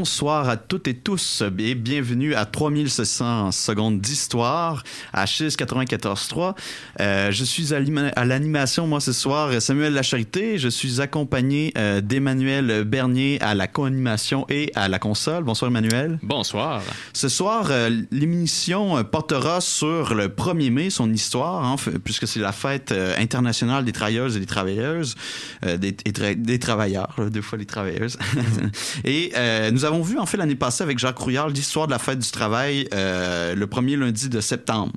Bonsoir 0.00 0.48
à 0.48 0.56
toutes 0.56 0.88
et 0.88 0.94
tous 0.94 1.42
et 1.58 1.74
bienvenue 1.74 2.34
à 2.34 2.46
3600 2.46 3.52
secondes 3.52 4.00
d'histoire 4.00 4.82
à 5.12 5.26
Chis 5.26 5.48
94.3. 5.48 6.54
Euh, 7.00 7.30
je 7.30 7.44
suis 7.44 7.74
à 7.74 8.24
l'animation, 8.24 8.86
moi, 8.86 9.00
ce 9.00 9.12
soir, 9.12 9.60
Samuel 9.60 9.92
Lacharité. 9.92 10.56
Je 10.56 10.70
suis 10.70 11.02
accompagné 11.02 11.74
euh, 11.76 12.00
d'Emmanuel 12.00 12.84
Bernier 12.84 13.36
à 13.42 13.54
la 13.54 13.66
co-animation 13.66 14.46
et 14.48 14.72
à 14.74 14.88
la 14.88 14.98
console. 14.98 15.44
Bonsoir, 15.44 15.70
Emmanuel. 15.70 16.18
Bonsoir. 16.22 16.80
Ce 17.12 17.28
soir, 17.28 17.66
euh, 17.70 17.90
l'émission 18.10 19.04
portera 19.04 19.60
sur 19.60 20.14
le 20.14 20.28
1er 20.28 20.70
mai, 20.70 20.88
son 20.88 21.12
histoire, 21.12 21.62
hein, 21.62 21.76
puisque 22.02 22.26
c'est 22.26 22.40
la 22.40 22.52
fête 22.52 22.94
internationale 23.18 23.84
des 23.84 23.92
travailleuses 23.92 24.38
et 24.38 24.40
des 24.40 24.46
travailleuses, 24.46 25.14
des, 25.62 25.92
des, 25.92 26.58
travailleurs, 26.58 27.14
deux 27.30 27.42
fois 27.42 27.58
les 27.58 27.66
travailleuses. 27.66 28.16
et 29.04 29.32
nous 29.70 29.80
nous 29.80 29.89
avons 29.90 30.02
vu 30.02 30.18
en 30.18 30.26
fait 30.26 30.36
l'année 30.36 30.54
passée 30.54 30.84
avec 30.84 30.98
Jacques 30.98 31.18
Rouillard 31.18 31.48
l'histoire 31.48 31.86
de 31.88 31.92
la 31.92 31.98
fête 31.98 32.20
du 32.20 32.30
travail 32.30 32.88
euh, 32.94 33.56
le 33.56 33.66
premier 33.66 33.96
lundi 33.96 34.28
de 34.28 34.40
septembre. 34.40 34.92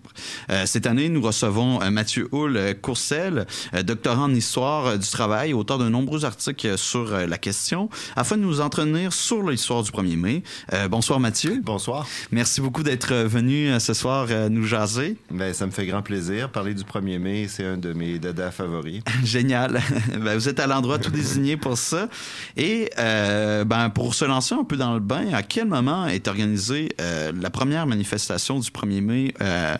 Euh, 0.51 0.67
cette 0.67 0.85
année, 0.85 1.09
nous 1.09 1.21
recevons 1.21 1.81
euh, 1.81 1.89
Mathieu 1.89 2.29
Hull 2.31 2.59
Courcel, 2.79 3.47
doctorant 3.83 4.25
en 4.25 4.35
histoire 4.35 4.99
du 4.99 5.07
travail, 5.07 5.53
auteur 5.53 5.79
de 5.79 5.89
nombreux 5.89 6.25
articles 6.25 6.77
sur 6.77 7.11
la 7.11 7.37
question, 7.37 7.89
afin 8.15 8.37
de 8.37 8.43
nous 8.43 8.61
entretenir 8.61 9.13
sur 9.13 9.49
l'histoire 9.49 9.81
du 9.81 9.89
1er 9.89 10.17
mai. 10.17 10.43
bonsoir 10.89 11.19
Mathieu. 11.19 11.59
Bonsoir. 11.63 12.05
Merci 12.31 12.61
beaucoup 12.61 12.83
d'être 12.83 13.13
venu 13.13 13.79
ce 13.79 13.93
soir 13.93 14.27
nous 14.49 14.65
jaser. 14.65 15.17
Ben, 15.31 15.53
ça 15.53 15.65
me 15.65 15.71
fait 15.71 15.87
grand 15.87 16.01
plaisir. 16.01 16.49
Parler 16.49 16.73
du 16.75 16.83
1er 16.83 17.17
mai, 17.17 17.47
c'est 17.47 17.65
un 17.65 17.77
de 17.77 17.93
mes 17.93 18.19
dadas 18.19 18.51
favoris. 18.51 19.01
Génial. 19.23 19.81
ben, 20.23 20.35
vous 20.35 20.49
êtes 20.49 20.59
à 20.59 20.67
l'endroit 20.67 20.99
tout 20.99 21.11
désigné 21.11 21.57
pour 21.57 21.77
ça. 21.77 22.09
Et 22.57 22.91
ben, 22.97 23.89
pour 23.89 24.13
se 24.13 24.25
lancer 24.25 24.53
un 24.53 24.63
peu 24.63 24.77
dans 24.77 24.82
le 24.91 24.99
bain, 24.99 25.33
à 25.33 25.43
quel 25.43 25.67
moment 25.67 26.07
est 26.07 26.27
organisée 26.27 26.89
euh, 26.99 27.31
la 27.39 27.49
première 27.49 27.87
manifestation 27.87 28.59
du 28.59 28.69
1er 28.69 29.01
mai, 29.01 29.33
euh, 29.41 29.77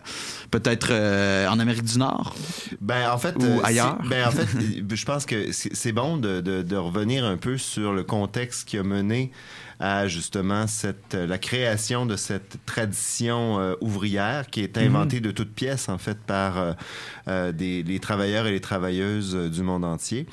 peut-être 0.51 0.87
euh, 0.91 1.47
en 1.47 1.59
Amérique 1.59 1.83
du 1.83 1.97
Nord? 1.97 2.35
Ben, 2.79 3.11
en 3.11 3.17
fait, 3.17 3.35
ou 3.35 3.59
ailleurs? 3.63 3.97
Ben, 4.09 4.27
en 4.27 4.31
fait, 4.31 4.47
je 4.95 5.05
pense 5.05 5.25
que 5.25 5.51
c'est 5.51 5.91
bon 5.91 6.17
de, 6.17 6.39
de, 6.41 6.75
revenir 6.75 7.25
un 7.25 7.37
peu 7.37 7.57
sur 7.57 7.93
le 7.93 8.03
contexte 8.03 8.67
qui 8.67 8.77
a 8.77 8.83
mené 8.83 9.31
à 9.79 10.07
justement 10.07 10.67
cette, 10.67 11.13
la 11.13 11.37
création 11.37 12.05
de 12.05 12.15
cette 12.15 12.57
tradition 12.65 13.75
ouvrière 13.81 14.47
qui 14.47 14.61
est 14.61 14.77
inventée 14.77 15.17
mhm. 15.17 15.23
de 15.23 15.31
toutes 15.31 15.53
pièces 15.53 15.89
en 15.89 15.97
fait 15.97 16.17
par 16.19 16.75
des, 17.27 17.83
les 17.83 17.99
travailleurs 17.99 18.47
et 18.47 18.51
les 18.51 18.61
travailleuses 18.61 19.35
du 19.35 19.61
monde 19.61 19.83
entier 19.83 20.27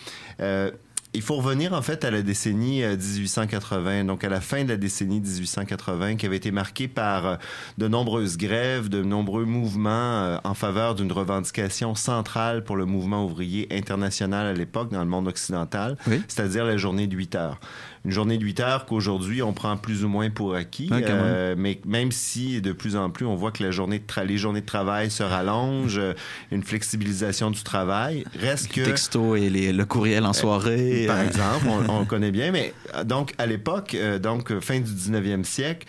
il 1.13 1.23
faut 1.23 1.37
revenir 1.37 1.73
en 1.73 1.83
fait 1.83 2.05
à 2.05 2.11
la 2.11 2.23
décennie 2.23 2.83
1880, 2.83 3.91
euh, 3.91 4.05
donc 4.05 4.23
à 4.23 4.29
la 4.29 4.41
fin 4.41 4.63
de 4.63 4.69
la 4.69 4.77
décennie 4.77 5.21
1880, 5.21 6.17
qui 6.17 6.27
avait 6.27 6.37
été 6.37 6.53
marquée 6.53 6.87
par 6.87 7.27
euh, 7.27 7.37
de 7.79 7.89
nombreuses 7.89 8.37
grèves, 8.37 8.89
de 8.89 9.03
nombreux 9.03 9.45
mouvements 9.45 9.91
euh, 9.91 10.39
en 10.45 10.55
faveur 10.55 10.95
d'une 10.95 11.11
revendication 11.11 11.95
centrale 11.97 12.63
pour 12.63 12.77
le 12.77 12.85
mouvement 12.85 13.25
ouvrier 13.25 13.67
international 13.73 14.47
à 14.47 14.53
l'époque 14.53 14.91
dans 14.91 15.01
le 15.01 15.11
monde 15.11 15.27
occidental, 15.27 15.97
c'est-à-dire 16.29 16.65
la 16.65 16.77
journée 16.77 17.09
de 17.09 17.17
8 17.17 17.35
heures 17.35 17.61
une 18.05 18.13
journée 18.13 18.39
de 18.39 18.45
8 18.45 18.61
heures 18.61 18.87
qu'aujourd'hui 18.87 19.43
on 19.43 19.53
prend 19.53 19.77
plus 19.77 20.05
ou 20.05 20.09
moins 20.09 20.31
pour 20.31 20.55
acquis. 20.55 20.89
euh, 20.91 21.55
mais 21.57 21.81
même 21.85 22.13
si 22.13 22.61
de 22.61 22.73
plus 22.73 22.97
en 22.97 23.11
plus 23.11 23.27
on 23.27 23.35
voit 23.35 23.53
que 23.53 23.63
la 23.63 23.71
journée 23.71 23.99
de 23.99 24.21
les 24.23 24.39
journées 24.39 24.63
de 24.63 24.67
travail 24.67 25.11
se 25.11 25.23
rallongent, 25.23 25.99
euh, 25.99 26.15
une 26.51 26.63
flexibilisation 26.63 27.51
du 27.51 27.63
travail, 27.63 28.25
reste 28.39 28.73
que... 28.73 28.81
Le 28.81 28.87
texto 28.87 29.37
et 29.37 29.51
les, 29.51 29.73
le 29.73 29.85
courriel 29.85 30.25
en 30.25 30.31
euh, 30.31 30.33
soirée. 30.33 31.05
par 31.07 31.21
exemple, 31.21 31.67
on, 31.69 32.01
on, 32.01 32.05
connaît 32.11 32.31
bien. 32.31 32.53
Mais 32.53 32.75
donc 33.05 33.35
à 33.39 33.47
l'époque, 33.47 33.97
donc 34.23 34.59
fin 34.61 34.81
du 34.81 34.91
19e 34.91 35.45
siècle, 35.45 35.87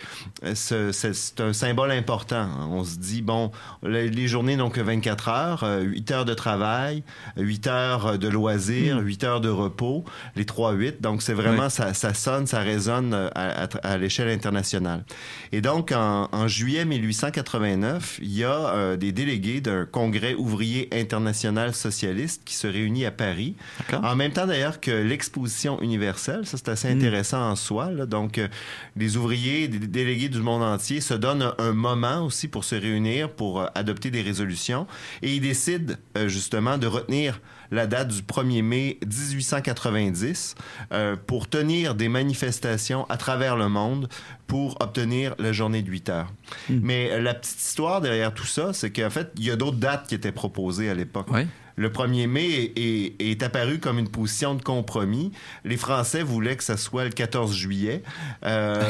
c'est 0.54 1.40
un 1.40 1.52
symbole 1.52 1.92
important. 1.92 2.48
On 2.70 2.84
se 2.84 2.98
dit, 2.98 3.22
bon, 3.22 3.50
les 3.82 4.28
journées 4.28 4.56
donc 4.56 4.78
24 4.78 5.28
heures, 5.28 5.64
8 5.82 6.10
heures 6.10 6.24
de 6.24 6.34
travail, 6.34 7.02
8 7.36 7.66
heures 7.66 8.18
de 8.18 8.28
loisirs, 8.28 8.98
8 8.98 9.22
hmm. 9.22 9.26
heures 9.26 9.40
de 9.40 9.48
repos, 9.48 10.04
les 10.36 10.44
3-8. 10.44 11.00
Donc 11.00 11.22
c'est 11.22 11.34
vraiment 11.34 11.68
ça 11.68 11.92
ça 12.02 12.14
sonne, 12.14 12.48
ça 12.48 12.58
résonne 12.58 13.14
euh, 13.14 13.30
à, 13.34 13.96
l'échelle 13.96 14.28
internationale. 14.28 15.04
Et 15.52 15.60
donc, 15.60 15.92
en, 15.92 16.48
juillet 16.48 16.84
1889, 16.84 18.18
il 18.20 18.36
y 18.36 18.42
a 18.42 18.50
euh, 18.50 18.96
des 18.96 19.12
délégués 19.12 19.60
d'un 19.60 19.86
congrès 19.86 20.34
ouvrier 20.34 20.88
international 20.92 21.74
socialiste 21.74 22.42
qui 22.44 22.56
se 22.56 22.66
réunit 22.66 23.06
à 23.06 23.12
Paris. 23.12 23.54
En 23.92 24.16
même 24.16 24.32
temps, 24.32 24.46
d'ailleurs, 24.46 24.80
que 24.80 24.90
l'exposition 24.90 25.80
universelle. 25.80 26.44
Ça, 26.44 26.56
c'est 26.56 26.70
assez 26.70 26.92
hmm. 26.92 26.98
intéressant 26.98 27.50
en 27.50 27.54
soi. 27.54 27.86
Donc, 28.06 28.38
euh, 28.38 28.48
les 28.96 29.16
ouvriers, 29.16 29.68
des 29.68 29.86
délégués 29.86 30.28
du 30.28 30.40
monde 30.40 30.64
entier 30.64 31.00
se 31.00 31.14
donnent 31.14 31.52
un, 31.56 31.72
moment 31.72 32.26
aussi 32.26 32.48
pour 32.48 32.64
se 32.64 32.74
réunir, 32.74 33.30
pour 33.30 33.64
adopter 33.76 34.10
des 34.10 34.22
résolutions. 34.22 34.88
Et 35.22 35.36
ils 35.36 35.40
décident, 35.40 35.94
justement, 36.26 36.78
de 36.78 36.88
retenir 36.88 37.40
la 37.72 37.86
date 37.86 38.08
du 38.08 38.22
1er 38.22 38.62
mai 38.62 38.98
1890 39.04 40.54
euh, 40.92 41.16
pour 41.26 41.48
tenir 41.48 41.96
des 41.96 42.08
manifestations 42.08 43.06
à 43.08 43.16
travers 43.16 43.56
le 43.56 43.68
monde 43.68 44.08
pour 44.46 44.76
obtenir 44.80 45.34
la 45.38 45.52
journée 45.52 45.82
de 45.82 45.90
8 45.90 46.08
heures. 46.10 46.32
Hmm. 46.68 46.80
Mais 46.82 47.20
la 47.20 47.34
petite 47.34 47.58
histoire 47.58 48.02
derrière 48.02 48.32
tout 48.34 48.46
ça, 48.46 48.72
c'est 48.74 48.92
qu'en 48.92 49.10
fait, 49.10 49.32
il 49.38 49.44
y 49.44 49.50
a 49.50 49.56
d'autres 49.56 49.78
dates 49.78 50.06
qui 50.06 50.14
étaient 50.14 50.32
proposées 50.32 50.90
à 50.90 50.94
l'époque. 50.94 51.28
Le 51.76 51.88
1er 51.88 52.26
mai 52.26 52.72
est, 53.18 53.42
apparu 53.42 53.78
comme 53.78 53.98
une 53.98 54.10
position 54.10 54.54
de 54.54 54.62
compromis. 54.62 55.32
Les 55.64 55.78
Français 55.78 56.22
voulaient 56.22 56.56
que 56.56 56.64
ça 56.64 56.76
soit 56.76 57.04
le 57.04 57.10
14 57.10 57.54
juillet. 57.54 58.02
Euh, 58.44 58.82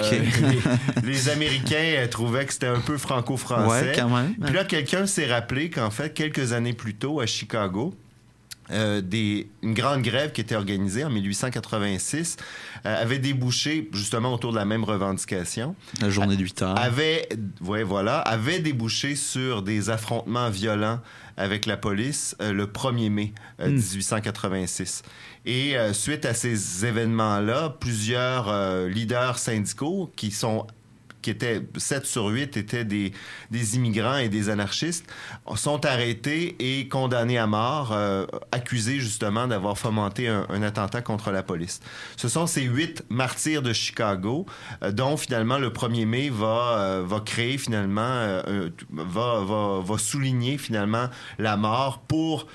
les, 1.04 1.28
Américains 1.30 2.06
trouvaient 2.10 2.44
que 2.44 2.52
c'était 2.52 2.66
un 2.66 2.80
peu 2.80 2.98
franco-français. 2.98 3.92
Puis 4.42 4.52
là, 4.52 4.64
quelqu'un 4.64 5.06
s'est 5.06 5.32
rappelé 5.32 5.70
qu'en 5.70 5.90
fait, 5.90 6.12
quelques 6.12 6.52
années 6.52 6.72
plus 6.72 6.94
tôt, 6.94 7.20
à 7.20 7.26
Chicago, 7.26 7.94
euh, 8.72 9.00
des, 9.00 9.48
une 9.62 9.74
grande 9.74 10.02
grève 10.02 10.32
qui 10.32 10.40
était 10.40 10.54
organisée 10.54 11.04
en 11.04 11.10
1886 11.10 12.36
euh, 12.86 13.02
avait 13.02 13.18
débouché 13.18 13.88
justement 13.92 14.32
autour 14.32 14.52
de 14.52 14.56
la 14.56 14.64
même 14.64 14.84
revendication. 14.84 15.74
La 16.00 16.10
journée 16.10 16.36
de 16.36 16.42
8 16.42 16.62
heures. 16.62 16.78
Avait, 16.78 17.28
ouais, 17.60 17.82
voilà, 17.82 18.18
avait 18.18 18.60
débouché 18.60 19.14
sur 19.14 19.62
des 19.62 19.90
affrontements 19.90 20.50
violents 20.50 21.00
avec 21.36 21.66
la 21.66 21.76
police 21.76 22.36
euh, 22.40 22.52
le 22.52 22.66
1er 22.66 23.10
mai 23.10 23.32
1886. 23.64 25.02
Hmm. 25.04 25.48
Et 25.48 25.74
suite 25.92 26.24
à 26.24 26.34
ces 26.34 26.86
événements-là, 26.86 27.76
plusieurs 27.80 28.86
leaders 28.86 29.38
syndicaux 29.38 30.12
qui 30.14 30.30
sont 30.30 30.68
qui 31.22 31.30
étaient 31.30 31.62
7 31.76 32.04
sur 32.04 32.26
8 32.26 32.56
étaient 32.56 32.84
des, 32.84 33.12
des 33.50 33.76
immigrants 33.76 34.16
et 34.16 34.28
des 34.28 34.48
anarchistes, 34.48 35.06
sont 35.54 35.86
arrêtés 35.86 36.56
et 36.58 36.88
condamnés 36.88 37.38
à 37.38 37.46
mort, 37.46 37.92
euh, 37.92 38.26
accusés 38.50 38.98
justement 38.98 39.46
d'avoir 39.46 39.78
fomenté 39.78 40.28
un, 40.28 40.62
attentat 40.62 41.02
contre 41.02 41.30
la 41.30 41.42
police. 41.42 41.80
Ce 42.16 42.28
sont 42.28 42.46
ces 42.46 42.62
huit 42.62 43.04
martyrs 43.08 43.62
de 43.62 43.72
Chicago, 43.72 44.46
euh, 44.82 44.92
dont 44.92 45.16
finalement 45.16 45.58
le 45.58 45.70
1er 45.70 46.06
mai 46.06 46.30
va, 46.30 46.78
euh, 46.78 47.02
va 47.06 47.20
créer 47.20 47.58
finalement, 47.58 48.42
va, 48.90 49.44
va, 49.44 49.80
va, 49.80 49.98
souligner 49.98 50.58
finalement 50.58 51.08
la 51.38 51.56
mort 51.56 52.00
pour, 52.00 52.46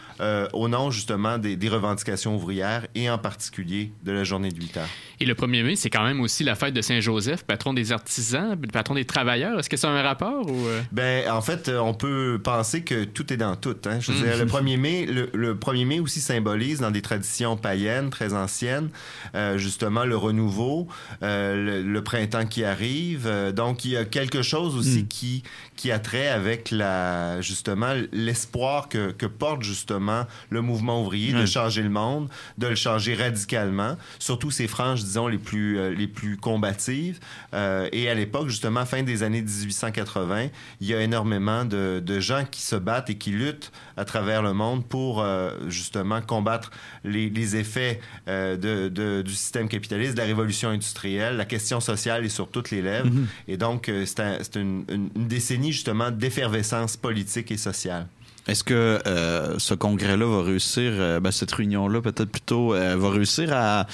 au 0.53 0.67
nom 0.67 0.91
justement 0.91 1.37
des, 1.37 1.55
des, 1.55 1.69
revendications 1.69 2.35
ouvrières 2.35 2.87
et 2.95 3.09
en 3.09 3.17
particulier 3.17 3.91
de 4.03 4.11
la 4.11 4.23
journée 4.23 4.51
de 4.51 4.59
8 4.59 4.77
heures. 4.77 4.87
Et 5.19 5.25
le 5.25 5.33
1er 5.33 5.63
mai, 5.63 5.75
c'est 5.75 5.89
quand 5.89 6.03
même 6.03 6.19
aussi 6.21 6.43
la 6.43 6.55
fête 6.55 6.73
de 6.73 6.81
Saint-Joseph, 6.81 7.43
patron 7.43 7.73
des 7.73 7.91
artisans, 7.91 8.56
le 8.61 8.71
patron 8.71 8.95
des 8.95 9.05
travailleurs. 9.05 9.59
Est-ce 9.59 9.69
que 9.69 9.77
c'est 9.77 9.87
un 9.87 10.01
rapport 10.01 10.49
ou 10.49 10.67
euh? 10.67 10.81
Ben 10.91 11.29
en 11.29 11.41
fait, 11.41 11.69
on 11.69 11.93
peut 11.93 12.39
penser 12.43 12.81
que 12.81 13.03
tout 13.03 13.31
est 13.31 13.37
dans 13.37 13.55
tout. 13.55 13.75
Hein. 13.85 13.99
Je 13.99 14.11
veux 14.11 14.23
dire, 14.23 14.37
le 14.37 14.45
1er 14.51 14.77
mai, 14.77 15.05
le, 15.05 15.55
1er 15.55 15.85
mai 15.85 15.99
aussi 15.99 16.21
symbolise 16.21 16.79
dans 16.79 16.91
des 16.91 17.01
traditions 17.01 17.57
païennes 17.57 18.09
très 18.09 18.33
anciennes, 18.33 18.89
euh, 19.35 19.57
justement 19.57 20.05
le 20.05 20.17
renouveau, 20.17 20.87
euh, 21.23 21.83
le, 21.83 22.03
printemps 22.03 22.45
qui 22.45 22.63
arrive. 22.63 23.29
donc 23.53 23.83
il 23.83 23.91
y 23.91 23.97
a 23.97 24.05
quelque 24.05 24.41
chose 24.41 24.75
aussi 24.77 25.03
mm. 25.03 25.07
qui 25.07 25.43
qui 25.75 25.91
a 25.91 25.99
trait 25.99 26.27
avec 26.27 26.71
la 26.71 27.41
justement 27.41 27.93
l'espoir 28.11 28.87
que, 28.87 29.11
que, 29.11 29.25
porte 29.25 29.61
justement 29.61 30.25
le 30.49 30.61
mouvement 30.61 31.01
ouvrier 31.01 31.33
de 31.33 31.45
changer 31.45 31.83
le 31.83 31.89
monde, 31.89 32.29
de 32.57 32.67
le 32.67 32.75
changer 32.75 33.13
radicalement, 33.13 33.97
surtout 34.19 34.51
ces 34.51 34.67
franges 34.67 35.03
disons 35.03 35.27
les 35.27 35.37
plus 35.37 35.93
les 35.95 36.07
plus 36.07 36.37
combatives. 36.37 37.19
et 37.53 38.09
à 38.09 38.13
l'époque 38.13 38.46
justement 38.49 38.85
fin 38.85 39.03
des 39.03 39.23
années 39.23 39.41
1880, 39.41 40.47
il 40.81 40.87
y 40.87 40.93
a 40.93 41.01
énormément 41.01 41.65
de, 41.65 42.19
gens 42.19 42.45
qui 42.49 42.61
se 42.61 42.75
battent 42.75 43.09
et 43.09 43.15
qui 43.15 43.31
luttent 43.31 43.71
à 43.95 44.05
travers 44.05 44.41
le 44.41 44.53
monde 44.53 44.85
pour 44.85 45.21
euh, 45.21 45.51
justement 45.67 46.21
combattre 46.21 46.71
les, 47.03 47.55
effets 47.55 47.99
euh, 48.27 49.21
du 49.21 49.33
système 49.33 49.69
capitaliste, 49.69 50.13
de 50.13 50.19
la 50.19 50.25
révolution 50.25 50.69
industrielle. 50.69 51.37
La 51.37 51.45
question 51.45 51.79
sociale 51.79 52.25
est 52.25 52.29
sur 52.29 52.49
toutes 52.49 52.71
les 52.71 52.81
lèvres. 52.81 53.09
Mm-hmm. 53.09 53.25
Et 53.49 53.57
donc, 53.57 53.89
euh, 53.89 54.05
c'est 54.05 54.55
une, 54.55 54.85
décennie 55.15 55.71
justement 55.71 56.11
d'effervescence 56.11 56.97
politique 56.97 57.51
et 57.51 57.57
sociale. 57.57 58.07
Est-ce 58.47 58.63
que 58.63 58.99
euh, 59.05 59.55
ce 59.59 59.73
congrès-là 59.73 60.25
va 60.25 60.41
réussir, 60.43 60.91
euh, 60.95 61.19
ben, 61.19 61.31
cette 61.31 61.51
réunion-là 61.51 62.01
peut-être 62.01 62.29
plutôt, 62.29 62.73
euh, 62.73 62.95
va 62.97 63.09
réussir 63.09 63.49
à, 63.53 63.87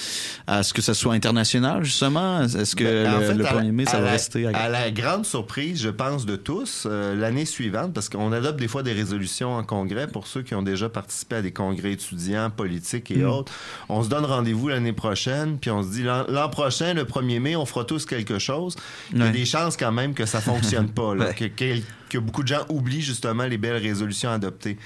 à 0.47 0.61
ce 0.63 0.73
que 0.73 0.81
ce 0.81 0.93
soit 0.93 1.13
international, 1.13 1.83
justement? 1.83 2.43
Est-ce 2.43 2.75
que 2.75 2.83
Ben, 2.83 3.13
en 3.15 3.19
le, 3.19 3.25
fait, 3.25 3.33
le 3.33 3.45
à 3.47 3.51
1er 3.53 3.65
la- 3.65 3.71
mai, 3.71 3.85
ça 3.85 3.97
va 3.99 4.05
la- 4.05 4.11
rester 4.11 4.47
à... 4.47 4.55
À 4.55 4.69
la 4.69 4.91
grande 4.91 5.25
surprise, 5.25 5.81
je 5.81 5.89
pense, 5.89 6.25
de 6.25 6.35
tous, 6.35 6.85
euh, 6.85 7.15
l'année 7.15 7.45
suivante, 7.45 7.93
parce 7.93 8.09
qu'on 8.09 8.31
adopte 8.31 8.59
des 8.59 8.67
fois 8.67 8.83
des 8.83 8.93
résolutions 8.93 9.55
en 9.55 9.63
congrès 9.63 10.07
pour 10.07 10.27
ceux 10.27 10.43
qui 10.43 10.53
ont 10.55 10.61
déjà 10.63 10.87
participé 10.89 11.37
à 11.37 11.41
des 11.41 11.51
congrès 11.51 11.93
étudiants, 11.93 12.49
politiques 12.49 13.09
et 13.11 13.17
Mm. 13.23 13.29
autres. 13.29 13.51
On 13.89 14.03
se 14.03 14.09
donne 14.09 14.25
rendez-vous 14.25 14.67
l'année 14.67 14.93
prochaine, 14.93 15.57
puis 15.59 15.71
on 15.71 15.81
se 15.81 15.89
dit 15.89 16.03
l'an 16.03 16.49
prochain, 16.49 16.93
le 16.93 17.05
1er 17.05 17.39
mai, 17.39 17.55
on 17.55 17.65
fera 17.65 17.85
tous 17.85 18.05
quelque 18.05 18.37
chose. 18.39 18.75
Il 19.11 19.17
y 19.17 19.21
a 19.21 19.25
Ouais. 19.25 19.31
des 19.31 19.45
chances 19.45 19.77
quand 19.77 19.91
même 19.91 20.13
que 20.13 20.25
ça 20.25 20.41
fonctionne 20.41 20.89
pas, 20.89 21.15
là, 21.15 21.25
Ouais. 21.39 21.49
que, 21.49 21.75
que 22.13 22.19
beaucoup 22.19 22.43
de 22.43 22.47
gens 22.49 22.65
oublient 22.69 23.01
justement 23.01 23.45
les 23.45 23.57
belles 23.57 23.81
résolutions 23.81 24.29
adoptées. 24.29 24.77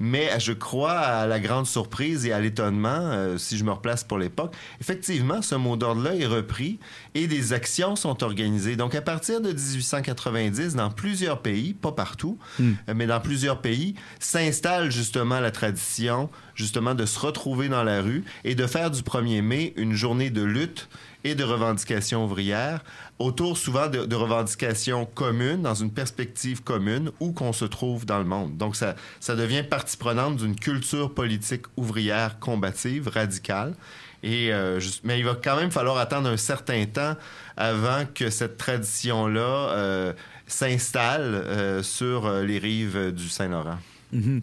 Mais 0.00 0.28
je 0.38 0.52
crois 0.52 0.98
à 0.98 1.26
la 1.26 1.40
grande 1.40 1.66
surprise 1.66 2.26
et 2.26 2.32
à 2.32 2.40
l'étonnement, 2.40 2.88
euh, 2.90 3.38
si 3.38 3.56
je 3.56 3.64
me 3.64 3.70
replace 3.70 4.04
pour 4.04 4.18
l'époque, 4.18 4.54
effectivement, 4.80 5.40
ce 5.40 5.54
mot 5.54 5.76
d'ordre-là 5.76 6.14
est 6.14 6.26
repris 6.26 6.78
et 7.14 7.26
des 7.26 7.52
actions 7.54 7.96
sont 7.96 8.22
organisées. 8.22 8.76
Donc, 8.76 8.94
à 8.94 9.00
partir 9.00 9.40
de 9.40 9.52
1890, 9.52 10.74
dans 10.74 10.90
plusieurs 10.90 11.40
pays, 11.40 11.74
pas 11.74 11.92
partout, 11.92 12.38
Mm. 12.58 12.72
euh, 12.88 12.94
mais 12.94 13.06
dans 13.06 13.20
plusieurs 13.20 13.60
pays, 13.60 13.94
s'installe 14.20 14.90
justement 14.90 15.40
la 15.40 15.50
tradition, 15.50 16.28
justement, 16.54 16.94
de 16.94 17.06
se 17.06 17.18
retrouver 17.18 17.68
dans 17.68 17.82
la 17.84 18.02
rue 18.02 18.24
et 18.44 18.54
de 18.54 18.66
faire 18.66 18.90
du 18.90 19.02
1er 19.02 19.42
mai 19.42 19.72
une 19.76 19.94
journée 19.94 20.30
de 20.30 20.42
lutte 20.42 20.88
et 21.24 21.34
de 21.34 21.42
revendications 21.42 22.24
ouvrières 22.24 22.84
autour 23.18 23.56
souvent 23.56 23.88
de, 23.88 24.14
revendications 24.14 25.06
communes, 25.06 25.62
dans 25.62 25.74
une 25.74 25.90
perspective 25.90 26.62
commune, 26.62 27.10
où 27.20 27.32
qu'on 27.32 27.52
se 27.52 27.64
trouve 27.64 28.06
dans 28.06 28.18
le 28.18 28.24
monde. 28.24 28.56
Donc, 28.56 28.76
ça, 28.76 28.94
ça 29.20 29.34
devient 29.34 29.62
partie 29.62 29.96
prenante 29.96 30.36
d'une 30.36 30.56
culture 30.56 31.12
politique 31.12 31.64
ouvrière 31.76 32.38
combative, 32.38 33.08
radicale. 33.08 33.74
Et, 34.22 34.52
euh, 34.52 34.80
mais 35.04 35.18
il 35.18 35.24
va 35.24 35.34
quand 35.34 35.56
même 35.56 35.70
falloir 35.70 35.98
attendre 35.98 36.28
un 36.28 36.36
certain 36.36 36.86
temps 36.86 37.14
avant 37.56 38.04
que 38.14 38.30
cette 38.30 38.56
tradition-là 38.56 39.40
euh, 39.40 40.12
s'installe 40.46 41.34
euh, 41.34 41.82
sur 41.82 42.30
les 42.30 42.58
rives 42.58 43.12
du 43.12 43.28
Saint-Laurent. 43.28 43.78
Mhm. 44.14 44.42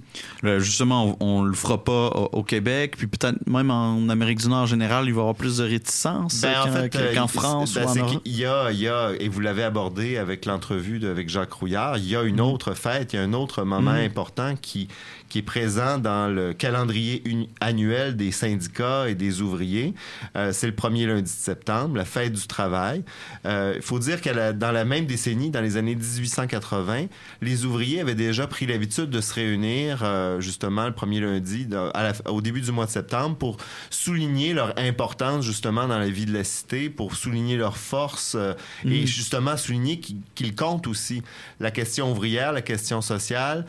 Justement, 0.60 1.18
on, 1.20 1.26
on 1.40 1.44
le 1.44 1.54
fera 1.54 1.84
pas 1.84 2.08
au, 2.10 2.30
au 2.40 2.44
Québec, 2.44 2.96
puis 2.98 3.08
peut-être 3.08 3.38
même 3.48 3.72
en 3.72 4.10
Amérique 4.10 4.40
du 4.40 4.48
Nord 4.50 4.60
en 4.64 4.66
général, 4.66 5.06
il 5.08 5.14
va 5.14 5.20
y 5.20 5.22
avoir 5.22 5.36
plus 5.36 5.58
de 5.58 5.64
réticence 5.64 6.42
Ben, 6.42 6.54
en 6.62 6.90
qu'en, 6.90 7.00
euh, 7.00 7.28
France 7.28 7.74
ben, 7.76 7.86
ou 7.86 7.88
en 7.88 7.94
c'est 7.94 8.00
Europe. 8.02 8.24
qu'il 8.24 8.36
y 8.36 8.46
a, 8.46 8.72
il 8.72 8.80
y 8.80 8.88
a, 8.88 9.12
et 9.20 9.30
vous 9.30 9.40
l'avez 9.40 9.64
abordé 9.64 10.18
avec 10.18 10.46
l'entrevue 10.46 11.06
avec 11.08 11.30
Jacques 11.30 11.54
Rouillard, 11.54 11.98
il 11.98 12.08
y 12.10 12.16
a 12.16 12.24
une 12.24 12.36
Mhm. 12.36 12.42
autre 12.42 12.74
fête, 12.74 13.14
il 13.14 13.16
y 13.16 13.20
a 13.20 13.24
un 13.24 13.34
autre 13.34 13.64
moment 13.64 13.92
Mhm. 13.92 14.06
important 14.06 14.56
qui, 14.62 14.88
qui 15.32 15.38
est 15.40 15.44
présent 15.44 15.98
dans 15.98 16.28
le 16.28 16.52
calendrier 16.54 17.24
annuel 17.62 18.18
des 18.18 18.32
syndicats 18.32 19.08
et 19.08 19.16
des 19.16 19.40
ouvriers. 19.40 19.94
Euh, 20.36 20.52
c'est 20.52 20.68
le 20.68 20.76
premier 20.76 21.06
lundi 21.06 21.22
de 21.24 21.28
septembre, 21.30 21.96
la 21.96 22.04
fête 22.04 22.34
du 22.34 22.46
travail. 22.48 23.02
Euh, 23.46 23.74
Il 23.78 23.82
faut 23.82 23.98
dire 23.98 24.20
que 24.20 24.52
dans 24.52 24.72
la 24.74 24.84
même 24.84 25.06
décennie, 25.06 25.50
dans 25.50 25.62
les 25.62 25.78
années 25.78 25.96
1880, 25.96 27.06
les 27.42 27.64
ouvriers 27.64 28.02
avaient 28.02 28.14
déjà 28.14 28.46
pris 28.46 28.66
l'habitude 28.68 29.10
de 29.10 29.22
se 29.22 29.34
réunir 29.34 30.02
euh, 30.04 30.42
justement 30.42 30.86
le 30.86 30.92
premier 30.94 31.22
lundi 31.22 31.66
de- 31.66 31.78
à 31.94 32.04
la- 32.12 32.32
au 32.32 32.42
début 32.42 32.60
du 32.60 32.72
mois 32.74 32.86
de 32.86 32.92
septembre 32.92 33.38
pour 33.38 33.56
souligner 33.90 34.54
leur 34.54 34.78
importance 34.78 35.46
justement 35.46 35.88
dans 35.88 35.98
la 36.00 36.10
vie 36.10 36.26
de 36.26 36.34
la 36.34 36.44
cité, 36.44 36.90
pour 36.90 37.16
souligner 37.16 37.56
leur 37.56 37.78
force 37.78 38.36
et 38.84 39.00
Mhm. 39.02 39.06
justement 39.08 39.56
souligner 39.56 40.02
qu'ils 40.36 40.56
comptent 40.56 40.88
aussi. 40.88 41.24
La 41.62 41.72
question 41.72 42.12
ouvrière, 42.12 42.52
la 42.52 42.62
question 42.62 43.00
sociale, 43.02 43.66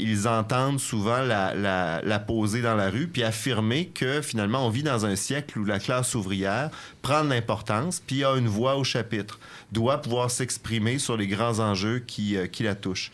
ils 0.00 0.26
entendent 0.26 0.80
souvent 0.80 0.95
la, 1.04 1.54
la- 1.54 2.00
la 2.02 2.18
poser 2.18 2.62
dans 2.62 2.74
la 2.74 2.90
rue 2.90 3.06
puis 3.08 3.22
affirmer 3.22 3.86
que 3.86 4.22
finalement 4.22 4.66
on 4.66 4.70
vit 4.70 4.82
dans 4.82 5.04
un 5.06 5.16
siècle 5.16 5.58
où 5.58 5.64
la 5.64 5.78
classe 5.78 6.14
ouvrière 6.14 6.70
prend 7.02 7.24
de 7.24 7.30
l'importance 7.30 8.00
puis 8.06 8.24
a 8.24 8.34
une 8.36 8.48
voix 8.48 8.76
au 8.76 8.84
chapitre, 8.84 9.38
doit 9.72 10.00
pouvoir 10.00 10.30
s'exprimer 10.30 10.98
sur 10.98 11.16
les 11.16 11.26
grands 11.26 11.58
enjeux 11.60 12.00
qui, 12.06 12.36
euh, 12.36 12.46
qui 12.46 12.62
la 12.62 12.74
touchent. 12.74 13.12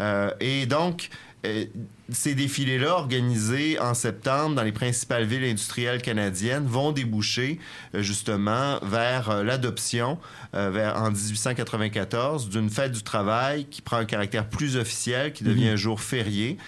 Euh, 0.00 0.30
et 0.40 0.66
donc, 0.66 1.10
euh, 1.46 1.64
ces 2.12 2.34
défilés-là, 2.34 2.94
organisés 2.94 3.78
en 3.78 3.94
septembre 3.94 4.54
dans 4.56 4.62
les 4.62 4.72
principales 4.72 5.24
villes 5.24 5.44
industrielles 5.44 6.02
canadiennes, 6.02 6.66
vont 6.66 6.92
déboucher 6.92 7.58
euh, 7.94 8.02
justement 8.02 8.78
vers 8.82 9.30
euh, 9.30 9.42
l'adoption, 9.42 10.18
euh, 10.54 10.92
en 10.94 11.10
1894, 11.10 12.48
d'une 12.48 12.70
fête 12.70 12.92
du 12.92 13.02
travail 13.02 13.66
qui 13.66 13.82
prend 13.82 13.98
un 13.98 14.04
caractère 14.04 14.48
plus 14.48 14.76
officiel, 14.76 15.32
qui 15.32 15.44
devient 15.44 15.66
Mhm. 15.66 15.72
un 15.72 15.76
jour 15.76 16.00
férié, 16.00 16.58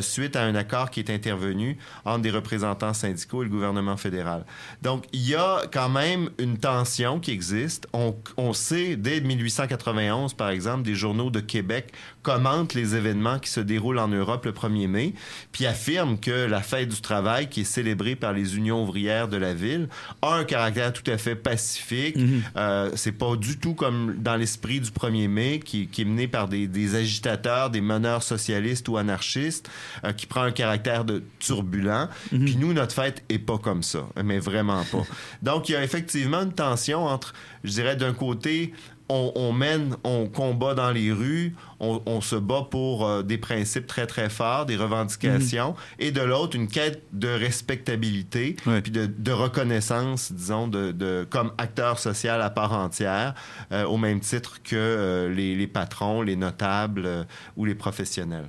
suite 0.00 0.36
à 0.36 0.42
un 0.42 0.54
accord 0.54 0.90
qui 0.90 1.00
est 1.00 1.10
intervenu 1.10 1.78
entre 2.04 2.22
des 2.22 2.30
représentants 2.30 2.94
syndicaux 2.94 3.42
et 3.42 3.44
le 3.44 3.50
gouvernement 3.50 3.96
fédéral. 3.96 4.44
Donc, 4.82 5.04
il 5.12 5.26
y 5.26 5.34
a 5.34 5.62
quand 5.72 5.88
même 5.88 6.30
une 6.38 6.58
tension 6.58 7.20
qui 7.20 7.30
existe. 7.30 7.86
On, 7.92 8.14
on 8.36 8.52
sait, 8.52 8.96
dès 8.96 9.20
1891, 9.20 10.34
par 10.34 10.50
exemple, 10.50 10.82
des 10.82 10.94
journaux 10.94 11.30
de 11.30 11.40
Québec 11.40 11.92
commentent 12.22 12.74
les 12.74 12.94
événements 12.96 13.38
qui 13.38 13.50
se 13.50 13.60
déroulent 13.60 13.98
en 13.98 14.08
Europe 14.08 14.44
le 14.44 14.52
1er 14.52 14.87
mai, 14.88 15.14
puis 15.52 15.66
affirment 15.66 16.18
que 16.18 16.46
la 16.46 16.62
fête 16.62 16.88
du 16.88 17.00
travail, 17.00 17.48
qui 17.48 17.60
est 17.60 17.64
célébrée 17.64 18.16
par 18.16 18.32
les 18.32 18.56
unions 18.56 18.82
ouvrières 18.82 19.28
de 19.28 19.36
la 19.36 19.54
ville, 19.54 19.88
a 20.22 20.34
un 20.34 20.44
caractère 20.44 20.92
tout 20.92 21.08
à 21.10 21.18
fait 21.18 21.36
pacifique. 21.36 22.16
Mhm. 22.16 22.42
Euh, 22.56 22.90
c'est 22.94 23.12
pas 23.12 23.36
du 23.36 23.58
tout 23.58 23.74
comme 23.74 24.16
dans 24.18 24.36
l'esprit 24.36 24.80
du 24.80 24.90
1er 24.90 25.28
mai, 25.28 25.60
qui, 25.64 25.86
qui 25.86 26.02
est 26.02 26.04
mené 26.04 26.28
par 26.28 26.48
des, 26.48 26.66
des 26.66 26.94
agitateurs, 26.94 27.70
des 27.70 27.80
meneurs 27.80 28.22
socialistes 28.22 28.88
ou 28.88 28.96
anarchistes, 28.96 29.68
euh, 30.04 30.12
qui 30.12 30.26
prend 30.26 30.42
un 30.42 30.52
caractère 30.52 31.04
de 31.04 31.22
turbulent. 31.38 32.08
Mhm. 32.32 32.44
Puis 32.44 32.56
nous, 32.56 32.72
notre 32.72 32.94
fête 32.94 33.22
est 33.28 33.38
pas 33.38 33.58
comme 33.58 33.82
ça, 33.82 34.08
mais 34.24 34.38
vraiment 34.38 34.84
pas. 34.90 35.04
Donc, 35.42 35.68
il 35.68 35.72
y 35.72 35.76
a 35.76 35.84
effectivement 35.84 36.42
une 36.42 36.52
tension 36.52 37.04
entre, 37.04 37.34
je 37.64 37.70
dirais, 37.70 37.96
d'un 37.96 38.12
côté, 38.12 38.72
on, 39.08 39.32
on 39.34 39.52
mène, 39.52 39.96
on 40.04 40.26
combat 40.26 40.74
dans 40.74 40.90
les 40.90 41.12
rues, 41.12 41.54
on, 41.80 42.02
on 42.06 42.20
se 42.20 42.36
bat 42.36 42.66
pour 42.70 43.06
euh, 43.06 43.22
des 43.22 43.38
principes 43.38 43.86
très, 43.86 44.06
très 44.06 44.28
forts, 44.28 44.66
des 44.66 44.76
revendications, 44.76 45.74
et 45.98 46.10
de 46.10 46.20
l'autre, 46.20 46.56
une 46.56 46.68
quête 46.68 47.02
de 47.12 47.28
respectabilité, 47.28 48.56
puis 48.82 48.92
de, 48.92 49.06
de 49.06 49.32
reconnaissance, 49.32 50.32
disons, 50.32 50.68
de, 50.68 50.92
de- 50.92 51.26
comme 51.30 51.52
acteur 51.58 51.98
social 51.98 52.42
à 52.42 52.50
part 52.50 52.72
entière, 52.72 53.34
euh, 53.72 53.84
au 53.84 53.96
même 53.96 54.20
titre 54.20 54.62
que 54.62 54.76
euh, 54.76 55.28
les, 55.32 55.54
les 55.54 55.66
patrons, 55.66 56.22
les 56.22 56.36
notables 56.36 57.26
ou 57.56 57.64
les 57.64 57.74
professionnels. 57.74 58.48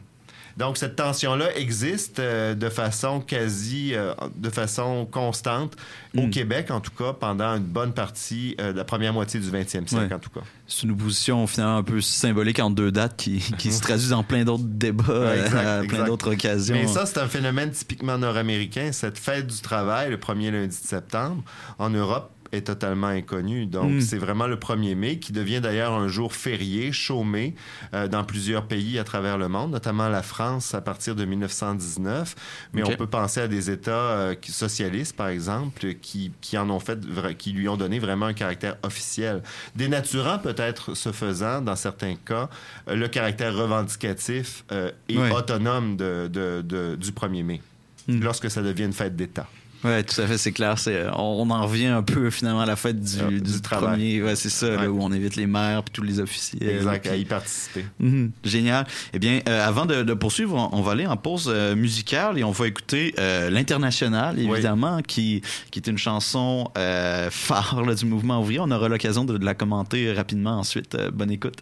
Donc, 0.60 0.78
cette 0.78 0.98
tension-là 0.98 1.58
existe 1.58 2.20
euh, 2.20 2.54
de 2.54 2.68
façon 2.70 3.22
quasi, 3.22 3.92
euh, 3.96 4.14
de 4.36 4.50
façon 4.50 5.08
constante 5.10 5.76
au 6.18 6.24
Mm. 6.24 6.30
Québec, 6.32 6.70
en 6.72 6.82
tout 6.82 6.92
cas, 6.92 7.14
pendant 7.14 7.56
une 7.56 7.64
bonne 7.64 7.94
partie 7.94 8.56
euh, 8.60 8.74
de 8.74 8.78
la 8.78 8.84
première 8.84 9.14
moitié 9.14 9.40
du 9.40 9.50
20e 9.50 9.88
siècle, 9.88 9.96
Ouais. 9.96 10.14
en 10.14 10.20
tout 10.20 10.30
cas. 10.32 10.42
C'est 10.68 10.84
une 10.84 10.92
opposition 10.92 11.48
finalement 11.48 11.78
un 11.78 11.84
peu 11.84 12.02
symbolique 12.02 12.60
entre 12.60 12.76
deux 12.76 12.92
dates 12.92 13.16
qui, 13.16 13.40
qui 13.58 13.72
se 13.72 13.80
traduisent 13.82 14.10
dans 14.10 14.24
plein 14.24 14.44
d'autres 14.44 14.64
débats, 14.66 15.04
Ouais, 15.08 15.40
exact, 15.40 15.66
à 15.66 15.82
plein 15.84 16.04
d'autres 16.04 16.34
occasions. 16.34 16.76
Mais 16.76 16.88
ça, 16.88 17.06
c'est 17.06 17.20
un 17.20 17.28
phénomène 17.30 17.72
typiquement 17.72 18.18
nord-américain. 18.18 18.90
Cette 18.92 19.18
fête 19.18 19.48
du 19.48 19.62
travail, 19.62 20.10
le 20.10 20.20
premier 20.20 20.52
lundi 20.52 20.78
de 20.82 20.88
septembre, 20.88 21.42
en 21.78 21.90
Europe, 21.90 22.32
est 22.52 22.66
totalement 22.68 23.08
inconnu. 23.08 23.66
Donc, 23.66 23.92
Mm. 23.92 24.02
c'est 24.02 24.18
vraiment 24.18 24.48
le 24.48 24.56
1er 24.58 24.96
mai 24.96 25.20
qui 25.20 25.32
devient 25.32 25.62
d'ailleurs 25.62 25.94
un 25.94 26.08
jour 26.08 26.34
férié, 26.34 26.92
chômé, 26.92 27.56
euh, 27.94 28.08
dans 28.08 28.24
plusieurs 28.24 28.66
pays 28.68 28.98
à 29.00 29.04
travers 29.04 29.38
le 29.38 29.48
monde, 29.48 29.72
notamment 29.72 30.10
la 30.10 30.24
France 30.24 30.74
à 30.74 30.82
partir 30.82 31.16
de 31.16 31.26
1919. 31.26 32.36
Mais 32.74 32.84
on 32.84 32.96
peut 32.96 33.08
penser 33.08 33.42
à 33.42 33.48
des 33.48 33.70
États 33.70 33.92
euh, 33.92 34.36
socialistes, 34.48 35.16
par 35.16 35.28
exemple, 35.30 35.94
qui, 36.02 36.32
qui 36.42 36.58
en 36.58 36.70
ont 36.70 36.80
fait, 36.80 37.00
qui 37.38 37.52
lui 37.52 37.68
ont 37.70 37.78
donné 37.78 38.00
vraiment 38.00 38.26
un 38.28 38.34
caractère 38.34 38.78
officiel. 38.84 39.44
Dénaturant 39.76 40.40
peut-être 40.40 40.96
ce 40.96 41.12
faisant, 41.12 41.62
dans 41.62 41.76
certains 41.76 42.16
cas, 42.16 42.50
euh, 42.88 42.96
le 42.96 43.08
caractère 43.08 43.56
revendicatif 43.56 44.64
euh, 44.72 44.92
et 45.08 45.18
autonome 45.18 45.98
de, 45.98 46.28
de- 46.32 46.62
de- 46.62 46.96
du 46.96 47.12
1er 47.12 47.44
mai, 47.44 47.62
Mm. 48.08 48.22
lorsque 48.24 48.50
ça 48.50 48.62
devient 48.62 48.86
une 48.86 48.94
fête 48.94 49.16
d'État. 49.16 49.48
Ouais, 49.84 50.04
tout 50.04 50.20
à 50.20 50.28
fait, 50.28 50.38
c'est 50.38 50.52
clair. 50.52 50.78
C'est, 50.78 51.06
on, 51.16 51.42
on 51.42 51.50
en 51.52 51.66
revient 51.66 51.86
un 51.88 52.04
peu 52.04 52.30
finalement 52.30 52.62
à 52.62 52.66
la 52.66 52.76
fête 52.76 53.00
du, 53.02 53.16
Ah, 53.22 53.30
du, 53.30 53.40
du 53.40 53.62
travail. 53.62 53.92
premier. 53.92 54.22
Ouais, 54.24 54.36
c'est 54.36 54.50
ça, 54.50 54.70
là, 54.76 54.90
où 54.92 55.00
on 55.02 55.12
évite 55.14 55.38
les 55.38 55.48
maires 55.48 55.84
puis 55.84 55.94
tous 55.94 56.04
les 56.04 56.20
officiers. 56.20 56.76
Exact, 56.76 57.04
Puis- 57.04 57.12
à 57.12 57.16
y 57.16 57.24
participer. 57.26 57.86
Mhm. 58.00 58.32
Génial. 58.44 58.86
Eh 59.14 59.20
bien, 59.20 59.40
euh, 59.48 59.66
avant 59.68 59.86
de, 59.86 60.04
de 60.04 60.14
poursuivre, 60.14 60.56
on, 60.74 60.78
on 60.78 60.82
va 60.82 60.92
aller 60.92 61.08
en 61.08 61.16
pause 61.16 61.50
euh, 61.54 61.76
musicale 61.76 62.38
et 62.38 62.44
on 62.44 62.52
va 62.52 62.68
écouter 62.68 63.14
euh, 63.20 63.50
l'International, 63.50 64.38
évidemment, 64.38 65.02
qui, 65.02 65.42
qui 65.72 65.80
est 65.80 65.88
une 65.88 65.98
chanson 65.98 66.70
phare 66.76 67.84
là, 67.86 67.96
du 67.96 68.06
mouvement 68.06 68.42
ouvrier. 68.42 68.60
On 68.60 68.72
aura 68.72 68.90
l'occasion 68.90 69.24
de, 69.24 69.38
de 69.38 69.46
la 69.46 69.54
commenter 69.54 70.12
rapidement 70.12 70.58
ensuite. 70.60 70.98
Bonne 71.14 71.32
écoute. 71.32 71.60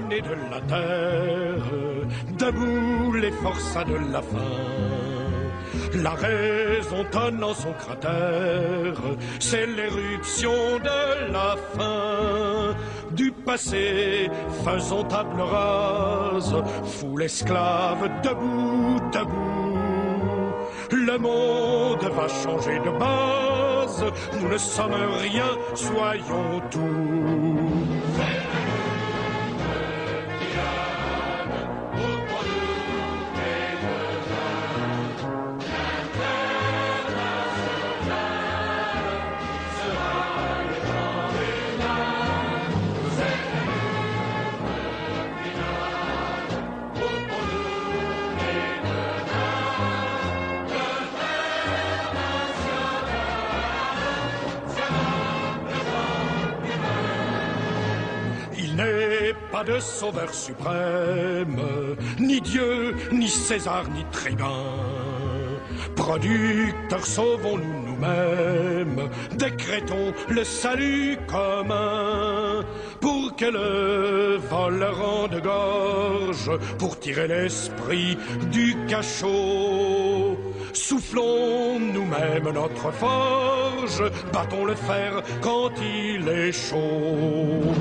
De 0.00 0.50
la 0.50 0.60
terre, 0.68 1.72
debout 2.38 3.12
les 3.14 3.30
forçats 3.30 3.84
de 3.84 3.96
la 4.12 4.20
faim. 4.20 6.02
La 6.02 6.10
raison 6.10 7.04
tonne 7.10 7.42
en 7.42 7.54
son 7.54 7.72
cratère, 7.72 9.00
c'est 9.40 9.66
l'éruption 9.66 10.52
de 10.84 11.32
la 11.32 11.56
fin. 11.74 12.76
Du 13.12 13.32
passé, 13.32 14.28
faisons 14.64 15.04
table 15.04 15.40
rase, 15.40 16.54
foule 16.84 17.22
esclave 17.22 18.10
debout, 18.22 19.00
debout. 19.12 19.78
Le 20.90 21.18
monde 21.18 22.04
va 22.14 22.28
changer 22.28 22.78
de 22.80 22.90
base, 22.98 24.04
nous 24.40 24.48
ne 24.48 24.58
sommes 24.58 24.92
rien, 25.22 25.50
soyons 25.74 26.60
tout. 26.70 27.65
De 59.64 59.78
sauveur 59.80 60.32
suprême, 60.34 61.60
ni 62.18 62.40
Dieu, 62.40 62.94
ni 63.12 63.28
César, 63.28 63.84
ni 63.94 64.04
tribun. 64.12 64.64
Producteurs, 65.94 67.06
sauvons-nous 67.06 67.82
nous-mêmes, 67.86 69.08
décrétons 69.36 70.12
le 70.28 70.44
salut 70.44 71.18
commun, 71.26 72.64
pour 73.00 73.34
que 73.36 73.46
le 73.46 74.36
vol 74.36 74.84
rende 74.84 75.40
gorge, 75.42 76.50
pour 76.78 76.98
tirer 76.98 77.28
l'esprit 77.28 78.18
du 78.50 78.76
cachot. 78.88 80.36
Soufflons 80.72 81.80
nous-mêmes 81.80 82.50
notre 82.52 82.92
forge, 82.92 84.02
battons 84.32 84.64
le 84.64 84.74
fer 84.74 85.22
quand 85.40 85.70
il 85.80 86.28
est 86.28 86.52
chaud. 86.52 87.74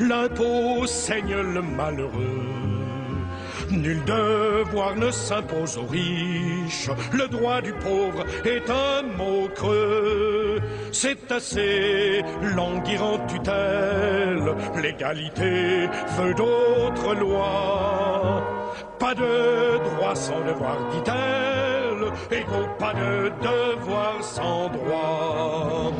L'impôt 0.00 0.86
saigne 0.86 1.36
le 1.54 1.62
malheureux. 1.62 2.62
Nul 3.70 4.04
devoir 4.04 4.96
ne 4.96 5.10
s'impose 5.10 5.78
aux 5.78 5.86
riches, 5.86 6.90
le 7.12 7.26
droit 7.28 7.62
du 7.62 7.72
pauvre 7.72 8.24
est 8.44 8.68
un 8.68 9.02
mot 9.16 9.48
creux. 9.54 10.60
C'est 10.92 11.30
assez 11.32 12.22
languir 12.54 13.02
en 13.02 13.18
tutelle, 13.26 14.54
l'égalité 14.82 15.88
veut 16.18 16.34
d'autres 16.34 17.14
lois. 17.14 18.42
Pas 18.98 19.14
de 19.14 19.78
droit 19.78 20.14
sans 20.14 20.40
devoir, 20.40 20.76
dit-elle, 20.92 22.38
égaux 22.38 22.68
pas 22.78 22.92
de 22.92 23.32
devoir 23.40 24.22
sans 24.22 24.68
droit. 24.68 25.92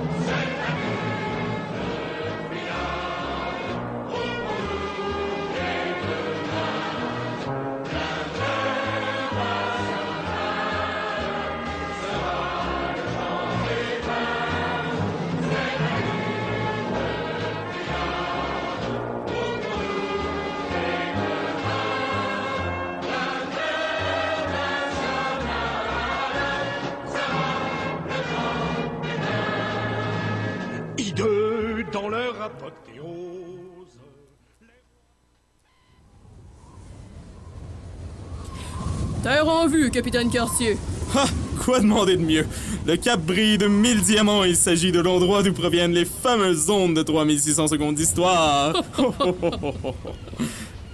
Terre 39.23 39.49
en 39.49 39.69
vue, 39.69 39.91
capitaine 39.91 40.31
Cartier. 40.31 40.77
Ha! 41.15 41.27
Quoi 41.65 41.79
demander 41.79 42.17
de 42.17 42.23
mieux? 42.23 42.47
Le 42.87 42.97
cap 42.97 43.21
brille 43.21 43.57
de 43.57 43.69
mille 43.69 44.01
diamants. 44.01 44.43
Il 44.43 44.57
s'agit 44.57 44.91
de 44.91 45.01
l'endroit 45.01 45.45
d'où 45.45 45.53
proviennent 45.53 45.93
les 45.93 46.05
fameuses 46.05 46.69
ondes 46.71 46.95
de 46.95 47.03
3600 47.03 47.69
secondes 47.69 47.95
d'histoire. 47.95 48.73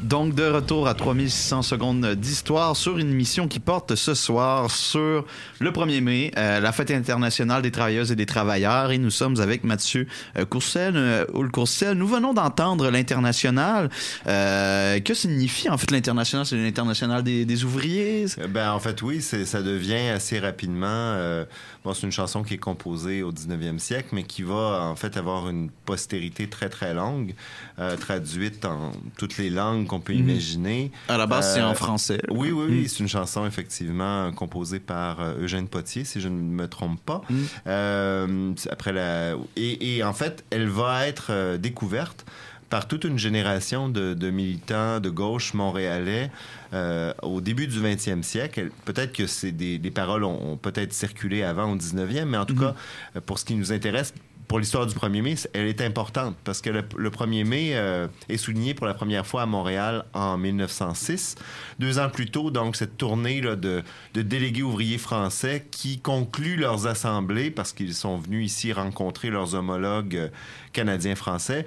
Donc, 0.08 0.34
de 0.34 0.44
retour 0.44 0.88
à 0.88 0.94
3600 0.94 1.60
secondes 1.60 2.14
d'histoire 2.14 2.74
sur 2.74 2.96
une 2.96 3.10
mission 3.10 3.46
qui 3.46 3.60
porte 3.60 3.94
ce 3.94 4.14
soir 4.14 4.70
sur 4.70 5.26
le 5.58 5.70
1er 5.70 6.00
mai, 6.00 6.32
euh, 6.38 6.60
la 6.60 6.72
fête 6.72 6.90
internationale 6.90 7.60
des 7.60 7.70
travailleuses 7.70 8.10
et 8.10 8.16
des 8.16 8.24
travailleurs. 8.24 8.90
Et 8.90 8.96
nous 8.96 9.10
sommes 9.10 9.38
avec 9.38 9.64
Mathieu 9.64 10.06
euh, 10.38 10.46
Courcel. 10.46 10.94
Euh, 10.96 11.26
Courcel. 11.52 11.92
Nous 11.92 12.06
venons 12.06 12.32
d'entendre 12.32 12.90
l'international. 12.90 13.90
Euh, 14.26 14.98
que 15.00 15.12
signifie 15.12 15.68
en 15.68 15.76
fait 15.76 15.90
l'international? 15.90 16.46
C'est 16.46 16.56
l'international 16.56 17.22
des, 17.22 17.64
ouvriers? 17.64 18.24
Euh, 18.38 18.48
Ben, 18.48 18.72
en 18.72 18.78
fait, 18.78 19.02
oui, 19.02 19.20
ça 19.20 19.60
devient 19.60 20.08
assez 20.08 20.38
rapidement. 20.38 21.44
bon, 21.84 21.92
c'est 21.92 22.06
une 22.06 22.12
chanson 22.12 22.42
qui 22.42 22.54
est 22.54 22.58
composée 22.58 23.22
au 23.22 23.30
19e 23.30 23.78
siècle, 23.78 24.08
mais 24.12 24.22
qui 24.22 24.42
va 24.42 24.84
en 24.84 24.96
fait 24.96 25.18
avoir 25.18 25.50
une 25.50 25.68
postérité 25.84 26.48
très 26.48 26.70
très 26.70 26.94
longue, 26.94 27.34
traduite 28.00 28.64
en 28.64 28.92
toutes 29.18 29.36
les 29.36 29.50
langues 29.50 29.86
qu'on 29.86 29.97
peut 30.00 30.14
imaginer. 30.14 30.90
À 31.08 31.16
la 31.16 31.26
base, 31.26 31.54
c'est 31.54 31.60
Euh, 31.60 31.68
en 31.68 31.74
français. 31.74 32.20
Oui, 32.30 32.50
oui, 32.50 32.66
oui, 32.68 32.88
c'est 32.88 33.00
une 33.00 33.08
chanson 33.08 33.46
effectivement 33.46 34.30
composée 34.32 34.80
par 34.80 35.20
euh, 35.20 35.34
Eugène 35.42 35.68
Potier, 35.68 36.04
si 36.04 36.20
je 36.20 36.28
ne 36.28 36.38
me 36.38 36.68
trompe 36.68 37.00
pas. 37.04 37.22
Euh, 37.66 38.52
c'est 38.56 38.70
après 38.70 38.92
la 38.92 39.34
et, 39.56 39.96
et 39.96 40.04
en 40.04 40.12
fait, 40.12 40.44
elle 40.50 40.68
va 40.68 41.06
être 41.06 41.26
euh, 41.30 41.58
découverte 41.58 42.24
par 42.70 42.86
toute 42.86 43.04
une 43.04 43.18
génération 43.18 43.88
de, 43.88 44.12
de 44.12 44.30
militants 44.30 45.00
de 45.00 45.08
gauche 45.08 45.54
montréalais 45.54 46.30
euh, 46.74 47.14
au 47.22 47.40
début 47.40 47.66
du 47.66 47.80
20e 47.80 48.22
siècle. 48.22 48.68
Peut-être 48.84 49.12
que 49.14 49.26
c'est 49.26 49.52
des, 49.52 49.78
des 49.78 49.90
paroles 49.90 50.22
ont, 50.22 50.52
ont 50.52 50.56
peut-être 50.58 50.92
circulé 50.92 51.42
avant 51.42 51.72
au 51.72 51.76
19e, 51.76 52.26
mais 52.26 52.36
en 52.36 52.44
tout 52.44 52.56
cas, 52.56 52.74
euh, 53.16 53.20
pour 53.24 53.38
ce 53.38 53.46
qui 53.46 53.54
nous 53.54 53.72
intéresse, 53.72 54.12
pour 54.48 54.58
l'histoire 54.58 54.86
du 54.86 54.94
1er 54.94 55.22
mai, 55.22 55.34
elle 55.52 55.66
est 55.66 55.82
importante 55.82 56.34
parce 56.42 56.62
que 56.62 56.70
le, 56.70 56.82
le 56.96 57.10
1er 57.10 57.44
mai 57.44 57.70
euh, 57.74 58.08
est 58.30 58.38
souligné 58.38 58.72
pour 58.72 58.86
la 58.86 58.94
première 58.94 59.26
fois 59.26 59.42
à 59.42 59.46
Montréal 59.46 60.06
en 60.14 60.38
1906. 60.38 61.36
Deux 61.78 61.98
ans 61.98 62.08
plus 62.08 62.30
tôt, 62.30 62.50
donc, 62.50 62.74
cette 62.74 62.96
tournée 62.96 63.42
de 63.42 63.82
délégués 64.14 64.62
ouvriers 64.62 64.98
français 64.98 65.66
qui 65.70 66.00
concluent 66.00 66.56
leurs 66.56 66.86
assemblées 66.86 67.50
parce 67.50 67.72
qu'ils 67.72 67.94
sont 67.94 68.16
venus 68.16 68.46
ici 68.46 68.72
rencontrer 68.72 69.28
leurs 69.28 69.54
homologues 69.54 70.16
euh, 70.16 70.28
canadiens-français, 70.78 71.66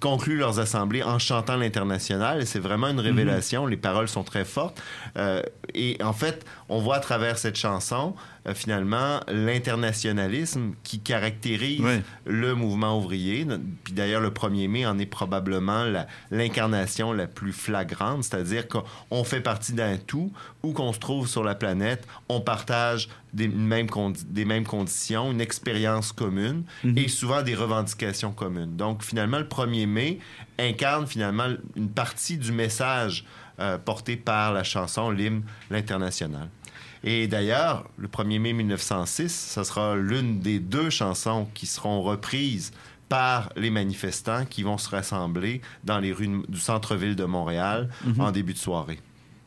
concluent 0.00 0.38
leurs 0.38 0.58
assemblées 0.58 1.04
en 1.04 1.20
chantant 1.20 1.56
l'international. 1.56 2.42
Et 2.42 2.46
c'est 2.46 2.58
vraiment 2.58 2.88
une 2.88 2.98
révélation. 2.98 3.66
Les 3.66 3.76
paroles 3.76 4.08
sont 4.08 4.24
très 4.24 4.44
fortes. 4.44 4.82
Euh, 5.16 5.42
et 5.74 5.96
en 6.02 6.12
fait, 6.12 6.44
on 6.68 6.80
voit 6.80 6.96
à 6.96 7.00
travers 7.00 7.38
cette 7.38 7.56
chanson, 7.56 8.14
euh, 8.48 8.54
finalement, 8.54 9.20
l'internationalisme 9.28 10.72
qui 10.82 10.98
caractérise 10.98 11.82
le 12.26 12.54
mouvement 12.54 12.98
ouvrier. 12.98 13.46
Puis 13.84 13.92
d'ailleurs, 13.92 14.20
le 14.20 14.30
1er 14.30 14.68
mai 14.68 14.86
en 14.86 14.98
est 14.98 15.06
probablement 15.06 15.84
l'incarnation 16.32 17.12
la, 17.12 17.28
plus 17.28 17.52
flagrante, 17.52 18.24
c'est-à-dire 18.24 18.64
qu'on 18.66 19.24
fait 19.24 19.40
partie 19.40 19.72
d'un 19.72 19.96
tout, 19.98 20.32
où 20.64 20.72
qu'on 20.72 20.92
se 20.92 20.98
trouve 20.98 21.28
sur 21.28 21.44
la 21.44 21.54
planète, 21.54 22.06
on 22.28 22.40
partage 22.40 23.08
des 23.32 23.48
mêmes, 23.48 23.88
des 24.26 24.44
mêmes 24.44 24.64
conditions, 24.64 25.30
une 25.30 25.40
expérience 25.40 26.12
commune 26.12 26.64
et 26.96 27.08
souvent 27.08 27.42
des 27.42 27.54
revendications 27.54 28.32
communes. 28.32 28.47
Donc 28.48 29.02
finalement, 29.02 29.38
le 29.38 29.44
1er 29.44 29.86
mai 29.86 30.18
incarne 30.58 31.06
finalement 31.06 31.48
une 31.76 31.90
partie 31.90 32.38
du 32.38 32.52
message 32.52 33.24
euh, 33.60 33.78
porté 33.78 34.16
par 34.16 34.52
la 34.52 34.64
chanson, 34.64 35.10
l'hymne, 35.10 35.42
l'international. 35.70 36.48
Et 37.04 37.28
d'ailleurs, 37.28 37.88
le 37.96 38.08
1er 38.08 38.38
mai 38.40 38.52
1906, 38.52 39.52
ce 39.54 39.64
sera 39.64 39.96
l'une 39.96 40.40
des 40.40 40.58
deux 40.58 40.90
chansons 40.90 41.48
qui 41.54 41.66
seront 41.66 42.02
reprises 42.02 42.72
par 43.08 43.50
les 43.56 43.70
manifestants 43.70 44.44
qui 44.44 44.62
vont 44.62 44.78
se 44.78 44.90
rassembler 44.90 45.62
dans 45.84 45.98
les 45.98 46.12
rues 46.12 46.42
du 46.48 46.60
centre-ville 46.60 47.16
de 47.16 47.24
Montréal 47.24 47.88
en 48.18 48.30
début 48.30 48.52
de 48.52 48.58
soirée. 48.58 49.00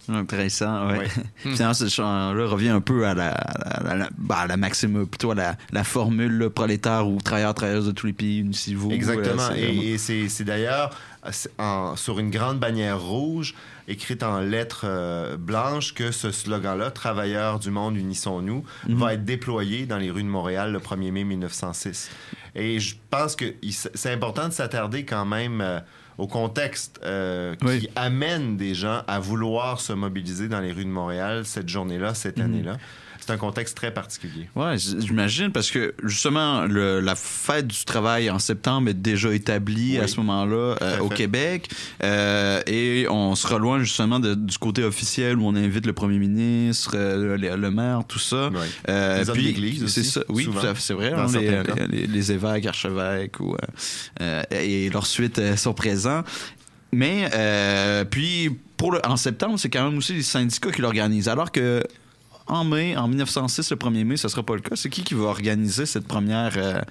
Intéressant, 0.09 0.87
ouais. 0.89 0.97
Ouais. 0.99 1.07
Finalement, 1.53 1.73
ce 1.73 1.87
chant-là 1.87 2.45
revient 2.47 2.69
un 2.69 2.81
peu 2.81 3.05
à 3.07 3.13
la, 3.13 3.31
à 3.31 3.83
la, 3.83 3.91
à 3.91 3.95
la- 3.95 4.09
bah, 4.17 4.57
maxime, 4.57 5.05
plutôt 5.07 5.31
à 5.31 5.35
la, 5.35 5.55
la 5.71 5.83
formule 5.83 6.49
prolétaire 6.49 7.07
ou 7.07 7.19
travailleurs, 7.21 7.53
travailleuses 7.53 7.85
de 7.87 7.91
tous 7.91 8.07
les 8.07 8.13
pays, 8.13 8.39
unissez-vous. 8.39 8.91
Exactement. 8.91 9.43
Euh, 9.43 9.47
vraiment- 9.49 9.81
et 9.83 9.97
c'est 9.97 10.43
d'ailleurs 10.43 10.91
sur 11.95 12.19
une 12.19 12.31
grande 12.31 12.59
bannière 12.59 12.99
rouge 12.99 13.53
écrite 13.87 14.23
en 14.23 14.39
lettres 14.39 14.85
euh, 14.85 15.37
blanches 15.37 15.93
que 15.93 16.11
ce 16.11 16.31
slogan-là, 16.31 16.91
Travailleurs 16.91 17.59
du 17.59 17.69
monde, 17.71 17.95
unissons-nous, 17.97 18.63
Mhm. 18.87 18.95
va 18.97 19.13
être 19.13 19.25
déployé 19.25 19.85
dans 19.85 19.97
les 19.97 20.09
rues 20.11 20.23
de 20.23 20.27
Montréal 20.29 20.71
le 20.71 20.79
1er 20.79 21.11
mai 21.11 21.23
1906. 21.23 22.09
Et 22.55 22.79
je 22.79 22.95
pense 23.09 23.35
que 23.35 23.45
c'est 23.93 24.11
important 24.13 24.47
de 24.47 24.53
s'attarder 24.53 25.03
quand 25.05 25.25
même 25.25 25.61
euh, 25.61 25.79
au 26.17 26.27
contexte 26.27 26.99
euh, 27.03 27.55
qui 27.55 27.65
Oui. 27.65 27.89
amène 27.95 28.57
des 28.57 28.73
gens 28.73 29.01
à 29.07 29.19
vouloir 29.19 29.79
se 29.79 29.93
mobiliser 29.93 30.47
dans 30.47 30.59
les 30.59 30.71
rues 30.71 30.85
de 30.85 30.89
Montréal 30.89 31.45
cette 31.45 31.69
journée-là, 31.69 32.13
cette 32.13 32.37
Mhm. 32.37 32.45
année-là. 32.45 32.77
C'est 33.21 33.31
un 33.31 33.37
contexte 33.37 33.77
très 33.77 33.93
particulier. 33.93 34.49
Ouais, 34.55 34.77
j- 34.77 34.95
j'imagine, 34.99 35.51
parce 35.51 35.71
que 35.71 35.93
justement, 36.03 36.65
le- 36.65 36.99
la 36.99 37.15
fête 37.15 37.67
du 37.67 37.85
travail 37.85 38.29
en 38.29 38.39
septembre 38.39 38.89
est 38.89 38.93
déjà 39.01 39.31
établie 39.33 39.91
Oui. 39.93 39.97
à 39.99 40.07
ce 40.07 40.17
moment-là 40.17 40.75
euh, 40.81 40.99
au. 40.99 41.07
Québec. 41.09 41.69
Euh, 42.03 42.61
et 42.65 43.05
on 43.09 43.35
se 43.35 43.45
reloin 43.45 43.79
justement 43.79 44.19
de- 44.19 44.33
du 44.33 44.57
côté 44.57 44.83
officiel 44.83 45.37
où 45.37 45.45
on 45.45 45.55
invite 45.55 45.85
le 45.85 45.93
premier 45.93 46.17
ministre, 46.17 46.93
euh, 46.95 47.37
le, 47.37 47.55
le 47.55 47.71
maire, 47.71 48.01
tout 48.07 48.17
ça. 48.19 48.49
Ouais. 48.49 48.59
Euh, 48.89 49.23
Les 49.35 49.53
puis, 49.53 49.81
aussi, 49.83 50.03
ça. 50.03 50.21
Oui, 50.29 50.49
c'est 50.79 50.93
vrai. 50.93 51.13
hein, 51.13 51.27
les, 51.89 52.31
évêques, 52.31 52.65
archevêques 52.65 53.39
ou, 53.39 53.55
et 54.51 54.89
leurs 54.89 55.05
suites 55.05 55.39
sont 55.57 55.73
présents. 55.73 56.23
Mais 56.91 57.29
euh, 57.33 58.03
puis 58.03 58.49
pour 58.77 58.91
le, 58.91 58.99
en 59.05 59.15
septembre, 59.15 59.57
c'est 59.59 59.69
quand 59.69 59.83
même 59.89 59.97
aussi 59.97 60.13
les 60.13 60.23
syndicats 60.23 60.71
qui 60.71 60.81
l'organisent. 60.81 61.29
Alors 61.29 61.51
que 61.51 61.83
en 62.51 62.65
mai, 62.65 62.97
en 62.97 63.07
1906, 63.07 63.71
le 63.71 63.77
1er 63.77 64.03
mai, 64.03 64.17
ce 64.17 64.27
sera 64.27 64.43
pas 64.43 64.55
le 64.55 64.61
cas. 64.61 64.75
C'est 64.75 64.89
qui 64.89 65.03
qui 65.03 65.13
va 65.13 65.23
organiser 65.23 65.85
cette 65.85 66.05
première 66.05 66.53
euh, 66.57 66.81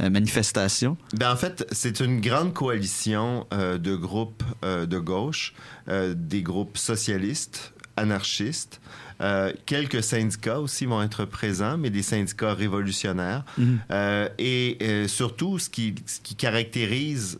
euh, 0.00 0.08
manifestation? 0.08 0.96
Ben, 1.12 1.30
en 1.30 1.36
fait, 1.36 1.66
c'est 1.72 2.00
une 2.00 2.20
grande 2.20 2.54
coalition 2.54 3.46
euh, 3.52 3.76
de 3.76 3.94
groupes 3.94 4.42
de 4.62 4.98
gauche, 4.98 5.54
des 5.88 6.42
groupes 6.42 6.78
socialistes, 6.78 7.72
anarchistes. 7.96 8.80
Euh, 9.20 9.52
quelques 9.66 10.02
syndicats 10.02 10.60
aussi 10.60 10.86
vont 10.86 11.02
être 11.02 11.24
présents, 11.24 11.76
mais 11.76 11.90
des 11.90 12.02
syndicats 12.02 12.54
révolutionnaires. 12.54 13.44
Euh, 13.90 14.28
et 14.38 14.78
euh, 14.82 15.08
surtout, 15.08 15.58
ce 15.58 15.68
qui, 15.68 15.94
ce 16.06 16.20
qui 16.20 16.34
caractérise 16.34 17.38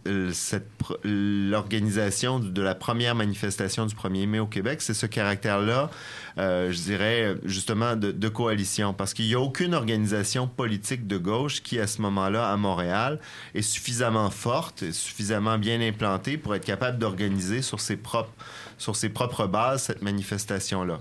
l'organisation 1.05 2.39
de 2.39 2.63
la 2.63 2.75
première 2.75 3.15
manifestation 3.15 3.87
du 3.87 3.95
1er 3.95 4.27
mai 4.27 4.39
au 4.39 4.47
Québec, 4.47 4.83
c'est 4.83 4.95
ce 4.95 5.07
caractère-là, 5.07 5.91
je 6.37 6.83
dirais, 6.83 7.37
justement, 7.45 7.97
de, 7.97 8.13
de 8.13 8.29
coalition. 8.29 8.93
Parce 8.93 9.15
qu'il 9.15 9.27
n'y 9.27 9.35
a 9.35 9.41
aucune 9.41 9.75
organisation 9.75 10.47
politique 10.47 11.07
de 11.07 11.17
gauche 11.17 11.63
qui, 11.63 11.79
à 11.79 11.87
ce 11.87 12.03
moment-là, 12.03 12.51
à 12.51 12.57
Montréal, 12.57 13.21
est 13.55 13.63
suffisamment 13.63 14.31
forte, 14.31 14.83
et 14.83 14.93
suffisamment 14.93 15.59
bien 15.59 15.81
implantée 15.81 16.37
pour 16.37 16.55
être 16.55 16.65
capable 16.65 16.99
d'organiser 16.99 17.63
sur 17.63 17.81
ses 17.81 17.97
propres 17.97 18.33
sur 18.81 18.97
ses 18.97 19.11
propres 19.11 19.47
bases 19.47 19.83
cette 19.85 20.01
manifestation-là. 20.01 21.01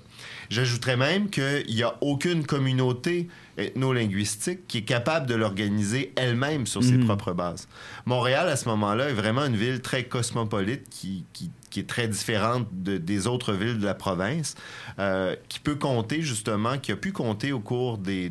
J'ajouterais 0.50 0.98
même 0.98 1.30
qu'il 1.30 1.66
n'y 1.74 1.82
a 1.82 1.96
aucune 2.02 2.46
communauté 2.46 3.30
ethno-linguistique 3.58 4.68
qui 4.68 4.80
est 4.80 4.84
capable 4.84 5.26
de 5.28 5.36
l'organiser 5.36 6.12
elle-même 6.18 6.68
sur 6.68 6.84
ses 6.84 6.98
Mhm. 6.98 7.06
propres 7.06 7.32
bases. 7.32 7.70
Montréal, 8.06 8.50
à 8.50 8.58
ce 8.58 8.68
moment-là, 8.68 9.10
est 9.10 9.14
vraiment 9.14 9.46
une 9.46 9.56
ville 9.56 9.80
très 9.80 10.04
cosmopolite 10.04 10.90
qui, 10.90 11.24
qui- 11.32 11.52
qui 11.70 11.80
est 11.80 11.88
très 11.90 12.08
différente 12.08 12.68
de- 12.72 12.98
des 12.98 13.28
autres 13.28 13.54
villes 13.54 13.80
de 13.80 13.86
la 13.86 13.94
province, 13.94 14.56
euh, 15.00 15.36
qui 15.48 15.60
peut 15.60 15.76
compter 15.76 16.22
justement, 16.22 16.78
qui 16.78 16.92
a 16.92 16.96
pu 16.96 17.12
compter 17.12 17.52
au 17.52 17.60
cours 17.60 17.98
des, 17.98 18.30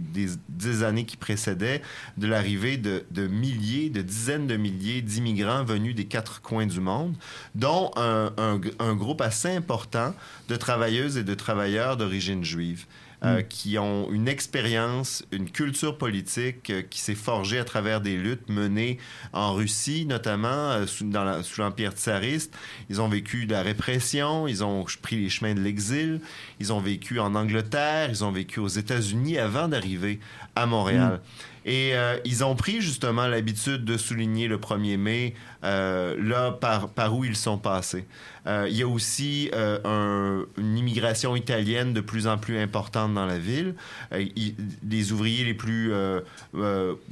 des 0.48 0.82
années 0.82 1.04
qui 1.04 1.16
précédaient 1.16 1.82
de 2.16 2.26
l'arrivée 2.26 2.76
de, 2.76 3.04
de 3.10 3.26
milliers, 3.26 3.90
de 3.90 4.02
dizaines 4.02 4.46
de 4.46 4.56
milliers 4.56 5.02
d'immigrants 5.02 5.64
venus 5.64 5.94
des 5.94 6.06
quatre 6.06 6.40
coins 6.42 6.66
du 6.66 6.80
monde, 6.80 7.14
dont 7.54 7.90
un- 7.96 8.32
un 8.78 8.94
groupe 8.94 9.20
assez 9.20 9.50
important 9.50 10.14
de 10.48 10.56
travailleuses 10.56 11.16
et 11.16 11.24
de 11.24 11.34
travailleurs 11.34 11.96
d'origine 11.96 12.44
juive. 12.44 12.86
Euh, 13.24 13.42
qui 13.42 13.78
ont 13.78 14.10
une 14.12 14.28
expérience, 14.28 15.24
une 15.32 15.50
culture 15.50 15.98
politique 15.98 16.70
euh, 16.70 16.82
qui 16.82 17.00
s'est 17.00 17.14
forgée 17.16 17.58
à 17.58 17.64
travers 17.64 18.00
des 18.00 18.16
luttes 18.16 18.48
menées 18.48 18.98
en 19.32 19.54
Russie, 19.54 20.06
notamment 20.06 20.48
euh, 20.70 20.86
sous, 20.86 21.04
dans 21.08 21.24
la- 21.24 21.42
sous 21.42 21.60
l'Empire 21.60 21.92
tsariste. 21.92 22.54
Ils 22.90 23.00
ont 23.00 23.08
vécu 23.08 23.46
de 23.46 23.52
la 23.52 23.62
répression, 23.62 24.46
ils 24.46 24.62
ont 24.62 24.84
pris 25.02 25.16
les 25.16 25.28
chemins 25.30 25.54
de 25.54 25.60
l'exil, 25.60 26.20
ils 26.60 26.72
ont 26.72 26.80
vécu 26.80 27.18
en 27.18 27.34
Angleterre, 27.34 28.08
ils 28.10 28.24
ont 28.24 28.30
vécu 28.32 28.60
aux 28.60 28.68
États-Unis 28.68 29.38
avant 29.38 29.68
d'arriver 29.68 30.20
à 30.54 30.66
Montréal. 30.66 31.20
Et 31.64 31.94
euh, 31.94 32.16
ils 32.24 32.44
ont 32.44 32.54
pris 32.54 32.80
justement 32.80 33.26
l'habitude 33.26 33.84
de 33.84 33.96
souligner 33.96 34.48
le 34.48 34.58
1er 34.58 34.96
mai 34.96 35.34
euh, 35.64 36.16
là 36.22 36.52
par, 36.52 36.88
par 36.88 37.16
où 37.16 37.24
ils 37.24 37.36
sont 37.36 37.58
passés. 37.58 38.06
Euh, 38.46 38.66
il 38.70 38.76
y 38.76 38.82
a 38.82 38.88
aussi 38.88 39.50
un- 39.54 40.44
une 40.56 40.78
immigration 40.78 41.36
italienne 41.36 41.92
de 41.92 42.00
plus 42.00 42.26
en 42.26 42.38
plus 42.38 42.58
importante 42.58 43.12
dans 43.14 43.26
la 43.26 43.38
ville. 43.38 43.74
Il- 44.18 44.54
les 44.88 45.12
ouvriers 45.12 45.44
les 45.44 45.54
plus 45.54 45.92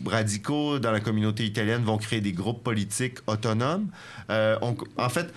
radicaux 0.06 0.78
dans 0.78 0.92
la 0.92 1.00
communauté 1.00 1.44
italienne 1.44 1.82
vont 1.84 1.98
créer 1.98 2.20
des 2.20 2.32
groupes 2.32 2.62
politiques 2.62 3.18
autonomes. 3.26 3.88
On- 4.28 4.76
en 4.96 5.08
fait, 5.08 5.32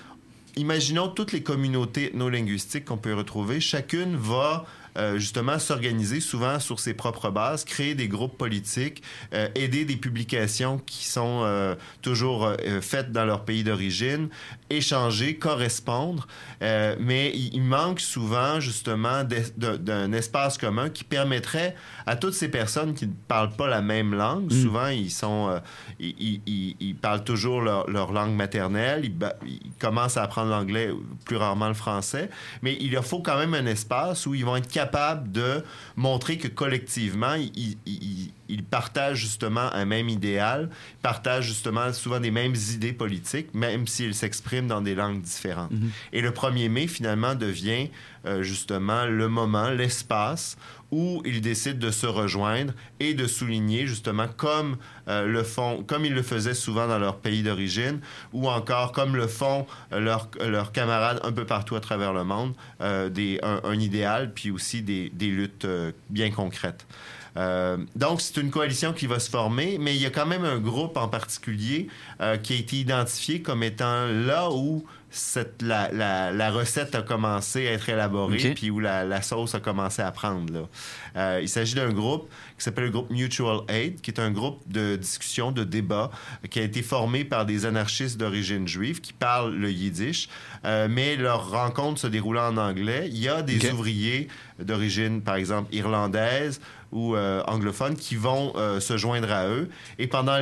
imaginons 0.56 1.08
toutes 1.10 1.32
les 1.32 1.44
communautés 1.44 2.08
ethno-linguistiques 2.14 2.86
qu'on 2.86 2.98
peut 2.98 3.14
retrouver. 3.14 3.60
Chacune 3.60 4.16
va 4.16 4.66
euh, 4.98 5.18
justement 5.18 5.60
s'organiser 5.60 6.20
souvent 6.20 6.60
sur 6.60 6.80
ses 6.80 6.94
propres 6.94 7.30
bases, 7.30 7.64
créer 7.64 7.96
des 7.96 8.08
groupes 8.08 8.38
politiques, 8.38 9.04
euh, 9.34 9.48
aider 9.56 9.86
des 9.86 9.96
publications 9.96 10.78
qui 10.78 11.06
sont 11.06 11.42
euh, 11.44 11.76
toujours 12.02 12.54
faites 12.82 13.12
dans 13.12 13.26
leur 13.26 13.46
pays 13.46 13.64
d'origine, 13.64 14.30
échanger, 14.70 15.36
correspondre. 15.38 16.28
Euh, 16.62 16.96
mais 17.00 17.32
il, 17.34 17.62
manque 17.62 18.00
souvent 18.02 18.60
justement 18.60 19.24
d'un 19.58 20.12
espace 20.14 20.58
commun 20.58 20.90
qui 20.90 21.04
permettrait 21.04 21.76
à 22.06 22.16
toutes 22.16 22.34
ces 22.34 22.50
personnes 22.50 22.94
qui 22.94 23.08
ne 23.08 23.14
parlent 23.28 23.56
pas 23.56 23.68
la 23.68 23.82
même 23.82 24.14
langue, 24.14 24.52
souvent 24.52 24.88
ils 24.88 25.12
sont, 25.12 25.50
euh, 25.50 25.60
ils, 26.00 26.16
ils- 26.20 26.42
ils- 26.48 26.76
ils 26.80 26.96
parlent 26.96 27.24
toujours 27.24 27.62
leur, 27.62 27.90
leur 27.90 28.12
langue 28.12 28.34
maternelle, 28.36 29.06
ils, 29.06 29.60
commencent 29.80 30.18
à 30.18 30.24
apprendre 30.24 30.50
l'anglais, 30.50 30.90
plus 31.26 31.38
rarement 31.38 31.68
le 31.70 31.74
français, 31.74 32.30
mais 32.62 32.78
il 32.82 32.92
leur 32.92 33.06
faut 33.06 33.20
quand 33.22 33.38
même 33.38 33.54
un 33.54 33.66
espace 33.66 34.26
où 34.26 34.34
ils 34.36 34.44
vont 34.44 34.58
être 34.58 34.68
capables 34.72 35.32
de 35.32 35.64
montrer 35.96 36.38
que 36.38 36.48
collectivement, 36.50 37.36
ils, 37.36 37.78
ils- 37.86 38.32
partagent 38.72 39.18
justement 39.20 39.72
un 39.74 39.86
même 39.86 40.10
idéal, 40.10 40.70
partagent 41.04 41.46
justement 41.46 41.94
souvent 41.94 42.20
des 42.20 42.32
mêmes 42.32 42.56
idées 42.74 42.94
politiques, 42.94 43.54
même 43.54 43.86
s'ils 43.88 44.14
s'expriment 44.16 44.59
dans 44.68 44.82
des 44.82 44.96
langues 44.96 45.22
différentes. 45.22 45.72
Et 46.14 46.22
le 46.22 46.32
1er 46.32 46.70
mai, 46.70 46.88
finalement, 46.88 47.36
devient 47.36 47.90
euh, 48.26 48.44
justement 48.44 49.06
le 49.06 49.30
moment, 49.30 49.70
l'espace 49.70 50.58
où 50.92 51.22
ils 51.24 51.40
décident 51.40 51.80
de 51.80 51.92
se 51.92 52.08
rejoindre 52.08 52.74
et 53.00 53.14
de 53.14 53.28
souligner 53.28 53.86
justement 53.86 54.28
comme 54.28 54.78
euh, 55.08 55.26
le 55.26 55.44
font, 55.44 55.84
comme 55.84 56.04
ils 56.04 56.14
le 56.14 56.24
faisaient 56.24 56.56
souvent 56.56 56.88
dans 56.88 56.98
leur 56.98 57.18
pays 57.18 57.44
d'origine, 57.44 58.00
ou 58.34 58.50
encore 58.50 58.92
comme 58.92 59.16
le 59.16 59.28
font 59.28 59.68
euh, 59.94 60.00
leurs 60.00 60.72
camarades 60.72 61.20
un 61.24 61.32
peu 61.32 61.46
partout 61.46 61.76
à 61.76 61.80
travers 61.80 62.12
le 62.12 62.24
monde, 62.24 62.54
des, 63.12 63.40
un, 63.44 63.62
un 63.64 63.80
idéal, 63.80 64.34
puis 64.34 64.52
aussi 64.52 64.82
des, 64.82 65.10
des 65.14 65.28
luttes 65.28 65.68
bien 66.10 66.32
concrètes. 66.32 66.86
Euh, 67.38 67.78
donc, 67.96 68.22
c'est 68.22 68.38
une 68.38 68.50
coalition 68.52 68.94
qui 68.94 69.08
va 69.08 69.20
se 69.20 69.30
former, 69.30 69.78
mais 69.80 69.96
il 69.96 70.02
y 70.02 70.06
a 70.06 70.10
quand 70.10 70.26
même 70.26 70.46
un 70.46 70.58
groupe 70.60 70.98
en 70.98 71.08
particulier 71.08 71.88
euh, 72.22 72.38
qui 72.38 72.54
a 72.54 72.58
été 72.58 72.78
identifié 72.78 73.42
comme 73.42 73.64
étant 73.64 74.06
là 74.08 74.50
où 74.52 74.84
cette, 75.12 75.64
la, 75.64 75.92
la- 75.92 76.32
la 76.32 76.52
recette 76.52 76.94
a 76.94 77.02
commencé 77.02 77.68
à 77.68 77.72
être 77.72 77.90
élaborée, 77.90 78.50
Ok. 78.50 78.54
puis 78.56 78.70
où 78.70 78.80
la, 78.80 79.04
la 79.06 79.24
sauce 79.24 79.56
a 79.56 79.60
commencé 79.60 80.04
à 80.04 80.12
prendre. 80.12 80.54
là. 80.54 80.60
Euh, 81.18 81.40
il 81.42 81.50
s'agit 81.50 81.74
d'un 81.74 81.92
groupe 81.92 82.30
qui 82.60 82.64
s'appelle 82.64 82.84
le 82.86 82.90
groupe 82.92 83.10
Mutual 83.10 83.62
Aid, 83.70 84.02
qui 84.02 84.12
est 84.12 84.20
un 84.20 84.30
groupe 84.30 84.62
de 84.68 84.98
discussion, 84.98 85.52
de 85.52 85.64
débat, 85.64 86.12
qui 86.52 86.60
a 86.60 86.64
été 86.64 86.84
formé 86.84 87.24
par 87.26 87.48
des 87.48 87.66
anarchistes 87.66 88.20
d'origine 88.20 88.68
juive 88.68 89.02
qui 89.02 89.14
parlent 89.14 89.56
le 89.56 89.72
yiddish, 89.72 90.30
euh, 90.66 90.88
mais 90.88 91.16
leur 91.16 91.50
rencontre 91.50 92.00
se 92.02 92.08
déroulant 92.08 92.50
en 92.54 92.58
anglais. 92.58 93.10
Il 93.12 93.18
y 93.18 93.30
a 93.30 93.42
des 93.42 93.72
ouvriers 93.72 94.28
d'origine, 94.60 95.22
par 95.24 95.36
exemple, 95.38 95.74
irlandaise 95.74 96.62
ou 96.92 97.16
euh, 97.16 97.44
anglophones 97.48 97.96
qui 97.96 98.16
vont 98.16 98.54
euh, 98.56 98.80
se 98.80 98.98
joindre 98.98 99.32
à 99.32 99.48
eux. 99.48 99.70
Et 99.98 100.08
pendant 100.08 100.40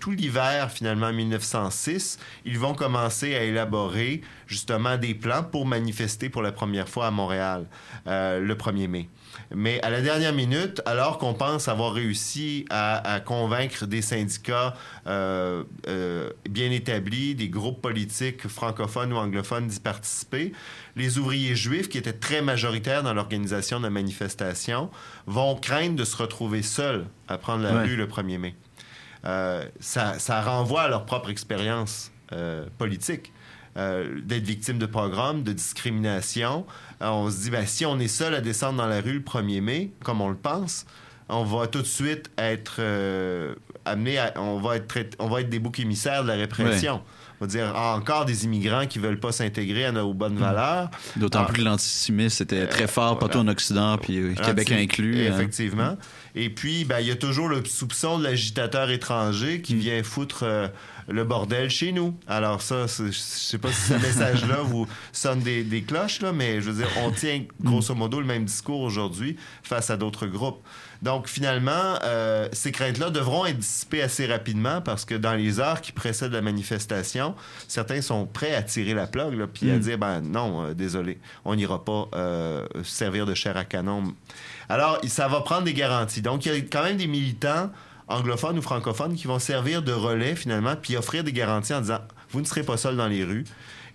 tout 0.00 0.12
l'hiver, 0.12 0.70
finalement, 0.70 1.12
1906, 1.12 2.18
ils 2.44 2.58
vont 2.58 2.74
commencer 2.74 3.34
à 3.34 3.42
élaborer 3.42 4.22
justement 4.46 4.96
des 4.96 5.14
plans 5.14 5.42
pour 5.42 5.66
manifester 5.66 6.28
pour 6.28 6.42
la 6.42 6.52
première 6.52 6.88
fois 6.88 7.06
à 7.06 7.10
Montréal 7.10 7.66
euh, 8.06 8.40
le 8.40 8.54
1er 8.54 8.88
mai. 8.88 9.08
Mais 9.54 9.80
à 9.82 9.90
la 9.90 10.00
dernière 10.00 10.32
minute, 10.32 10.80
alors 10.86 11.18
qu'on 11.18 11.34
pense 11.34 11.66
avoir 11.68 11.92
réussi 11.92 12.66
à, 12.70 13.20
convaincre 13.24 13.86
des 13.86 14.00
syndicats 14.00 14.74
bien 15.04 16.70
établis, 16.70 17.34
des 17.34 17.48
groupes 17.48 17.82
politiques 17.82 18.46
francophones 18.46 19.12
ou 19.12 19.16
anglophones 19.16 19.66
d'y 19.66 19.80
participer, 19.80 20.52
les 20.96 21.18
ouvriers 21.18 21.56
juifs, 21.56 21.88
qui 21.88 21.98
étaient 21.98 22.12
très 22.12 22.42
majoritaires 22.42 23.02
dans 23.02 23.12
l'organisation 23.12 23.78
de 23.78 23.84
la 23.84 23.90
manifestation, 23.90 24.88
vont 25.26 25.56
craindre 25.56 25.96
de 25.96 26.04
se 26.04 26.16
retrouver 26.16 26.62
seuls 26.62 27.06
à 27.28 27.38
prendre 27.38 27.62
la 27.62 27.74
Ouais. 27.74 27.82
rue 27.84 27.96
le 27.96 28.06
1er 28.06 28.38
mai. 28.38 28.54
Euh, 29.24 29.64
ça, 29.80 30.18
ça 30.18 30.42
renvoie 30.42 30.82
à 30.82 30.88
leur 30.88 31.06
propre 31.06 31.30
expérience 31.30 32.10
euh, 32.32 32.66
politique. 32.78 33.32
Euh, 33.76 34.20
d'être 34.22 34.44
victime 34.44 34.78
de 34.78 34.86
pogroms, 34.86 35.42
de 35.42 35.52
discrimination. 35.52 36.64
On 37.00 37.28
se 37.30 37.40
dit, 37.42 37.50
ben, 37.50 37.66
si 37.66 37.84
on 37.84 37.98
est 37.98 38.06
seul 38.06 38.34
à 38.34 38.40
descendre 38.40 38.78
dans 38.78 38.86
la 38.86 39.00
rue 39.00 39.14
le 39.14 39.20
1er 39.20 39.60
mai, 39.60 39.90
comme 40.04 40.20
on 40.20 40.28
le 40.28 40.36
pense, 40.36 40.86
on 41.28 41.42
va 41.42 41.66
tout 41.66 41.80
de 41.80 41.86
suite 41.86 42.30
être 42.38 42.80
amené 43.84 44.18
à, 44.18 44.32
on 44.36 44.60
va 44.60 44.76
être, 44.76 45.16
on 45.18 45.26
va 45.28 45.40
être 45.40 45.48
des 45.48 45.58
boucs 45.58 45.80
émissaires 45.80 46.22
de 46.22 46.28
la 46.28 46.34
répression. 46.34 46.96
On 46.96 47.02
va 47.44 47.48
dire, 47.48 47.72
ah, 47.74 47.94
encore 47.96 48.24
des 48.24 48.44
immigrants 48.44 48.86
qui 48.86 48.98
veulent 48.98 49.20
pas 49.20 49.32
s'intégrer 49.32 49.84
à 49.86 49.92
nos 49.92 50.12
bonnes 50.14 50.36
valeurs. 50.36 50.90
D'autant 51.16 51.40
Ah. 51.42 51.44
plus 51.52 51.62
que 51.62 51.68
l'antisémitisme 51.68 52.42
était 52.44 52.66
très 52.66 52.86
fort, 52.86 53.18
partout 53.18 53.38
en 53.38 53.48
Occident, 53.48 53.96
puis 53.98 54.18
euh, 54.18 54.34
Québec 54.34 54.70
inclus. 54.72 55.26
hein. 55.26 55.32
Effectivement. 55.34 55.96
Et 56.34 56.50
puis, 56.50 56.84
ben, 56.84 56.98
il 57.00 57.06
y 57.06 57.10
a 57.12 57.16
toujours 57.16 57.48
le 57.48 57.64
soupçon 57.64 58.18
de 58.18 58.24
l'agitateur 58.24 58.90
étranger 58.90 59.60
qui 59.62 59.76
vient 59.76 60.02
foutre 60.02 60.40
euh, 60.42 60.66
le 61.08 61.22
bordel 61.22 61.70
chez 61.70 61.92
nous. 61.92 62.16
Alors 62.26 62.60
ça, 62.62 62.86
je 62.86 63.10
sais 63.12 63.58
pas 63.58 63.70
si 63.70 63.92
ce 63.92 63.94
message-là 63.94 64.56
vous 64.62 64.88
sonne 65.12 65.40
des, 65.40 65.62
des 65.62 65.82
cloches, 65.82 66.20
là, 66.22 66.32
mais 66.32 66.60
je 66.60 66.70
veux 66.70 66.78
dire, 66.82 66.88
on 67.04 67.10
tient 67.12 67.42
grosso 67.62 67.94
modo 67.94 68.18
le 68.20 68.26
même 68.26 68.44
discours 68.46 68.80
aujourd'hui 68.80 69.36
face 69.62 69.90
à 69.90 69.96
d'autres 69.96 70.26
groupes. 70.26 70.62
Donc, 71.04 71.28
finalement, 71.28 71.98
euh, 72.02 72.48
ces 72.52 72.72
craintes-là 72.72 73.10
devront 73.10 73.44
être 73.44 73.58
dissipées 73.58 74.00
assez 74.00 74.24
rapidement 74.24 74.80
parce 74.80 75.04
que 75.04 75.14
dans 75.14 75.34
les 75.34 75.60
heures 75.60 75.82
qui 75.82 75.92
précèdent 75.92 76.32
la 76.32 76.40
manifestation, 76.40 77.34
certains 77.68 78.00
sont 78.00 78.24
prêts 78.24 78.54
à 78.54 78.62
tirer 78.62 78.94
la 78.94 79.06
plug, 79.06 79.34
là, 79.34 79.46
puis 79.46 79.70
à 79.70 79.78
dire, 79.78 79.98
ben 79.98 80.22
non, 80.22 80.64
euh, 80.64 80.72
désolé, 80.72 81.18
on 81.44 81.56
n'ira 81.56 81.84
pas 81.84 82.08
euh, 82.14 82.66
servir 82.84 83.26
de 83.26 83.34
chair 83.34 83.54
à 83.58 83.64
canon. 83.64 84.14
Alors, 84.70 84.98
ça 85.06 85.28
va 85.28 85.42
prendre 85.42 85.64
des 85.64 85.74
garanties. 85.74 86.22
Donc, 86.22 86.46
il 86.46 86.54
y 86.54 86.56
a 86.56 86.60
quand 86.62 86.84
même 86.84 86.96
des 86.96 87.06
militants 87.06 87.70
anglophones 88.08 88.58
ou 88.58 88.62
francophones 88.62 89.14
qui 89.14 89.26
vont 89.26 89.38
servir 89.38 89.82
de 89.82 89.92
relais, 89.92 90.34
finalement, 90.34 90.74
puis 90.74 90.96
offrir 90.96 91.22
des 91.22 91.34
garanties 91.34 91.74
en 91.74 91.82
disant, 91.82 92.00
vous 92.30 92.40
ne 92.40 92.46
serez 92.46 92.62
pas 92.62 92.78
seul 92.78 92.96
dans 92.96 93.08
les 93.08 93.24
rues. 93.24 93.44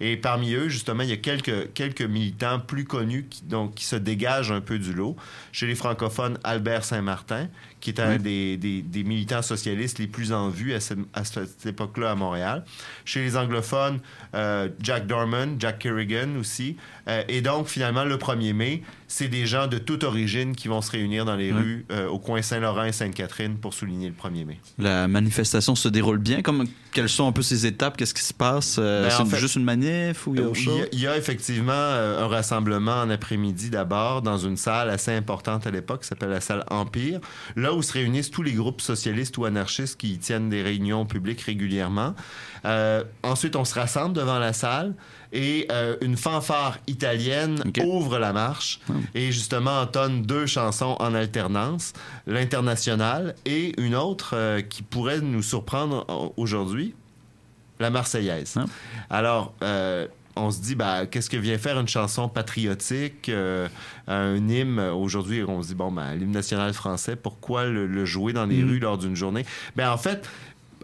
Et 0.02 0.18
parmi 0.18 0.54
eux, 0.54 0.70
justement, 0.70 1.04
il 1.04 1.10
y 1.10 1.14
a 1.14 1.18
quelques, 1.18 2.02
militants 2.02 2.60
plus 2.60 2.86
connus 2.86 3.28
qui 3.76 3.86
se 3.86 3.96
dégagent 3.96 4.52
un 4.52 4.62
peu 4.62 4.80
du 4.80 4.94
lot. 4.94 5.16
Chez 5.52 5.68
les 5.68 5.76
francophones, 5.76 6.38
Albert 6.44 6.86
Saint-Martin, 6.86 7.50
qui 7.80 7.92
est 7.92 8.00
un 8.00 8.18
des, 8.18 8.58
des- 8.58 8.82
des 8.82 9.04
militants 9.04 9.42
socialistes 9.42 10.00
les 10.00 10.08
plus 10.08 10.32
en 10.34 10.50
vue 10.50 10.74
à, 10.74 10.80
cette- 10.80 11.00
à 11.14 11.24
cette 11.24 11.66
époque-là 11.66 12.12
à 12.12 12.16
Montréal. 12.16 12.64
Chez 13.06 13.22
les 13.22 13.38
anglophones, 13.38 14.00
euh, 14.36 14.70
Jack 14.82 15.08
Dorman, 15.08 15.56
Jack 15.60 15.80
Kerrigan 15.80 16.36
aussi. 16.40 16.76
Euh, 17.08 17.24
et 17.28 17.42
donc, 17.42 17.68
finalement, 17.68 18.04
le 18.04 18.18
1er 18.18 18.54
mai, 18.54 18.84
c'est 19.08 19.28
des 19.28 19.46
gens 19.48 19.66
de 19.68 19.78
toute 19.80 20.04
origine 20.04 20.56
qui 20.56 20.68
vont 20.68 20.82
se 20.82 20.92
réunir 20.92 21.26
dans 21.26 21.36
les 21.36 21.52
rues 21.52 21.86
euh, 21.92 22.08
au 22.08 22.20
coin 22.20 22.42
Saint-Laurent 22.44 22.84
et 22.84 22.92
Sainte-Catherine 22.92 23.56
pour 23.58 23.74
souligner 23.74 24.08
le 24.10 24.14
1er 24.16 24.46
mai. 24.46 24.60
La 24.78 25.08
manifestation 25.08 25.74
se 25.76 25.88
déroule 25.90 26.20
bien. 26.20 26.42
Comme, 26.44 26.66
quelles 26.92 27.10
sont 27.10 27.28
un 27.28 27.32
peu 27.32 27.42
ses 27.42 27.66
étapes? 27.66 27.98
Qu'est-ce 27.98 28.14
qui 28.14 28.22
se 28.24 28.34
passe? 28.34 28.78
Ben, 28.78 29.10
c'est 29.10 29.38
juste 29.40 29.56
une 29.56 29.64
manif 29.64 30.28
ou 30.28 30.36
il 30.36 30.42
y 30.42 30.44
a 30.44 30.48
autre 30.48 30.60
chose? 30.60 30.88
il 30.92 31.00
y 31.00 31.08
a 31.08 31.18
effectivement 31.18 31.72
un 31.74 32.28
rassemblement 32.28 33.02
en 33.02 33.10
après-midi 33.10 33.70
d'abord 33.72 34.22
dans 34.22 34.38
une 34.38 34.58
salle 34.58 34.90
assez 34.90 35.12
importante 35.12 35.66
à 35.66 35.72
l'époque 35.72 36.02
qui 36.02 36.08
s'appelle 36.08 36.30
la 36.30 36.42
salle 36.42 36.64
Empire, 36.70 37.20
là 37.56 37.69
où 37.74 37.82
se 37.82 37.94
réunissent 37.94 38.32
tous 38.32 38.44
les 38.44 38.54
groupes 38.54 38.82
socialistes 38.82 39.38
ou 39.38 39.46
anarchistes 39.46 40.00
qui 40.00 40.18
tiennent 40.18 40.50
des 40.50 40.62
réunions 40.62 41.06
publiques 41.06 41.42
régulièrement. 41.42 42.16
Euh, 42.66 43.04
ensuite, 43.24 43.56
on 43.56 43.66
se 43.66 43.76
rassemble 43.76 44.16
devant 44.16 44.40
la 44.40 44.54
salle 44.54 44.94
et 45.32 45.68
euh, 45.72 45.96
une 46.02 46.18
fanfare 46.18 46.78
italienne 46.88 47.64
ouvre 47.84 48.18
la 48.18 48.34
marche 48.34 48.80
et 49.14 49.32
justement 49.32 49.82
entonne 49.82 50.24
deux 50.24 50.46
chansons 50.46 50.96
en 51.00 51.14
alternance, 51.14 51.94
l'international 52.26 53.36
et 53.46 53.80
une 53.80 53.96
autre 53.96 54.32
euh, 54.34 54.62
qui 54.62 54.82
pourrait 54.82 55.22
nous 55.22 55.44
surprendre 55.44 56.34
aujourd'hui, 56.38 56.96
la 57.80 57.90
Marseillaise. 57.90 58.56
Ah. 58.58 58.66
Alors, 59.10 59.54
euh, 59.64 60.08
on 60.40 60.52
se 60.52 60.62
dit, 60.62 60.76
bah, 60.76 61.06
qu'est-ce 61.06 61.30
que 61.30 61.38
vient 61.38 61.58
faire 61.58 61.80
une 61.80 61.88
chanson 61.88 62.30
patriotique, 62.30 63.30
euh, 63.30 63.68
un 64.08 64.36
hymne? 64.48 64.80
Aujourd'hui, 64.80 65.44
on 65.48 65.62
se 65.62 65.70
dit, 65.70 65.76
bon, 65.76 65.92
ben, 65.92 66.16
l'hymne 66.16 66.32
national 66.32 66.74
français, 66.74 67.16
pourquoi 67.16 67.66
le, 67.66 67.88
le 67.88 68.06
jouer 68.06 68.34
dans 68.34 68.46
les 68.46 68.64
rues 68.64 68.80
lors 68.80 68.98
d'une 68.98 69.16
journée? 69.16 69.46
Ben, 69.76 69.92
en 69.92 69.98
fait, 69.98 70.28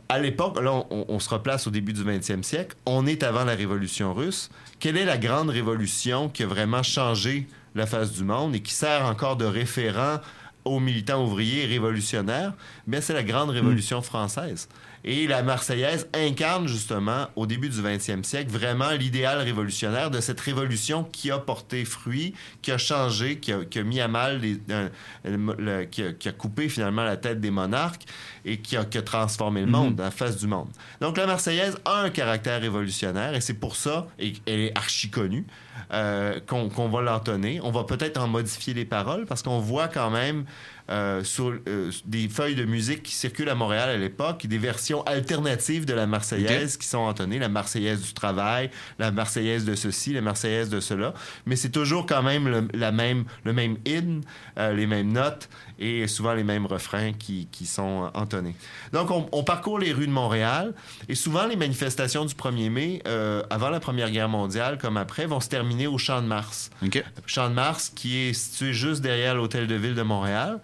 à 0.09 0.19
l'époque, 0.19 0.61
là, 0.61 0.71
on, 0.89 1.05
on 1.07 1.19
se 1.19 1.29
replace 1.29 1.67
au 1.67 1.71
début 1.71 1.93
du 1.93 2.03
20e 2.03 2.43
siècle. 2.43 2.75
On 2.85 3.07
est 3.07 3.23
avant 3.23 3.43
la 3.43 3.55
Révolution 3.55 4.13
russe. 4.13 4.49
Quelle 4.79 4.97
est 4.97 5.05
la 5.05 5.17
grande 5.17 5.49
révolution 5.49 6.29
qui 6.29 6.43
a 6.43 6.47
vraiment 6.47 6.83
changé 6.83 7.47
la 7.73 7.85
face 7.85 8.11
du 8.11 8.23
monde 8.23 8.55
et 8.55 8.61
qui 8.61 8.73
sert 8.73 9.03
encore 9.05 9.35
de 9.35 9.45
référent 9.45 10.19
aux 10.63 10.79
militants 10.79 11.23
ouvriers 11.23 11.63
et 11.63 11.67
révolutionnaires? 11.67 12.53
Bien, 12.85 13.01
c'est 13.01 13.13
la 13.13 13.23
grande 13.23 13.49
révolution 13.49 14.01
française. 14.01 14.67
Et 15.07 15.27
la 15.27 15.43
Marseillaise 15.43 16.07
incarne 16.15 16.67
justement, 16.67 17.27
au 17.35 17.45
début 17.45 17.69
du 17.69 17.79
20e 17.79 18.23
siècle, 18.23 18.49
vraiment 18.51 18.89
l'idéal 18.89 19.37
révolutionnaire 19.37 20.09
de 20.09 20.19
cette 20.19 20.39
révolution 20.41 21.03
qui 21.03 21.29
a 21.29 21.37
porté 21.37 21.85
fruit, 21.85 22.33
qui 22.63 22.71
a 22.71 22.79
changé, 22.79 23.37
qui 23.37 23.53
a, 23.53 23.63
qui 23.65 23.77
a 23.77 23.83
mis 23.83 24.01
à 24.01 24.07
mal, 24.07 24.39
les- 24.41 24.57
euh, 24.71 24.89
le- 25.23 25.55
le- 25.59 25.83
qui, 25.85 26.01
a, 26.01 26.11
qui 26.13 26.27
a 26.27 26.31
coupé 26.31 26.69
finalement 26.69 27.03
la 27.03 27.17
tête 27.17 27.39
des 27.39 27.51
monarques 27.51 28.01
et 28.45 28.57
qui 28.57 28.77
a, 28.77 28.83
qui 28.83 28.97
a 28.97 29.03
transformé 29.03 29.61
le 29.61 29.67
monde, 29.67 29.99
la 29.99 30.09
face 30.09 30.37
du 30.37 30.47
monde. 30.47 30.69
Donc 31.01 31.17
la 31.17 31.27
Marseillaise 31.27 31.77
a 31.85 32.01
un 32.01 32.09
caractère 32.09 32.59
révolutionnaire 32.59 33.35
et 33.35 33.41
c'est 33.41 33.53
pour 33.53 33.75
ça, 33.75 34.07
et 34.17 34.33
elle 34.47 34.59
est 34.61 34.75
archi 34.77 35.11
connue, 35.11 35.45
euh, 35.93 36.39
qu'on 36.47 36.67
qu'on 36.69 36.89
va 36.89 37.01
l'entonner. 37.03 37.59
On 37.61 37.69
va 37.71 37.83
peut-être 37.83 38.17
en 38.19 38.27
modifier 38.27 38.73
les 38.73 38.85
paroles 38.85 39.25
parce 39.27 39.43
qu'on 39.43 39.59
voit 39.59 39.87
quand 39.87 40.09
même 40.09 40.45
euh, 40.91 41.23
sur 41.23 41.51
euh, 41.67 41.91
des 42.05 42.29
feuilles 42.29 42.53
de 42.53 42.63
musique 42.63 43.01
qui 43.01 43.15
circulent 43.15 43.49
à 43.49 43.55
Montréal 43.55 43.89
à 43.89 43.97
l'époque, 43.97 44.45
des 44.45 44.59
versions 44.59 45.01
alternatives 45.03 45.85
de 45.85 45.95
la 45.95 46.05
Marseillaise 46.05 46.77
qui 46.77 46.85
sont 46.85 46.99
entonnées, 46.99 47.39
la 47.39 47.49
Marseillaise 47.49 48.03
du 48.03 48.13
travail, 48.13 48.69
la 48.99 49.09
Marseillaise 49.09 49.65
de 49.65 49.73
ceci, 49.73 50.13
la 50.13 50.21
Marseillaise 50.21 50.69
de 50.69 50.79
cela, 50.79 51.15
mais 51.47 51.55
c'est 51.55 51.71
toujours 51.71 52.05
quand 52.05 52.21
même 52.21 52.47
le, 52.47 52.67
la 52.75 52.91
même, 52.91 53.25
le 53.45 53.53
même 53.53 53.77
hymne, 53.83 54.21
euh, 54.59 54.73
les 54.73 54.85
mêmes 54.85 55.11
notes 55.11 55.49
et 55.79 56.07
souvent 56.07 56.35
les 56.35 56.43
mêmes 56.43 56.67
refrains 56.67 57.13
qui, 57.13 57.47
qui 57.51 57.65
sont 57.65 58.11
entonnés. 58.13 58.55
Donc 58.93 59.09
on, 59.09 59.27
on 59.31 59.43
parcourt 59.43 59.79
les 59.79 59.91
rues 59.91 60.07
de 60.07 60.11
Montréal 60.11 60.75
et 61.09 61.15
souvent 61.15 61.47
les 61.47 61.55
manifestations 61.55 62.25
du 62.25 62.35
1er 62.35 62.69
mai, 62.69 63.01
avant 63.49 63.69
la 63.69 63.79
Première 63.79 64.11
Guerre 64.11 64.29
mondiale 64.29 64.77
comme 64.77 64.97
après, 64.97 65.25
vont 65.25 65.39
se 65.39 65.49
terminer 65.49 65.87
au 65.87 65.97
Champ 65.97 66.21
de 66.21 66.27
Mars. 66.27 66.69
OK. 66.83 67.03
Champ 67.25 67.49
de 67.49 67.55
Mars, 67.55 67.91
qui 67.95 68.17
est 68.17 68.33
situé 68.33 68.73
juste 68.73 69.01
derrière 69.01 69.33
l'hôtel 69.33 69.65
de 69.65 69.75
ville 69.75 69.95
de 69.95 70.03
Montréal. 70.03 70.59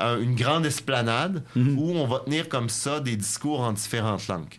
Euh, 0.00 0.20
une 0.20 0.34
grande 0.34 0.66
esplanade 0.66 1.44
où 1.54 1.92
on 1.92 2.06
va 2.08 2.18
tenir 2.20 2.48
comme 2.48 2.68
ça 2.68 2.98
des 2.98 3.14
discours 3.14 3.60
en 3.60 3.72
différentes 3.72 4.26
langues. 4.26 4.58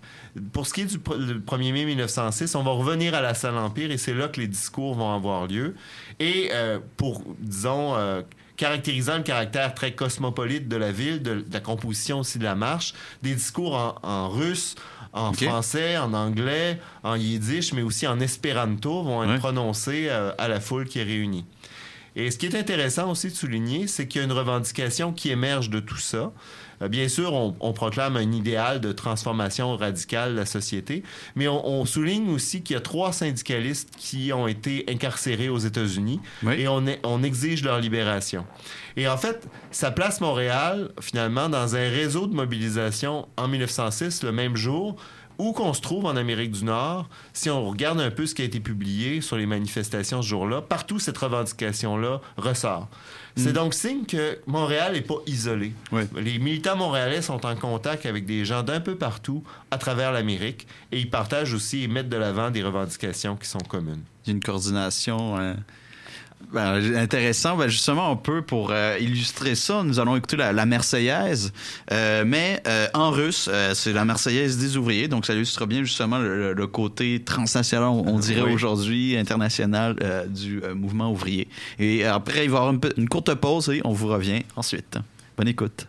Pour 0.54 0.66
ce 0.66 0.74
qui 0.74 0.82
est 0.82 0.86
du 0.86 0.98
pr- 0.98 1.18
le 1.18 1.40
1er 1.42 1.74
mai 1.74 1.84
1906, 1.86 2.56
on 2.56 2.64
va 2.64 2.72
revenir 2.72 3.14
à 3.14 3.22
la 3.22 3.34
salle 3.34 3.58
Empire 3.58 3.92
et 3.92 3.98
c'est 3.98 4.14
là 4.14 4.30
que 4.30 4.40
les 4.40 4.48
discours 4.48 4.96
vont 4.96 5.14
avoir 5.14 5.48
lieu. 5.48 5.76
Et 6.22 6.52
euh, 6.54 6.80
pour, 6.96 7.22
disons, 7.40 7.96
euh, 7.96 8.22
caractérisant 8.56 9.18
le 9.18 9.24
caractère 9.24 9.74
très 9.76 9.92
cosmopolite 9.94 10.70
de 10.70 10.78
la 10.78 10.94
ville, 10.94 11.22
de, 11.22 11.42
de 11.42 11.46
la 11.54 11.60
composition 11.60 12.20
aussi 12.20 12.40
de 12.40 12.46
la 12.46 12.56
marche, 12.56 12.94
des 13.22 13.36
discours 13.36 13.76
en, 13.76 13.96
en 14.10 14.30
russe, 14.30 14.76
en 15.12 15.32
français, 15.34 15.98
en 15.98 16.14
anglais, 16.14 16.80
en 17.04 17.16
yiddish, 17.16 17.72
mais 17.74 17.82
aussi 17.82 18.06
en 18.08 18.20
espéranto 18.20 19.04
vont 19.04 19.24
être 19.24 19.32
Ouais. 19.32 19.38
prononcés 19.40 20.08
euh, 20.10 20.32
à 20.38 20.48
la 20.50 20.60
foule 20.60 20.86
qui 20.86 21.00
est 21.00 21.04
réunie. 21.04 21.46
Et 22.16 22.32
ce 22.32 22.38
qui 22.38 22.46
est 22.46 22.56
intéressant 22.56 23.12
aussi 23.12 23.28
de 23.28 23.34
souligner, 23.36 23.88
c'est 23.88 24.08
qu'il 24.08 24.20
y 24.20 24.24
a 24.24 24.26
une 24.26 24.32
revendication 24.34 25.12
qui 25.12 25.32
émerge 25.32 25.70
de 25.70 25.80
tout 25.80 25.98
ça. 25.98 26.32
Euh, 26.82 26.88
Bien 26.88 27.08
sûr, 27.10 27.34
on, 27.34 27.56
on 27.60 27.74
proclame 27.74 28.16
un 28.18 28.32
idéal 28.32 28.80
de 28.82 28.92
transformation 28.92 29.76
radicale 29.78 30.32
de 30.34 30.38
la 30.40 30.46
société, 30.46 31.04
mais 31.36 31.48
on, 31.48 31.66
on 31.68 31.86
souligne 31.86 32.30
aussi 32.30 32.62
qu'il 32.64 32.74
y 32.76 32.78
a 32.78 32.82
trois 32.82 33.12
syndicalistes 33.14 33.90
qui 33.98 34.32
ont 34.34 34.48
été 34.48 34.86
incarcérés 34.90 35.50
aux 35.50 35.58
États-Unis 35.58 36.20
Oui. 36.44 36.56
et 36.62 36.68
on, 36.68 36.86
est- 36.88 37.00
on 37.04 37.22
exige 37.24 37.64
leur 37.64 37.80
libération. 37.80 38.46
Et 38.98 39.08
en 39.08 39.18
fait, 39.18 39.46
ça 39.72 39.92
place 39.92 40.22
Montréal, 40.22 40.90
finalement, 41.02 41.50
dans 41.50 41.76
un 41.76 41.90
réseau 41.90 42.28
de 42.28 42.34
mobilisation 42.34 43.28
en 43.38 43.48
1906, 43.50 44.24
le 44.24 44.32
même 44.32 44.56
jour, 44.56 44.96
où 45.38 45.52
qu'on 45.54 45.74
se 45.74 45.82
trouve 45.82 46.06
en 46.06 46.16
Amérique 46.16 46.52
du 46.52 46.64
Nord, 46.64 47.10
si 47.34 47.50
on 47.50 47.68
regarde 47.70 48.00
un 48.00 48.12
peu 48.12 48.26
ce 48.26 48.36
qui 48.36 48.42
a 48.42 48.46
été 48.46 48.60
publié 48.60 49.22
sur 49.22 49.38
les 49.38 49.46
manifestations 49.46 50.22
ce 50.22 50.28
jour-là, 50.28 50.62
partout 50.62 51.00
cette 51.00 51.18
revendication-là 51.18 52.22
ressort. 52.38 52.88
C'est 53.38 53.52
donc 53.52 53.74
signe 53.74 54.06
que 54.06 54.40
Montréal 54.48 54.94
n'est 54.94 55.02
pas 55.02 55.18
isolé. 55.28 55.74
Oui. 55.92 56.04
Les 56.16 56.40
militants 56.40 56.78
montréalais 56.78 57.22
sont 57.22 57.46
en 57.46 57.56
contact 57.56 58.06
avec 58.06 58.26
des 58.26 58.46
gens 58.46 58.64
d'un 58.64 58.80
peu 58.80 58.96
partout 58.96 59.44
à 59.72 59.78
travers 59.78 60.14
l'Amérique 60.14 60.68
et 60.94 61.00
ils 61.00 61.10
partagent 61.10 61.54
aussi 61.54 61.84
et 61.84 61.88
mettent 61.88 62.08
de 62.08 62.16
l'avant 62.16 62.50
des 62.50 62.64
revendications 62.64 63.36
qui 63.36 63.50
sont 63.50 63.60
communes. 63.60 64.04
Il 64.24 64.30
y 64.30 64.32
a 64.32 64.36
une 64.36 64.44
coordination 64.44 65.38
euh, 65.38 65.54
ben, 66.54 66.96
intéressant. 66.96 67.58
Ben, 67.58 67.68
justement, 67.68 68.12
un 68.12 68.16
peu 68.16 68.42
pour 68.42 68.70
euh, 68.72 68.98
illustrer 69.00 69.56
ça, 69.56 69.84
nous 69.84 70.00
allons 70.00 70.16
écouter 70.16 70.38
la, 70.38 70.54
la 70.54 70.66
Marseillaise, 70.66 71.52
euh, 71.92 72.24
mais 72.26 72.62
euh, 72.68 72.88
en 72.94 73.12
russe. 73.12 73.50
C'est 73.74 73.94
la 73.94 74.06
Marseillaise 74.06 74.58
des 74.58 74.78
ouvriers, 74.78 75.08
donc 75.08 75.26
ça 75.26 75.34
illustre 75.34 75.66
bien 75.66 75.84
justement 75.84 76.18
le, 76.20 76.54
le 76.54 76.68
côté 76.68 77.22
transnational, 77.24 77.90
on, 77.90 78.08
on 78.08 78.20
dirait 78.20 78.42
Oui. 78.42 78.54
aujourd'hui, 78.54 79.18
international 79.18 79.96
du 80.30 80.62
mouvement 80.76 81.12
ouvrier. 81.12 81.48
Et 81.80 82.06
après, 82.06 82.46
il 82.46 82.50
va 82.52 82.58
y 82.60 82.62
avoir 82.62 82.74
une 82.98 83.10
courte 83.10 83.34
pause 83.36 83.70
et 83.70 83.82
on 83.84 83.92
vous 83.94 84.08
revient 84.08 84.44
ensuite. 84.56 84.98
Bonne 85.38 85.48
écoute. 85.48 85.88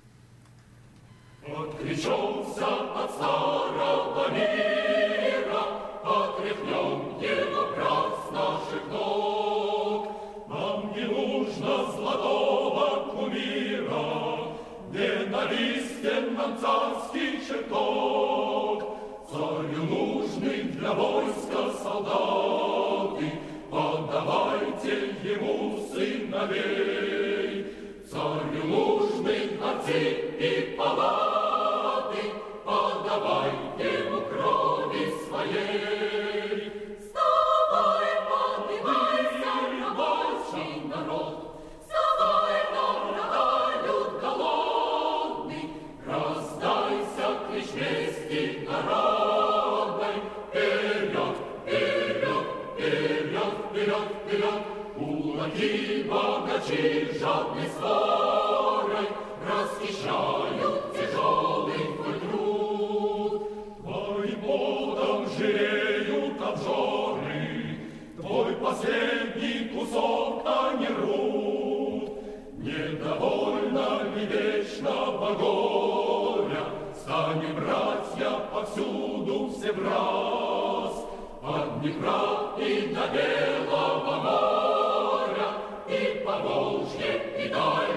царский 16.61 17.41
чертог, 17.47 18.97
Царю 19.31 19.83
нужный 19.83 20.63
для 20.63 20.93
войска 20.93 21.71
солдаты, 21.83 23.33
Подавайте 23.71 25.15
ему 25.23 25.87
сыновей. 25.93 27.67
Царю 28.11 28.65
нужны 28.65 29.59
отцы 29.61 30.01
и 30.39 30.77
палаты, 30.79 32.23
Подавайте 32.65 34.05
ему 34.05 34.21
крови 34.23 35.13
своей. 35.29 36.73
Вставай, 37.01 38.09
поднимайся, 38.31 39.53
рабочий 39.83 40.89
народ, 40.89 41.46
они 70.77 70.87
рвут. 70.89 72.11
Недовольно 72.59 74.03
ли 74.15 74.27
вечного 74.27 75.35
горя, 75.35 76.65
Станем, 76.95 77.55
братья, 77.55 78.41
повсюду 78.53 79.51
все 79.51 79.73
в 79.73 79.85
раз, 79.85 81.07
От 81.43 81.81
Днепра 81.81 82.55
и 82.59 82.95
до 82.95 83.07
Белого 83.15 84.17
моря, 84.17 85.49
И 85.89 86.25
по 86.25 86.39
Волжье, 86.39 87.45
и 87.45 87.49
Дальний 87.49 87.96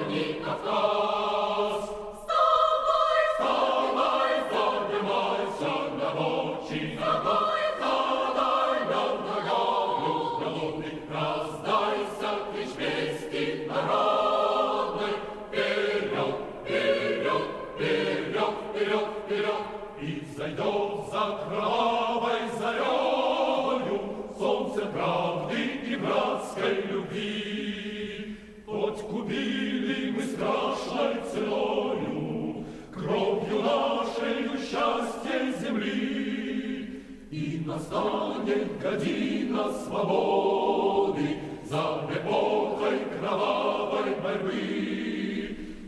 ценою, 31.31 32.65
Кровью 32.93 33.61
нашей 33.61 34.57
счастье 34.57 35.53
земли, 35.61 37.03
И 37.31 37.63
настанет 37.65 38.79
година 38.81 39.71
свободы 39.71 41.37
За 41.65 42.07
эпохой 42.13 42.99
кровавой 43.19 44.15
борьбы. 44.23 44.53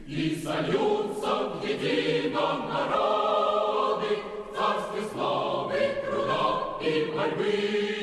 И 0.07 0.41
сольются 0.43 1.49
в 1.49 1.63
едином 1.63 2.69
народы 2.69 4.17
Царстве 4.55 5.01
славы, 5.11 5.79
труда 6.05 6.77
и 6.81 7.11
борьбы. 7.15 8.00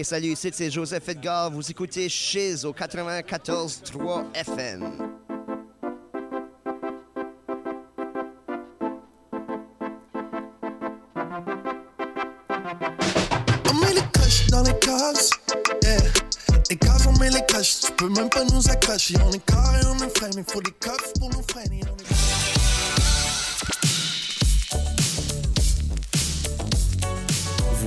Hey, 0.00 0.04
salut, 0.04 0.28
ici 0.28 0.48
c'est 0.50 0.70
Joseph 0.70 1.06
Edgar. 1.10 1.50
Vous 1.50 1.70
écoutez 1.70 2.08
Chiz 2.08 2.64
au 2.64 2.72
94.3 2.72 4.32
FM. 4.32 4.80
Dans 14.48 14.62
les 14.62 14.78
cases, 14.78 15.30
yeah. 15.82 15.98
Les 16.70 16.76
cases, 16.76 17.06
on 17.06 17.12
met 17.18 17.28
les 17.28 17.44
caches, 17.44 17.80
tu 17.80 17.92
peux 17.92 18.08
même 18.08 18.30
pas 18.30 18.44
nous 18.44 18.70
accrocher. 18.70 19.16
On 19.22 19.30
est 19.32 19.44
carré, 19.44 19.80
on 19.84 20.02
est 20.02 20.16
frame, 20.16 20.30
il 20.34 20.44
faut 20.50 20.62
des 20.62 20.72
coffres 20.80 21.12
pour 21.18 21.28
nous 21.28 21.42
freiner. 21.46 21.82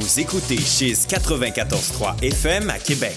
Vous 0.03 0.19
écoutez 0.19 0.57
Chiz 0.57 1.07
94.3 1.07 2.21
FM 2.21 2.69
à 2.69 2.77
Québec. 2.77 3.15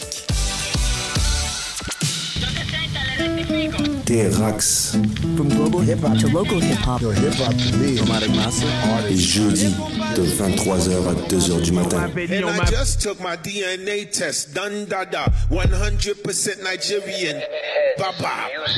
Hop 6.04 6.16
to 6.20 6.28
local 6.28 6.62
hip 6.62 6.78
hop. 6.86 7.02
Yo, 7.02 7.10
hip 7.10 7.34
hop 7.40 7.56
to 7.56 7.76
me. 7.78 7.98
Automatic 7.98 8.30
Master, 8.36 8.68
Et 9.10 9.16
jeudi, 9.16 9.74
de 10.14 10.22
23h 10.22 11.08
à 11.08 11.14
2h 11.28 11.60
du 11.62 11.72
matin. 11.72 12.04
And 12.04 12.62
I 12.62 12.64
just 12.70 13.02
took 13.02 13.18
my 13.18 13.34
DNA 13.34 14.04
test, 14.12 14.54
done 14.54 14.84
dada, 14.84 15.26
100% 15.50 16.62
Nigerian. 16.62 17.40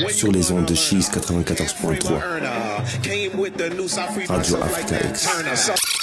Sur 0.09 0.31
les 0.31 0.51
ondes 0.51 0.65
de 0.65 0.73
Cheese 0.73 1.11
94.3. 1.11 2.11
Erna 2.11 2.83
came 3.03 3.39
with 3.39 3.55
the 3.57 3.69
noose, 3.75 3.99
I 3.99 4.07
freed 4.11 4.27
Radio 4.31 4.63
Africa 4.63 4.95
X. 5.09 5.98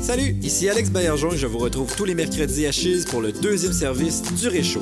Salut, 0.00 0.34
ici 0.42 0.68
Alex 0.68 0.90
Baillargeon 0.90 1.32
et 1.32 1.36
je 1.36 1.46
vous 1.46 1.58
retrouve 1.58 1.94
tous 1.94 2.04
les 2.04 2.14
mercredis 2.14 2.66
à 2.66 2.72
Chise 2.72 3.04
pour 3.04 3.20
le 3.20 3.32
deuxième 3.32 3.72
service 3.72 4.22
du 4.22 4.48
Réchaud. 4.48 4.80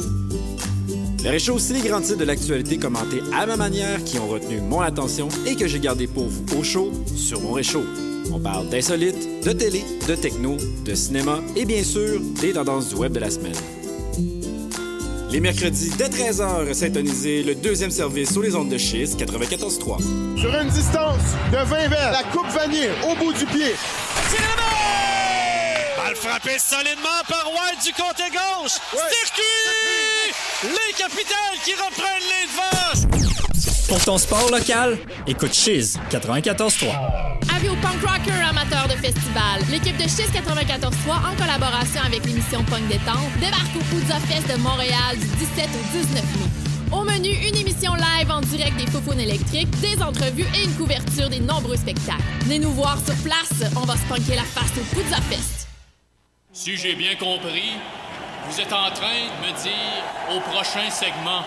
Le 1.24 1.31
Réchaud, 1.31 1.59
c'est 1.59 1.74
les 1.74 1.81
grands 1.87 2.00
titres 2.00 2.18
de 2.18 2.24
l'actualité 2.24 2.78
commentés 2.78 3.20
à 3.37 3.44
ma 3.44 3.57
manière 3.57 4.02
qui 4.04 4.18
ont 4.18 4.28
retenu 4.28 4.61
mon 4.61 4.81
attention 4.81 5.28
et 5.44 5.57
que 5.57 5.66
j'ai 5.66 5.81
gardé 5.81 6.07
pour 6.07 6.28
vous 6.28 6.44
au 6.59 6.62
chaud 6.62 6.92
sur 7.16 7.40
mon 7.40 7.52
Réchaud. 7.52 7.85
On 8.33 8.38
parle 8.38 8.68
d'insolites, 8.68 9.44
de 9.44 9.52
télé, 9.52 9.83
de 10.07 10.14
techno, 10.14 10.57
de 10.85 10.94
cinéma 10.94 11.40
et 11.57 11.64
bien 11.64 11.83
sûr 11.83 12.20
des 12.40 12.52
tendances 12.52 12.90
du 12.90 12.94
web 12.94 13.12
de 13.12 13.18
la 13.18 13.31
semaine. 13.31 13.57
Les 15.31 15.40
mercredis 15.40 15.90
dès 15.98 16.09
13h, 16.09 16.72
syntonisez 16.72 17.42
le 17.42 17.54
deuxième 17.54 17.90
service 17.90 18.33
sur 18.33 18.40
les 18.40 18.54
ondes 18.54 18.70
de 18.70 18.78
Chise 18.78 19.14
94.3. 19.16 20.38
Sur 20.38 20.54
une 20.54 20.68
distance 20.68 21.35
de 21.52 21.57
20 21.57 21.88
verres, 21.88 22.12
la 22.12 22.22
coupe 22.33 22.48
vanille 22.48 22.88
au 23.11 23.14
bout 23.16 23.33
du 23.33 23.44
pied. 23.44 23.74
Frappé 26.29 26.59
solidement 26.59 27.23
par 27.27 27.47
White 27.47 27.85
du 27.85 27.93
côté 27.93 28.25
gauche. 28.31 28.77
Circuit! 28.93 30.33
Les 30.62 30.93
capitales 30.93 31.57
qui 31.64 31.73
reprennent 31.73 32.29
les 32.29 32.45
devants. 32.47 33.88
Pour 33.88 34.05
ton 34.05 34.19
sport 34.19 34.51
local, 34.51 34.99
écoute 35.27 35.55
Chiz 35.55 35.99
94.3. 36.11 36.87
Avis 37.57 37.71
aux 37.71 37.77
punk 37.77 38.03
rockers 38.03 38.49
amateurs 38.51 38.88
de 38.88 39.01
festival, 39.01 39.62
l'équipe 39.71 39.97
de 39.97 40.03
Chiz 40.03 40.29
94.3, 40.35 41.33
en 41.33 41.37
collaboration 41.37 42.03
avec 42.05 42.25
l'émission 42.27 42.62
Punk 42.64 42.87
Détente, 42.88 43.33
débarque 43.41 43.77
au 43.77 43.85
Poudza 43.85 44.21
Fest 44.29 44.49
de 44.53 44.61
Montréal 44.61 45.17
du 45.17 45.27
17 45.27 45.69
au 45.75 45.97
19 45.97 46.14
mai. 46.14 46.93
Au 46.93 47.05
menu, 47.05 47.31
une 47.31 47.57
émission 47.57 47.95
live 47.95 48.31
en 48.31 48.41
direct 48.43 48.77
des 48.77 48.91
Faufounes 48.91 49.21
électriques, 49.21 49.71
des 49.81 50.03
entrevues 50.03 50.47
et 50.55 50.64
une 50.64 50.75
couverture 50.75 51.31
des 51.31 51.41
nombreux 51.41 51.77
spectacles. 51.77 52.23
Venez 52.43 52.59
nous 52.59 52.73
voir 52.73 52.99
sur 53.05 53.14
place, 53.17 53.71
on 53.77 53.87
va 53.87 53.95
se 53.95 54.07
punker 54.09 54.37
la 54.37 54.45
face 54.45 54.73
au 54.77 54.95
Poudza 54.95 55.21
Fest. 55.31 55.67
Si 56.61 56.77
j'ai 56.77 56.97
bien 56.97 57.14
compris, 57.14 57.77
vous 58.49 58.61
êtes 58.61 58.73
en 58.73 58.90
train 58.90 59.29
de 59.31 59.47
me 59.47 59.62
dire 59.62 60.35
au 60.35 60.40
prochain 60.40 60.90
segment. 60.90 61.44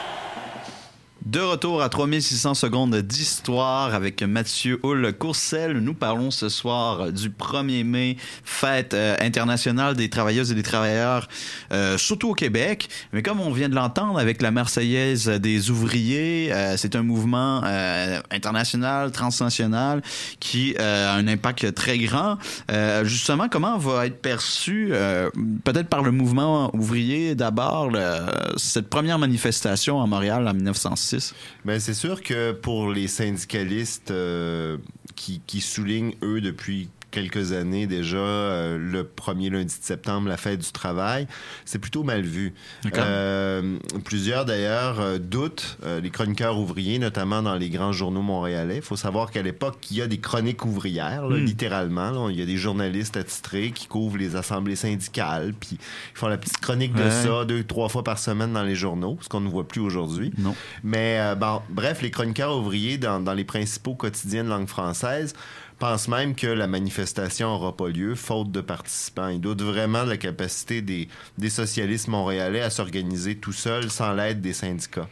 De 1.25 1.39
retour 1.39 1.83
à 1.83 1.89
3600 1.89 2.55
secondes 2.55 2.95
d'histoire 2.95 3.93
avec 3.93 4.23
Mathieu 4.23 4.79
Hull-Courcel. 4.81 5.73
Nous 5.73 5.93
parlons 5.93 6.31
ce 6.31 6.49
soir 6.49 7.11
du 7.11 7.29
1er 7.29 7.83
mai, 7.83 8.17
fête 8.43 8.95
euh, 8.95 9.15
internationale 9.21 9.95
des 9.95 10.09
travailleuses 10.09 10.51
et 10.51 10.55
des 10.55 10.63
travailleurs, 10.63 11.29
euh, 11.71 11.99
surtout 11.99 12.29
au 12.29 12.33
Québec. 12.33 12.89
Mais 13.13 13.21
comme 13.21 13.39
on 13.39 13.51
vient 13.51 13.69
de 13.69 13.75
l'entendre 13.75 14.17
avec 14.17 14.41
la 14.41 14.49
Marseillaise 14.49 15.27
des 15.27 15.69
ouvriers, 15.69 16.51
euh, 16.51 16.75
c'est 16.75 16.95
un 16.95 17.03
mouvement 17.03 17.61
euh, 17.65 18.19
international, 18.31 19.11
transnational, 19.11 20.01
qui 20.39 20.75
euh, 20.79 21.07
a 21.07 21.13
un 21.13 21.27
impact 21.27 21.75
très 21.75 21.99
grand. 21.99 22.39
Justement, 23.03 23.47
comment 23.47 23.77
va 23.77 24.07
être 24.07 24.21
perçu, 24.21 24.91
peut-être 25.63 25.87
par 25.87 26.01
le 26.01 26.11
mouvement 26.11 26.75
ouvrier 26.75 27.35
d'abord, 27.35 27.91
cette 28.57 28.89
première 28.89 29.19
manifestation 29.19 30.01
à 30.01 30.07
Montréal 30.07 30.47
en 30.47 30.53
1906? 30.53 31.10
Ben, 31.65 31.79
c'est 31.79 31.93
sûr 31.93 32.21
que 32.21 32.51
pour 32.51 32.91
les 32.91 33.07
syndicalistes 33.07 34.11
euh, 34.11 34.77
qui 35.15 35.61
soulignent, 35.61 36.15
eux, 36.23 36.41
depuis 36.41 36.89
quelques 37.11 37.51
années 37.51 37.87
déjà, 37.87 38.17
euh, 38.17 38.77
le 38.77 39.03
premier 39.03 39.49
lundi 39.49 39.77
de 39.79 39.83
septembre, 39.83 40.29
la 40.29 40.37
fête 40.37 40.59
du 40.59 40.71
travail, 40.71 41.27
c'est 41.65 41.79
plutôt 41.79 42.03
mal 42.03 42.21
vu. 42.21 42.53
Euh, 42.95 43.77
plusieurs, 44.03 44.45
d'ailleurs, 44.45 44.99
euh, 44.99 45.17
doutent, 45.17 45.77
euh, 45.83 45.99
les 46.01 46.09
chroniqueurs 46.09 46.57
ouvriers, 46.57 46.99
notamment 46.99 47.41
dans 47.41 47.55
les 47.55 47.69
grands 47.69 47.91
journaux 47.91 48.21
montréalais. 48.21 48.77
Il 48.77 48.81
faut 48.81 48.95
savoir 48.95 49.31
qu'à 49.31 49.41
l'époque, 49.41 49.77
il 49.91 49.97
y 49.97 50.01
a 50.01 50.07
des 50.07 50.19
chroniques 50.19 50.65
ouvrières, 50.65 51.27
là, 51.27 51.37
Mm. 51.37 51.45
littéralement. 51.45 52.11
là. 52.11 52.29
Il 52.31 52.39
y 52.39 52.41
a 52.41 52.45
des 52.45 52.57
journalistes 52.57 53.17
attitrés 53.17 53.71
qui 53.71 53.87
couvrent 53.87 54.17
les 54.17 54.35
assemblées 54.35 54.75
syndicales, 54.75 55.53
puis 55.59 55.77
ils 55.79 56.17
font 56.17 56.27
la 56.27 56.37
petite 56.37 56.59
chronique 56.59 56.93
de 56.93 57.09
ça 57.09 57.45
deux, 57.45 57.63
trois 57.63 57.89
fois 57.89 58.03
par 58.03 58.17
semaine 58.19 58.53
dans 58.53 58.63
les 58.63 58.75
journaux, 58.75 59.17
ce 59.21 59.29
qu'on 59.29 59.41
ne 59.41 59.49
voit 59.49 59.67
plus 59.67 59.81
aujourd'hui. 59.81 60.31
Non. 60.37 60.55
Mais 60.83 61.17
euh, 61.19 61.35
bon, 61.35 61.61
bref, 61.69 62.01
les 62.01 62.11
chroniqueurs 62.11 62.57
ouvriers 62.57 62.97
dans, 62.97 63.19
dans 63.19 63.33
les 63.33 63.43
principaux 63.43 63.95
quotidiens 63.95 64.43
de 64.43 64.49
langue 64.49 64.67
française 64.67 65.33
pensent 65.81 66.07
même 66.07 66.35
que 66.35 66.45
la 66.45 66.67
manifestation 66.67 67.47
n'aura 67.49 67.75
pas 67.75 67.89
lieu, 67.89 68.13
faute 68.13 68.51
de 68.51 68.61
participants. 68.61 69.27
Ils 69.29 69.41
doutent 69.41 69.63
vraiment 69.63 70.05
de 70.05 70.09
la 70.11 70.17
capacité 70.17 70.81
des, 70.83 71.09
des 71.39 71.49
socialistes 71.49 72.07
montréalais 72.07 72.61
à 72.61 72.69
s'organiser 72.69 73.35
tout 73.35 73.51
seuls 73.51 73.89
sans 73.89 74.13
l'aide 74.13 74.41
des 74.41 74.53
syndicats. 74.53 75.09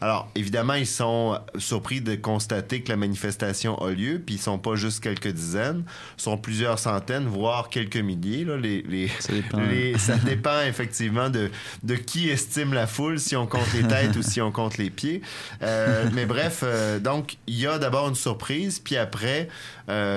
Alors, 0.00 0.30
évidemment, 0.36 0.74
ils 0.74 0.86
sont 0.86 1.38
surpris 1.58 2.00
de 2.00 2.14
constater 2.14 2.82
que 2.82 2.88
la 2.90 2.96
manifestation 2.96 3.76
a 3.82 3.90
lieu, 3.90 4.22
puis 4.24 4.36
ils 4.36 4.40
sont 4.40 4.58
pas 4.58 4.76
juste 4.76 5.02
quelques 5.02 5.28
dizaines, 5.32 5.84
sont 6.16 6.38
plusieurs 6.38 6.78
centaines, 6.78 7.26
voire 7.26 7.68
quelques 7.68 7.96
milliers. 7.96 8.44
Là, 8.44 8.56
les, 8.56 8.82
les, 8.82 9.08
Ça 9.18 9.32
dépend. 9.32 9.60
les- 9.60 9.98
ça 9.98 10.16
dépend 10.24 10.60
effectivement 10.62 11.30
de, 11.30 11.50
de 11.82 11.94
qui 11.96 12.28
estime 12.30 12.72
la 12.74 12.86
foule, 12.86 13.18
si 13.18 13.34
on 13.34 13.46
compte 13.48 13.72
les 13.74 13.82
têtes 13.88 14.16
ou 14.16 14.22
si 14.22 14.40
on 14.40 14.52
compte 14.52 14.78
les 14.78 14.90
pieds. 14.90 15.20
Euh, 15.62 16.08
mais 16.12 16.26
bref, 16.26 16.60
euh, 16.62 17.00
donc 17.00 17.38
il 17.48 17.58
y 17.58 17.66
a 17.66 17.78
d'abord 17.78 18.08
une 18.08 18.14
surprise, 18.14 18.78
puis 18.78 18.96
après, 18.96 19.48
euh, 19.88 20.11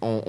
on, 0.00 0.22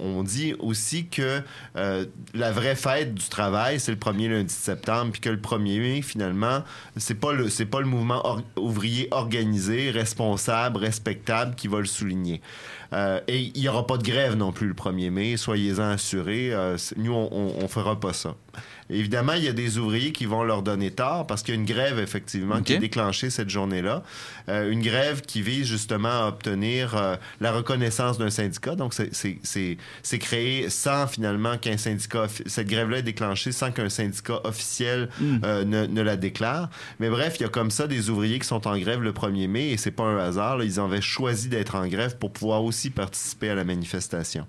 on- 0.00 0.22
dit 0.26 0.54
aussi 0.58 1.06
que 1.06 1.40
euh, 1.76 2.04
la 2.34 2.50
vraie 2.50 2.74
fête 2.74 3.14
du 3.14 3.28
travail, 3.28 3.78
c'est 3.78 3.92
le 3.92 3.98
premier 3.98 4.28
lundi 4.28 4.46
de 4.46 4.50
septembre, 4.50 5.12
puis 5.12 5.20
que 5.20 5.28
le 5.28 5.36
1er 5.36 5.78
mai, 5.78 6.02
finalement, 6.02 6.64
c'est 6.96 7.14
pas 7.20 7.32
le 7.32 7.46
pas 7.66 7.80
le 7.80 7.86
mouvement 7.86 8.22
ouvrier 8.56 9.06
organisé, 9.12 9.90
responsable, 9.92 10.78
respectable 10.78 11.54
qui 11.54 11.68
va 11.68 11.78
le 11.78 11.84
souligner. 11.86 12.40
Euh, 12.92 13.20
et 13.28 13.52
il 13.54 13.60
n'y 13.60 13.68
aura 13.68 13.86
pas 13.86 13.98
de 13.98 14.02
grève 14.04 14.34
non 14.36 14.52
plus 14.52 14.66
le 14.68 14.74
1er 14.74 15.10
mai, 15.10 15.36
soyez-en 15.36 15.90
assurés. 15.90 16.52
euh, 16.52 16.76
nous, 16.96 17.12
on 17.12 17.62
ne 17.62 17.66
fera 17.68 17.98
pas 18.00 18.12
ça. 18.12 18.34
Évidemment, 18.88 19.32
il 19.32 19.42
y 19.44 19.48
a 19.48 19.52
des 19.52 19.78
ouvriers 19.78 20.12
qui 20.12 20.26
vont 20.26 20.44
leur 20.44 20.62
donner 20.62 20.90
tort 20.90 21.26
parce 21.26 21.42
qu'il 21.42 21.54
y 21.54 21.56
a 21.56 21.60
une 21.60 21.66
grève, 21.66 21.98
effectivement, 21.98 22.62
qui 22.62 22.72
est 22.74 22.78
déclenchée 22.78 23.30
cette 23.30 23.50
journée-là. 23.50 24.02
Euh, 24.48 24.70
une 24.70 24.80
grève 24.82 25.22
qui 25.22 25.42
vise 25.42 25.66
justement 25.66 26.24
à 26.24 26.28
obtenir 26.28 26.96
euh, 26.96 27.16
la 27.40 27.50
reconnaissance 27.52 28.16
d'un 28.18 28.30
syndicat. 28.30 28.76
Donc, 28.76 28.94
c'est- 28.94 30.18
créé 30.18 30.70
sans 30.70 31.06
finalement 31.06 31.58
qu'un 31.58 31.76
syndicat... 31.76 32.26
Cette 32.46 32.68
grève-là 32.68 32.98
est 32.98 33.02
déclenchée 33.02 33.52
sans 33.52 33.70
qu'un 33.72 33.88
syndicat 33.88 34.40
officiel 34.44 35.08
Mm. 35.20 35.38
euh, 35.44 35.64
ne, 35.64 35.86
ne 35.86 36.02
la 36.02 36.16
déclare. 36.16 36.68
Mais 37.00 37.08
bref, 37.10 37.36
il 37.38 37.42
y 37.42 37.46
a 37.46 37.48
comme 37.48 37.70
ça 37.70 37.86
des 37.86 38.08
ouvriers 38.10 38.38
qui 38.38 38.46
sont 38.46 38.66
en 38.68 38.78
grève 38.78 39.02
le 39.02 39.12
1er 39.12 39.48
mai 39.48 39.70
et 39.70 39.76
c'est 39.76 39.90
pas 39.90 40.04
un 40.04 40.18
hasard. 40.18 40.58
là. 40.58 40.64
ils 40.64 40.78
avaient 40.80 41.00
choisi 41.00 41.48
d'être 41.48 41.74
en 41.74 41.86
grève 41.86 42.16
pour 42.18 42.32
pouvoir 42.32 42.62
aussi 42.64 42.90
participer 42.90 43.50
à 43.50 43.54
la 43.54 43.64
manifestation. 43.64 44.46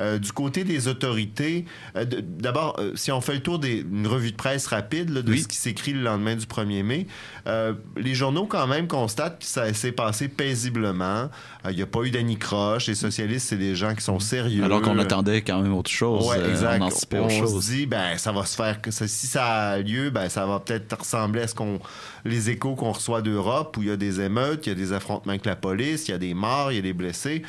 Euh, 0.00 0.18
du 0.18 0.32
côté 0.32 0.64
des 0.64 0.88
autorités, 0.88 1.66
euh, 1.96 2.04
d'abord, 2.06 2.76
euh, 2.78 2.92
si 2.94 3.12
on 3.12 3.20
fait 3.20 3.34
le 3.34 3.40
tour 3.40 3.58
d'une 3.58 4.06
revue 4.06 4.32
de 4.32 4.36
presse 4.36 4.66
rapide 4.66 5.10
là, 5.10 5.22
de 5.22 5.30
Oui. 5.30 5.40
ce 5.42 5.48
qui 5.48 5.56
s'écrit 5.56 5.92
le 5.92 6.00
lendemain 6.02 6.34
du 6.36 6.46
1er 6.46 6.82
mai, 6.82 7.06
les 7.96 8.14
journaux 8.14 8.46
quand 8.46 8.66
même 8.66 8.86
constatent 8.86 9.38
que 9.40 9.44
ça 9.44 9.72
s'est 9.74 9.92
passé 9.92 10.28
paisiblement. 10.28 11.28
Il 11.68 11.76
n'y 11.76 11.82
a 11.82 11.86
pas 11.86 12.02
eu 12.02 12.10
d'anicroche. 12.10 12.86
Les 12.86 12.94
socialistes, 12.94 13.48
c'est 13.48 13.56
des 13.56 13.74
gens 13.74 13.94
qui 13.94 14.02
sont 14.02 14.18
sérieux. 14.20 14.64
Alors 14.64 14.80
qu'on 14.80 14.98
attendait 14.98 15.42
quand 15.42 15.60
même 15.60 15.74
autre 15.74 15.90
chose. 15.90 16.26
Ouais, 16.28 16.48
exact. 16.48 16.80
on 16.80 16.86
anticipait 16.86 17.18
on 17.18 17.24
autre 17.26 17.34
chose. 17.34 17.64
se 17.66 17.70
dit, 17.72 17.86
ben, 17.86 18.16
ça 18.16 18.32
va 18.32 18.44
se 18.46 18.56
faire. 18.56 18.80
Que 18.80 18.90
ça- 18.90 19.08
si 19.08 19.26
ça 19.26 19.44
a 19.72 19.78
lieu, 19.78 20.10
ben, 20.10 20.28
ça 20.28 20.46
va 20.46 20.60
peut-être 20.60 20.98
ressembler 20.98 21.42
à 21.42 21.48
ce 21.48 21.54
qu'on, 21.54 21.78
les 22.24 22.50
échos 22.50 22.74
qu'on 22.74 22.92
reçoit 22.92 23.20
d'Europe, 23.22 23.76
où 23.76 23.82
il 23.82 23.88
y 23.88 23.92
a 23.92 23.96
des 23.96 24.20
émeutes, 24.20 24.66
il 24.66 24.70
y 24.70 24.72
a 24.72 24.74
des 24.76 24.92
affrontements 24.92 25.30
avec 25.32 25.44
la 25.46 25.56
police, 25.56 26.08
il 26.08 26.12
y 26.12 26.14
a 26.14 26.18
des 26.18 26.34
morts, 26.34 26.72
il 26.72 26.76
y 26.76 26.78
a 26.78 26.82
des 26.82 26.92
blessés. 26.94 27.42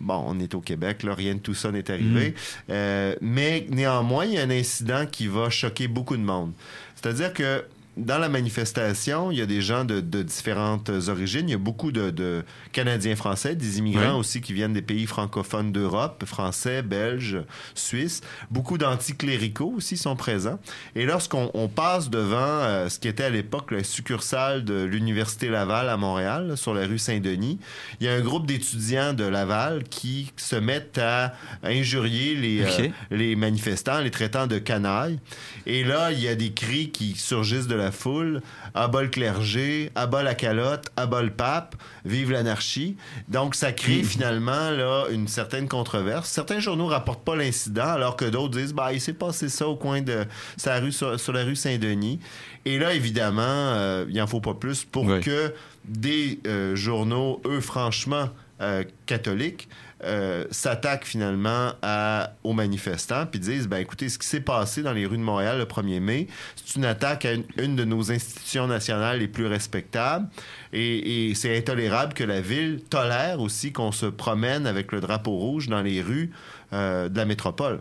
Bon, 0.00 0.22
on 0.26 0.38
est 0.40 0.54
au 0.54 0.60
Québec, 0.60 1.02
là, 1.02 1.14
rien 1.14 1.34
de 1.34 1.40
tout 1.40 1.54
ça 1.54 1.72
n'est 1.72 1.90
arrivé. 1.90 2.34
Euh, 2.70 3.14
mais 3.20 3.66
néanmoins, 3.70 4.24
il 4.24 4.34
y 4.34 4.38
a 4.38 4.42
un 4.42 4.50
incident 4.50 5.06
qui 5.10 5.26
va 5.26 5.50
choquer 5.50 5.88
beaucoup 5.88 6.16
de 6.16 6.22
monde. 6.22 6.52
C'est-à-dire 6.94 7.32
que 7.32 7.64
dans 7.96 8.18
la 8.18 8.28
manifestation, 8.28 9.30
il 9.30 9.38
y 9.38 9.42
a 9.42 9.46
des 9.46 9.62
gens 9.62 9.84
de, 9.84 10.00
de 10.00 10.22
différentes 10.22 10.90
origines. 11.08 11.48
Il 11.48 11.52
y 11.52 11.54
a 11.54 11.58
beaucoup 11.58 11.92
de, 11.92 12.10
de 12.10 12.44
Canadiens 12.72 13.16
français, 13.16 13.54
des 13.54 13.78
immigrants 13.78 14.14
Oui. 14.14 14.20
aussi 14.20 14.40
qui 14.42 14.52
viennent 14.52 14.74
des 14.74 14.82
pays 14.82 15.06
francophones 15.06 15.72
d'Europe, 15.72 16.24
français, 16.26 16.82
belges, 16.82 17.38
suisses. 17.74 18.20
Beaucoup 18.50 18.76
d'anticléricaux 18.78 19.72
aussi 19.76 19.96
sont 19.96 20.14
présents. 20.16 20.58
Et 20.94 21.06
lorsqu'on 21.06 21.50
on 21.54 21.68
passe 21.68 22.10
devant 22.10 22.36
euh, 22.38 22.88
ce 22.90 22.98
qui 22.98 23.08
était 23.08 23.24
à 23.24 23.30
l'époque 23.30 23.70
la 23.70 23.82
succursale 23.82 24.64
de 24.64 24.84
l'Université 24.84 25.48
Laval 25.48 25.88
à 25.88 25.96
Montréal, 25.96 26.48
là, 26.48 26.56
sur 26.56 26.74
la 26.74 26.86
rue 26.86 26.98
Saint-Denis, 26.98 27.58
il 28.00 28.06
y 28.06 28.10
a 28.10 28.14
un 28.14 28.20
groupe 28.20 28.46
d'étudiants 28.46 29.14
de 29.14 29.24
Laval 29.24 29.84
qui 29.84 30.32
se 30.36 30.56
mettent 30.56 30.98
à 30.98 31.32
injurier 31.62 32.34
les, 32.34 32.62
euh, 32.62 32.88
les 33.10 33.36
manifestants, 33.36 34.00
les 34.00 34.10
traitant 34.10 34.46
de 34.46 34.58
canailles. 34.58 35.18
Et 35.66 35.82
là, 35.82 36.12
il 36.12 36.20
y 36.20 36.28
a 36.28 36.34
des 36.34 36.52
cris 36.52 36.90
qui 36.90 37.14
surgissent 37.16 37.66
de 37.66 37.74
la 37.74 37.85
foule. 37.90 38.42
À 38.74 38.88
bas 38.88 39.02
le 39.02 39.08
clergé, 39.08 39.90
à 39.94 40.06
bas 40.06 40.22
la 40.22 40.34
calotte, 40.34 40.86
à 40.96 41.06
bas 41.06 41.22
le 41.22 41.30
pape, 41.30 41.74
vive 42.04 42.30
l'anarchie. 42.32 42.96
Donc, 43.28 43.54
ça 43.54 43.72
crée 43.72 44.02
finalement 44.02 44.70
là, 44.70 45.04
une 45.10 45.28
certaine 45.28 45.68
controverse. 45.68 46.28
Certains 46.28 46.58
journaux 46.60 46.86
rapportent 46.86 47.24
pas 47.24 47.36
l'incident, 47.36 47.88
alors 47.88 48.16
que 48.16 48.24
d'autres 48.24 48.58
disent, 48.58 48.74
bah, 48.74 48.92
il 48.92 49.00
s'est 49.00 49.12
passé 49.12 49.48
ça 49.48 49.68
au 49.68 49.76
coin 49.76 50.00
de 50.02 50.24
sa 50.56 50.78
rue, 50.80 50.92
sur, 50.92 51.18
sur 51.18 51.32
la 51.32 51.44
rue 51.44 51.56
Saint-Denis. 51.56 52.20
Et 52.64 52.78
là, 52.78 52.94
évidemment, 52.94 53.42
euh, 53.42 54.04
il 54.08 54.20
en 54.20 54.26
faut 54.26 54.40
pas 54.40 54.54
plus 54.54 54.84
pour 54.84 55.04
Oui. 55.04 55.20
que 55.20 55.54
des 55.84 56.40
euh, 56.46 56.74
journaux, 56.74 57.40
eux, 57.46 57.60
franchement, 57.60 58.28
euh, 58.60 58.82
catholiques, 59.06 59.68
euh, 60.04 60.44
s'attaquent 60.50 61.06
finalement 61.06 61.72
à, 61.80 62.32
aux 62.44 62.52
manifestants 62.52 63.24
puis 63.24 63.40
disent 63.40 63.66
ben 63.66 63.78
écoutez 63.78 64.10
ce 64.10 64.18
qui 64.18 64.26
s'est 64.26 64.42
passé 64.42 64.82
dans 64.82 64.92
les 64.92 65.06
rues 65.06 65.16
de 65.16 65.22
Montréal 65.22 65.56
le 65.56 65.64
1er 65.64 66.00
mai 66.00 66.26
c'est 66.54 66.76
une 66.76 66.84
attaque 66.84 67.24
à 67.24 67.32
une, 67.32 67.76
de 67.76 67.84
nos 67.84 68.12
institutions 68.12 68.66
nationales 68.66 69.20
les 69.20 69.28
plus 69.28 69.46
respectables. 69.46 70.28
Et, 70.74 71.32
c'est 71.34 71.56
intolérable 71.56 72.12
que 72.12 72.24
la 72.24 72.42
ville 72.42 72.82
tolère 72.90 73.40
aussi 73.40 73.72
qu'on 73.72 73.90
se 73.90 74.04
promène 74.04 74.66
avec 74.66 74.92
le 74.92 75.00
drapeau 75.00 75.30
rouge 75.30 75.68
dans 75.68 75.80
les 75.80 76.02
rues 76.02 76.30
euh, 76.74 77.08
de 77.08 77.16
la 77.16 77.24
métropole. 77.24 77.80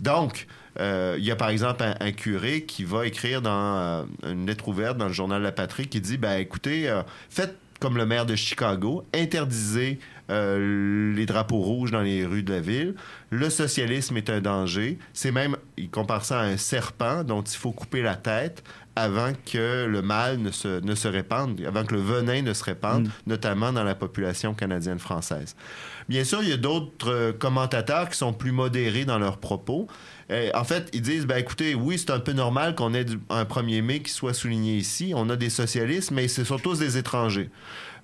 Donc 0.00 0.46
euh, 0.80 1.16
il 1.18 1.24
y 1.24 1.30
a 1.30 1.36
par 1.36 1.48
exemple 1.48 1.82
un, 1.98 2.12
curé 2.12 2.64
qui 2.64 2.84
va 2.84 3.06
écrire 3.06 3.40
dans 3.40 4.06
une 4.22 4.46
lettre 4.46 4.68
ouverte 4.68 4.98
dans 4.98 5.06
le 5.06 5.14
journal 5.14 5.40
La 5.40 5.52
Patrie 5.52 5.86
qui 5.86 6.02
dit 6.02 6.18
ben 6.18 6.38
écoutez 6.38 6.94
faites 7.30 7.56
comme 7.84 7.98
le 7.98 8.06
maire 8.06 8.24
de 8.24 8.34
Chicago, 8.34 9.04
interdisait 9.12 9.98
euh, 10.30 11.12
les 11.14 11.26
drapeaux 11.26 11.58
rouges 11.58 11.90
dans 11.90 12.00
les 12.00 12.24
rues 12.24 12.42
de 12.42 12.52
la 12.52 12.60
ville. 12.60 12.94
Le 13.30 13.50
socialisme 13.50 14.16
est 14.16 14.30
un 14.30 14.40
danger. 14.40 14.98
C'est 15.12 15.32
même, 15.32 15.56
il 15.76 15.90
compare 15.90 16.24
ça 16.24 16.40
à 16.40 16.44
un 16.44 16.56
serpent 16.56 17.24
dont 17.24 17.42
il 17.42 17.56
faut 17.56 17.72
couper 17.72 18.02
la 18.02 18.16
tête 18.16 18.62
avant 18.96 19.32
que 19.44 19.86
le 19.86 20.02
mal 20.02 20.38
ne 20.38 20.50
se, 20.50 20.80
ne 20.80 20.94
se 20.94 21.08
répande, 21.08 21.60
avant 21.66 21.84
que 21.84 21.94
le 21.94 22.00
venin 22.00 22.42
ne 22.42 22.52
se 22.52 22.62
répande, 22.62 23.08
notamment 23.26 23.72
dans 23.72 23.82
la 23.82 23.94
population 23.94 24.54
canadienne-française. 24.54 25.56
Bien 26.08 26.22
sûr, 26.22 26.42
il 26.42 26.50
y 26.50 26.52
a 26.52 26.56
d'autres 26.56 27.10
euh, 27.10 27.32
commentateurs 27.32 28.08
qui 28.08 28.16
sont 28.16 28.32
plus 28.32 28.52
modérés 28.52 29.04
dans 29.04 29.18
leurs 29.18 29.38
propos. 29.38 29.88
Euh, 30.30 30.50
en 30.54 30.64
fait, 30.64 30.88
ils 30.92 31.02
disent, 31.02 31.26
ben 31.26 31.36
écoutez, 31.36 31.74
oui, 31.74 31.98
c'est 31.98 32.10
un 32.10 32.20
peu 32.20 32.32
normal 32.32 32.74
qu'on 32.74 32.94
ait 32.94 33.06
un 33.30 33.44
1er 33.44 33.82
mai 33.82 34.00
qui 34.00 34.10
soit 34.10 34.34
souligné 34.34 34.76
ici. 34.76 35.12
On 35.14 35.28
a 35.30 35.36
des 35.36 35.50
socialistes, 35.50 36.10
mais 36.10 36.28
ce 36.28 36.44
sont 36.44 36.58
tous 36.58 36.78
des 36.78 36.96
étrangers. 36.96 37.50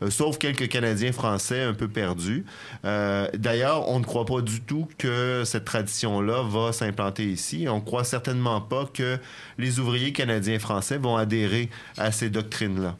Euh, 0.03 0.11
sauf 0.11 0.39
quelques 0.39 0.69
Canadiens 0.69 1.13
français 1.13 1.63
un 1.63 1.75
peu 1.75 1.89
perdus. 1.89 2.45
Euh, 2.85 3.29
D'ailleurs, 3.35 3.89
on 3.89 3.99
ne 4.01 4.05
croit 4.05 4.25
pas 4.25 4.41
du 4.41 4.61
tout 4.61 4.89
que 4.99 5.43
cette 5.45 5.65
tradition-là 5.65 6.43
va 6.43 6.73
s'implanter 6.73 7.27
ici. 7.27 7.67
On 7.69 7.77
ne 7.77 7.81
croit 7.85 8.05
certainement 8.05 8.61
pas 8.61 8.87
que 8.93 9.19
les 9.59 9.79
ouvriers 9.79 10.13
canadiens 10.13 10.59
français 10.59 10.99
vont 10.99 11.17
adhérer 11.17 11.69
à 11.99 12.13
ces 12.13 12.31
doctrines-là. 12.31 12.97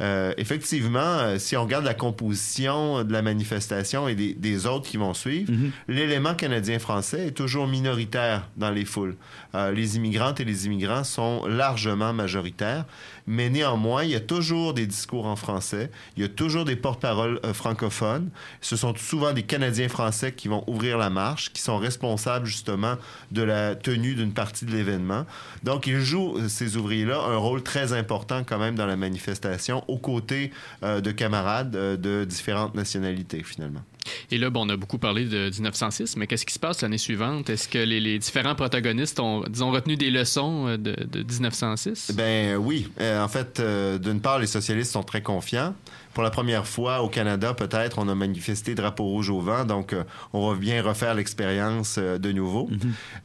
Euh, 0.00 0.34
effectivement, 0.36 0.98
euh, 1.00 1.38
si 1.38 1.56
on 1.56 1.62
regarde 1.62 1.84
la 1.84 1.94
composition 1.94 3.02
de 3.02 3.12
la 3.12 3.22
manifestation 3.22 4.08
et 4.08 4.14
des, 4.14 4.34
des 4.34 4.66
autres 4.66 4.88
qui 4.88 4.98
vont 4.98 5.14
suivre, 5.14 5.50
l'élément 5.88 6.34
canadien-français 6.34 7.28
est 7.28 7.30
toujours 7.30 7.66
minoritaire 7.66 8.48
dans 8.56 8.70
les 8.70 8.84
foules. 8.84 9.16
Euh, 9.54 9.72
les 9.72 9.96
immigrantes 9.96 10.40
et 10.40 10.44
les 10.44 10.66
immigrants 10.66 11.04
sont 11.04 11.46
largement 11.46 12.12
majoritaires, 12.12 12.84
mais 13.26 13.50
néanmoins, 13.50 14.04
il 14.04 14.10
y 14.10 14.14
a 14.14 14.20
toujours 14.20 14.74
des 14.74 14.86
discours 14.86 15.26
en 15.26 15.36
français, 15.36 15.90
il 16.16 16.22
y 16.22 16.26
a 16.26 16.28
toujours 16.28 16.64
des 16.64 16.76
porte-paroles 16.76 17.40
euh, 17.44 17.52
francophones. 17.52 18.30
Ce 18.60 18.76
sont 18.76 18.94
souvent 18.96 19.32
des 19.32 19.42
Canadiens 19.42 19.88
français 19.88 20.32
qui 20.32 20.48
vont 20.48 20.64
ouvrir 20.66 20.98
la 20.98 21.10
marche, 21.10 21.52
qui 21.52 21.60
sont 21.60 21.78
responsables 21.78 22.46
justement 22.46 22.96
de 23.32 23.42
la 23.42 23.74
tenue 23.74 24.14
d'une 24.14 24.32
partie 24.32 24.64
de 24.64 24.72
l'événement. 24.72 25.26
Donc, 25.64 25.86
ils 25.86 26.00
jouent, 26.00 26.38
euh, 26.38 26.48
ces 26.48 26.76
ouvriers-là, 26.76 27.18
un 27.18 27.36
rôle 27.36 27.62
très 27.62 27.92
important 27.92 28.44
quand 28.44 28.58
même 28.58 28.76
dans 28.76 28.86
la 28.86 28.96
manifestation, 28.96 29.84
aux 29.88 29.98
côtés 29.98 30.52
euh, 30.82 31.00
de 31.00 31.10
camarades 31.10 31.70
de 31.70 32.24
différentes 32.24 32.74
nationalités, 32.74 33.42
finalement. 33.42 33.82
Et 34.30 34.38
là, 34.38 34.50
bon, 34.50 34.66
on 34.66 34.68
a 34.68 34.76
beaucoup 34.76 34.98
parlé 34.98 35.24
de 35.24 35.50
1906, 35.50 36.16
mais 36.16 36.26
qu'est-ce 36.26 36.46
qui 36.46 36.54
se 36.54 36.58
passe 36.58 36.82
l'année 36.82 36.98
suivante? 36.98 37.50
Est-ce 37.50 37.68
que 37.68 37.78
les, 37.78 38.00
les 38.00 38.18
différents 38.18 38.54
protagonistes 38.54 39.20
ont, 39.20 39.44
disons, 39.48 39.70
retenu 39.70 39.96
des 39.96 40.10
leçons 40.10 40.68
euh, 40.68 40.76
de, 40.76 40.94
de 41.04 41.22
1906? 41.22 42.12
Ben 42.14 42.56
oui. 42.56 42.88
Euh, 43.00 43.22
en 43.22 43.28
fait, 43.28 43.60
euh, 43.60 43.98
d'une 43.98 44.20
part, 44.20 44.38
les 44.38 44.46
socialistes 44.46 44.92
sont 44.92 45.02
très 45.02 45.22
confiants. 45.22 45.74
Pour 46.16 46.22
la 46.22 46.30
première 46.30 46.66
fois 46.66 47.02
au 47.02 47.10
Canada, 47.10 47.52
peut-être, 47.52 47.98
on 47.98 48.08
a 48.08 48.14
manifesté 48.14 48.74
drapeau 48.74 49.04
rouge 49.04 49.28
au 49.28 49.40
vent, 49.40 49.66
donc 49.66 49.92
euh, 49.92 50.02
on 50.32 50.48
va 50.48 50.56
bien 50.56 50.82
refaire 50.82 51.14
l'expérience 51.14 51.96
euh, 51.98 52.16
de 52.16 52.32
nouveau. 52.32 52.70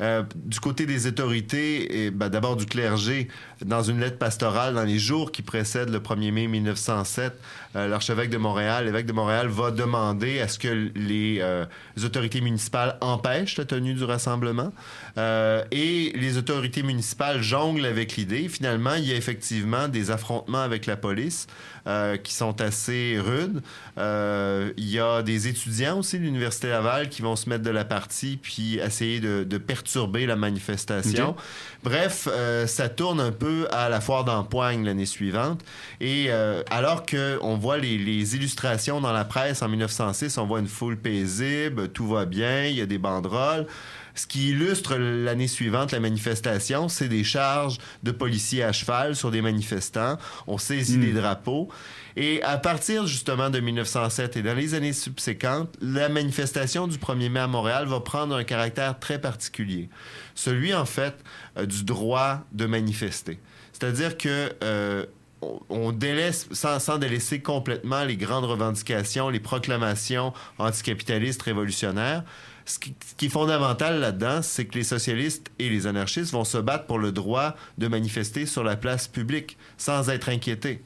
Euh, 0.02 0.24
du 0.36 0.60
côté 0.60 0.86
des 0.86 1.08
autorités, 1.08 2.08
et, 2.08 2.12
ben, 2.12 2.28
d'abord 2.28 2.58
du 2.58 2.66
clergé, 2.66 3.30
dans 3.64 3.82
une 3.82 4.02
lettre 4.02 4.18
pastorale 4.18 4.74
dans 4.74 4.84
les 4.84 5.00
jours 5.00 5.32
qui 5.32 5.42
précèdent 5.42 5.88
le 5.88 6.00
1er 6.00 6.34
mai 6.34 6.48
1907, 6.48 7.32
euh, 7.32 7.36
l'archevêque 7.74 8.30
de 8.30 8.38
Montréal, 8.38 8.86
l'évêque 8.86 9.06
de 9.06 9.14
Montréal, 9.14 9.48
va 9.48 9.72
demander 9.72 10.40
à 10.40 10.48
ce 10.48 10.60
que 10.60 10.92
les, 10.96 11.40
euh, 11.40 11.66
les 11.96 12.06
autorités 12.06 12.42
municipales 12.42 12.98
empêchent 13.02 13.58
la 13.58 13.66
tenue 13.66 13.94
du 13.94 14.04
rassemblement. 14.04 14.72
Euh, 15.18 15.64
et 15.72 16.12
les 16.16 16.38
autorités 16.38 16.84
municipales 16.84 17.42
jonglent 17.42 17.86
avec 17.86 18.16
l'idée. 18.16 18.50
Finalement, 18.50 18.96
il 18.96 19.06
y 19.06 19.14
a 19.14 19.16
effectivement 19.16 19.88
des 19.88 20.12
affrontements 20.12 20.62
avec 20.62 20.86
la 20.86 20.98
police 20.98 21.48
euh, 21.88 22.18
qui 22.18 22.34
sont 22.34 22.62
assez 22.62 23.18
rudes. 23.20 23.62
Euh, 23.98 24.72
il 24.78 24.90
y 24.90 25.00
a 25.00 25.22
des 25.22 25.48
étudiants 25.48 26.00
aussi 26.00 26.20
de 26.20 26.24
l'Université 26.24 26.70
Laval 26.70 27.10
qui 27.10 27.22
vont 27.22 27.36
se 27.36 27.50
mettre 27.50 27.64
de 27.64 27.70
la 27.70 27.86
partie 27.86 28.38
puis 28.42 28.78
essayer 28.78 29.20
de, 29.20 29.44
de 29.44 29.58
perturber 29.58 30.26
la 30.26 30.36
manifestation. 30.36 31.36
Bref, 31.84 32.28
euh, 32.32 32.68
ça 32.68 32.90
tourne 32.90 33.20
un 33.20 33.32
peu 33.32 33.68
à 33.72 33.90
la 33.90 34.02
foire 34.02 34.24
d'empoigne 34.24 34.86
l'année 34.86 35.06
suivante. 35.06 35.62
Et 36.00 36.28
euh, 36.30 36.62
alors 36.70 37.06
qu'on 37.06 37.58
voit 37.62 37.78
les, 37.78 37.98
les 37.98 38.36
illustrations 38.36 39.00
dans 39.00 39.14
la 39.14 39.24
presse 39.24 39.62
en 39.62 39.70
1906, 39.70 40.38
on 40.38 40.46
voit 40.48 40.60
une 40.60 40.68
foule 40.68 40.98
paisible, 40.98 41.90
tout 41.90 42.08
va 42.08 42.26
bien, 42.26 42.66
il 42.66 42.76
y 42.76 42.82
a 42.82 42.86
des 42.86 42.98
banderoles. 42.98 43.68
Ce 44.14 44.28
qui 44.28 44.50
illustre 44.50 44.98
l'année 44.98 45.48
suivante 45.48 45.94
la 45.94 46.02
manifestation, 46.02 46.90
c'est 46.90 47.08
des 47.08 47.24
charges 47.24 47.78
de 48.04 48.12
policiers 48.12 48.62
à 48.64 48.74
cheval 48.74 49.16
sur 49.16 49.32
des 49.32 49.42
manifestants. 49.42 50.18
On 50.48 50.58
saisit 50.58 50.98
des 50.98 51.14
drapeaux. 51.14 51.70
Et 52.18 52.44
à 52.44 52.58
partir 52.58 53.08
justement 53.08 53.50
de 53.50 53.62
1907 53.62 54.36
et 54.36 54.42
dans 54.42 54.54
les 54.54 54.74
années 54.74 54.92
subséquentes, 54.92 55.74
la 55.82 56.10
manifestation 56.10 56.88
du 56.88 56.98
1er 56.98 57.30
mai 57.30 57.40
à 57.40 57.48
Montréal 57.48 57.88
va 57.88 58.02
prendre 58.02 58.36
un 58.36 58.44
caractère 58.44 59.00
très 59.00 59.22
particulier. 59.22 59.88
Celui, 60.36 60.74
en 60.74 60.86
fait, 60.86 61.16
euh, 61.58 61.66
du 61.66 61.86
droit 61.86 62.42
de 62.52 62.66
manifester. 62.66 63.40
C'est-à-dire 63.72 64.18
que... 64.18 64.52
euh, 64.62 65.06
on- 65.42 65.60
on 65.70 65.92
délaisse, 65.92 66.48
sans, 66.52 66.80
sans 66.80 66.98
délaisser 66.98 67.40
complètement 67.42 68.04
les 68.04 68.18
grandes 68.18 68.46
revendications, 68.46 69.30
les 69.30 69.40
proclamations 69.40 70.34
anticapitalistes 70.60 71.42
révolutionnaires. 71.42 72.24
Ce 72.66 72.78
qui, 72.80 72.94
ce 73.10 73.16
qui 73.16 73.26
est 73.26 73.30
fondamental 73.30 74.00
là-dedans, 74.00 74.42
c'est 74.44 74.66
que 74.66 74.76
les 74.76 74.84
socialistes 74.84 75.52
et 75.60 75.68
les 75.70 75.88
anarchistes 75.88 76.32
vont 76.32 76.44
se 76.46 76.60
battre 76.60 76.86
pour 76.86 77.00
le 77.00 77.12
droit 77.12 77.56
de 77.80 77.88
manifester 77.88 78.46
sur 78.46 78.64
la 78.64 78.76
place 78.76 79.08
publique 79.08 79.58
sans 79.78 80.10
être 80.10 80.30
inquiétés. 80.30 80.82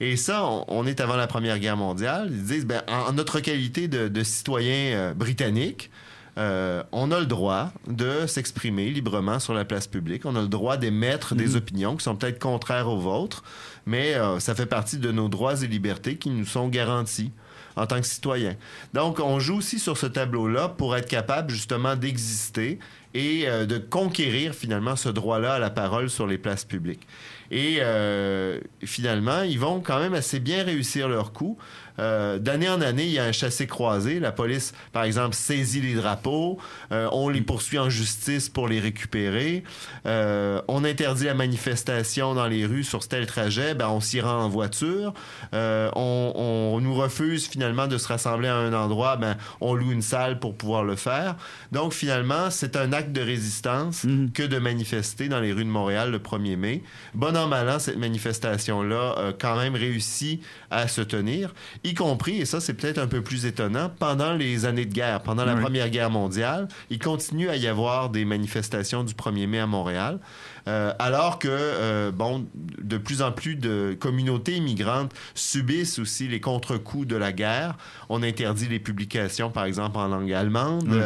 Et 0.00 0.16
ça, 0.16 0.44
on, 0.44 0.64
on 0.68 0.86
est 0.86 1.00
avant 1.00 1.16
la 1.16 1.26
Première 1.26 1.58
Guerre 1.58 1.78
mondiale. 1.78 2.28
Ils 2.30 2.44
disent, 2.44 2.66
ben, 2.66 2.82
en, 2.88 3.08
en 3.08 3.12
notre 3.12 3.40
qualité 3.40 3.88
de, 3.88 4.08
de 4.08 4.22
citoyens 4.22 4.96
euh, 4.96 5.14
britanniques, 5.14 5.90
euh, 6.36 6.82
on 6.90 7.12
a 7.12 7.20
le 7.20 7.26
droit 7.26 7.72
de 7.86 8.26
s'exprimer 8.26 8.90
librement 8.90 9.38
sur 9.38 9.54
la 9.54 9.64
place 9.64 9.86
publique. 9.86 10.26
On 10.26 10.34
a 10.34 10.42
le 10.42 10.48
droit 10.48 10.76
d'émettre 10.76 11.36
des 11.36 11.54
opinions 11.54 11.96
qui 11.96 12.02
sont 12.02 12.16
peut-être 12.16 12.40
contraires 12.40 12.88
aux 12.88 12.98
vôtres, 12.98 13.44
mais 13.86 14.14
euh, 14.14 14.40
ça 14.40 14.54
fait 14.54 14.66
partie 14.66 14.98
de 14.98 15.10
nos 15.10 15.28
droits 15.28 15.62
et 15.62 15.66
libertés 15.66 16.16
qui 16.16 16.30
nous 16.30 16.46
sont 16.46 16.68
garantis 16.68 17.32
en 17.76 17.86
tant 17.86 18.00
que 18.00 18.06
citoyens. 18.06 18.54
Donc, 18.92 19.20
on 19.20 19.40
joue 19.40 19.56
aussi 19.56 19.78
sur 19.78 19.96
ce 19.96 20.06
tableau-là 20.06 20.68
pour 20.68 20.96
être 20.96 21.08
capable 21.08 21.50
justement 21.50 21.96
d'exister 21.96 22.78
et 23.14 23.48
euh, 23.48 23.66
de 23.66 23.78
conquérir 23.78 24.54
finalement 24.54 24.96
ce 24.96 25.08
droit-là 25.08 25.54
à 25.54 25.58
la 25.58 25.70
parole 25.70 26.10
sur 26.10 26.26
les 26.26 26.38
places 26.38 26.64
publiques. 26.64 27.06
Et 27.50 27.78
euh, 27.80 28.60
finalement, 28.84 29.42
ils 29.42 29.58
vont 29.58 29.80
quand 29.80 29.98
même 29.98 30.14
assez 30.14 30.40
bien 30.40 30.64
réussir 30.64 31.08
leur 31.08 31.32
coup. 31.32 31.58
Euh, 31.98 32.38
D'année 32.38 32.68
en 32.68 32.80
année, 32.80 33.04
il 33.04 33.12
y 33.12 33.18
a 33.18 33.24
un 33.24 33.32
chassé-croisé. 33.32 34.20
La 34.20 34.32
police, 34.32 34.72
par 34.92 35.04
exemple, 35.04 35.34
saisit 35.34 35.80
les 35.80 35.94
drapeaux. 35.94 36.58
Euh, 36.92 37.08
on 37.12 37.28
les 37.28 37.40
poursuit 37.40 37.78
en 37.78 37.88
justice 37.88 38.48
pour 38.48 38.68
les 38.68 38.80
récupérer. 38.80 39.64
Euh, 40.06 40.60
on 40.68 40.84
interdit 40.84 41.24
la 41.24 41.34
manifestation 41.34 42.34
dans 42.34 42.46
les 42.46 42.66
rues 42.66 42.84
sur 42.84 43.06
tel 43.06 43.26
trajet. 43.26 43.74
Ben, 43.74 43.88
on 43.88 44.00
s'y 44.00 44.20
rend 44.20 44.44
en 44.44 44.48
voiture. 44.48 45.14
On, 45.52 46.32
on 46.74 46.80
nous 46.80 46.94
refuse 46.94 47.46
finalement 47.46 47.86
de 47.86 47.98
se 47.98 48.08
rassembler 48.08 48.48
à 48.48 48.56
un 48.56 48.72
endroit. 48.72 49.16
Ben, 49.16 49.36
on 49.60 49.74
loue 49.74 49.92
une 49.92 50.02
salle 50.02 50.38
pour 50.38 50.56
pouvoir 50.56 50.84
le 50.84 50.96
faire. 50.96 51.36
Donc, 51.72 51.92
finalement, 51.92 52.50
c'est 52.50 52.76
un 52.76 52.92
acte 52.92 53.12
de 53.12 53.20
résistance 53.20 54.06
que 54.34 54.42
de 54.42 54.58
manifester 54.58 55.28
dans 55.28 55.40
les 55.40 55.52
rues 55.52 55.64
de 55.64 55.70
Montréal 55.70 56.10
le 56.10 56.18
1er 56.18 56.56
mai. 56.56 56.82
Bon 57.14 57.36
an, 57.36 57.46
mal 57.46 57.68
an, 57.68 57.78
cette 57.78 57.98
manifestation-là 57.98 59.32
quand 59.38 59.56
même 59.56 59.74
réussi 59.74 60.40
à 60.70 60.88
se 60.88 61.00
tenir, 61.00 61.54
y 61.84 61.94
compris, 61.94 62.40
et 62.40 62.44
ça 62.46 62.60
c'est 62.60 62.74
peut-être 62.74 62.98
un 62.98 63.06
peu 63.06 63.22
plus 63.22 63.46
étonnant, 63.46 63.90
pendant 63.98 64.32
les 64.32 64.64
années 64.64 64.86
de 64.86 64.92
guerre, 64.92 65.22
pendant 65.22 65.44
la 65.44 65.54
Oui. 65.54 65.60
Première 65.60 65.90
Guerre 65.90 66.10
mondiale, 66.10 66.68
il 66.90 66.98
continue 66.98 67.48
à 67.48 67.56
y 67.56 67.66
avoir 67.66 68.10
des 68.10 68.24
manifestations 68.24 69.04
du 69.04 69.14
1er 69.14 69.46
mai 69.46 69.60
à 69.60 69.66
Montréal. 69.66 70.18
Euh, 70.66 70.92
alors 70.98 71.38
que, 71.38 71.48
euh, 71.50 72.10
bon, 72.10 72.46
de 72.54 72.96
plus 72.96 73.22
en 73.22 73.32
plus 73.32 73.56
de 73.56 73.96
communautés 73.98 74.56
immigrantes 74.56 75.12
subissent 75.34 75.98
aussi 75.98 76.26
les 76.26 76.40
contre-coups 76.40 77.06
de 77.06 77.16
la 77.16 77.32
guerre. 77.32 77.76
On 78.08 78.22
interdit 78.22 78.68
les 78.68 78.78
publications, 78.78 79.50
par 79.50 79.64
exemple, 79.64 79.98
en 79.98 80.08
langue 80.08 80.32
allemande. 80.32 80.88
Oui. 80.88 80.98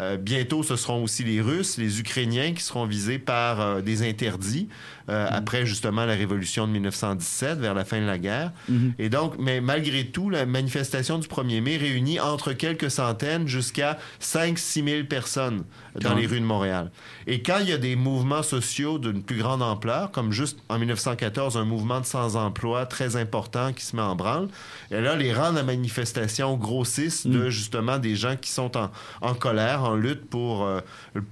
Euh, 0.00 0.16
bientôt, 0.16 0.62
ce 0.62 0.76
seront 0.76 1.02
aussi 1.02 1.24
les 1.24 1.40
Russes, 1.40 1.78
les 1.78 2.00
Ukrainiens 2.00 2.52
qui 2.52 2.62
seront 2.62 2.86
visés 2.86 3.18
par 3.18 3.82
des 3.82 4.08
interdits 4.08 4.68
euh, 5.10 5.26
après 5.30 5.64
justement 5.64 6.04
la 6.04 6.14
révolution 6.14 6.66
de 6.66 6.72
1917, 6.72 7.60
vers 7.60 7.72
la 7.72 7.86
fin 7.86 7.98
de 7.98 8.04
la 8.04 8.18
guerre. 8.18 8.52
Mhm. 8.68 8.92
Et 8.98 9.08
donc, 9.08 9.36
mais 9.38 9.62
malgré 9.62 10.04
tout, 10.04 10.28
la 10.28 10.44
manifestation 10.44 11.18
du 11.18 11.26
1er 11.26 11.62
mai 11.62 11.78
réunit 11.78 12.20
entre 12.20 12.52
quelques 12.52 12.90
centaines 12.90 13.48
jusqu'à 13.48 13.98
5-6 14.20 14.84
000 14.84 15.04
personnes 15.06 15.64
dans 15.98 16.14
les 16.14 16.26
rues 16.26 16.40
de 16.40 16.44
Montréal. 16.44 16.90
Et 17.26 17.42
quand 17.42 17.58
il 17.60 17.70
y 17.70 17.72
a 17.72 17.78
des 17.78 17.96
mouvements 17.96 18.42
sociaux 18.42 18.87
d'une 18.96 19.22
plus 19.22 19.36
grande 19.36 19.60
ampleur, 19.60 20.10
comme 20.10 20.32
juste 20.32 20.58
en 20.70 20.78
1914, 20.78 21.58
un 21.58 21.64
mouvement 21.64 22.00
de 22.00 22.06
sans-emploi 22.06 22.86
très 22.86 23.16
important 23.16 23.74
qui 23.74 23.84
se 23.84 23.94
met 23.94 24.02
en 24.02 24.16
branle, 24.16 24.48
et 24.90 25.00
là, 25.00 25.16
les 25.16 25.34
rangs 25.34 25.50
de 25.50 25.56
la 25.56 25.62
manifestation 25.62 26.56
grossissent 26.56 27.26
de 27.26 27.50
justement 27.50 27.98
des 27.98 28.16
gens 28.16 28.36
qui 28.36 28.50
sont 28.50 28.76
en, 28.76 28.90
en 29.20 29.34
colère, 29.34 29.84
en 29.84 29.94
lutte 29.94 30.30
pour, 30.30 30.64
euh, 30.64 30.80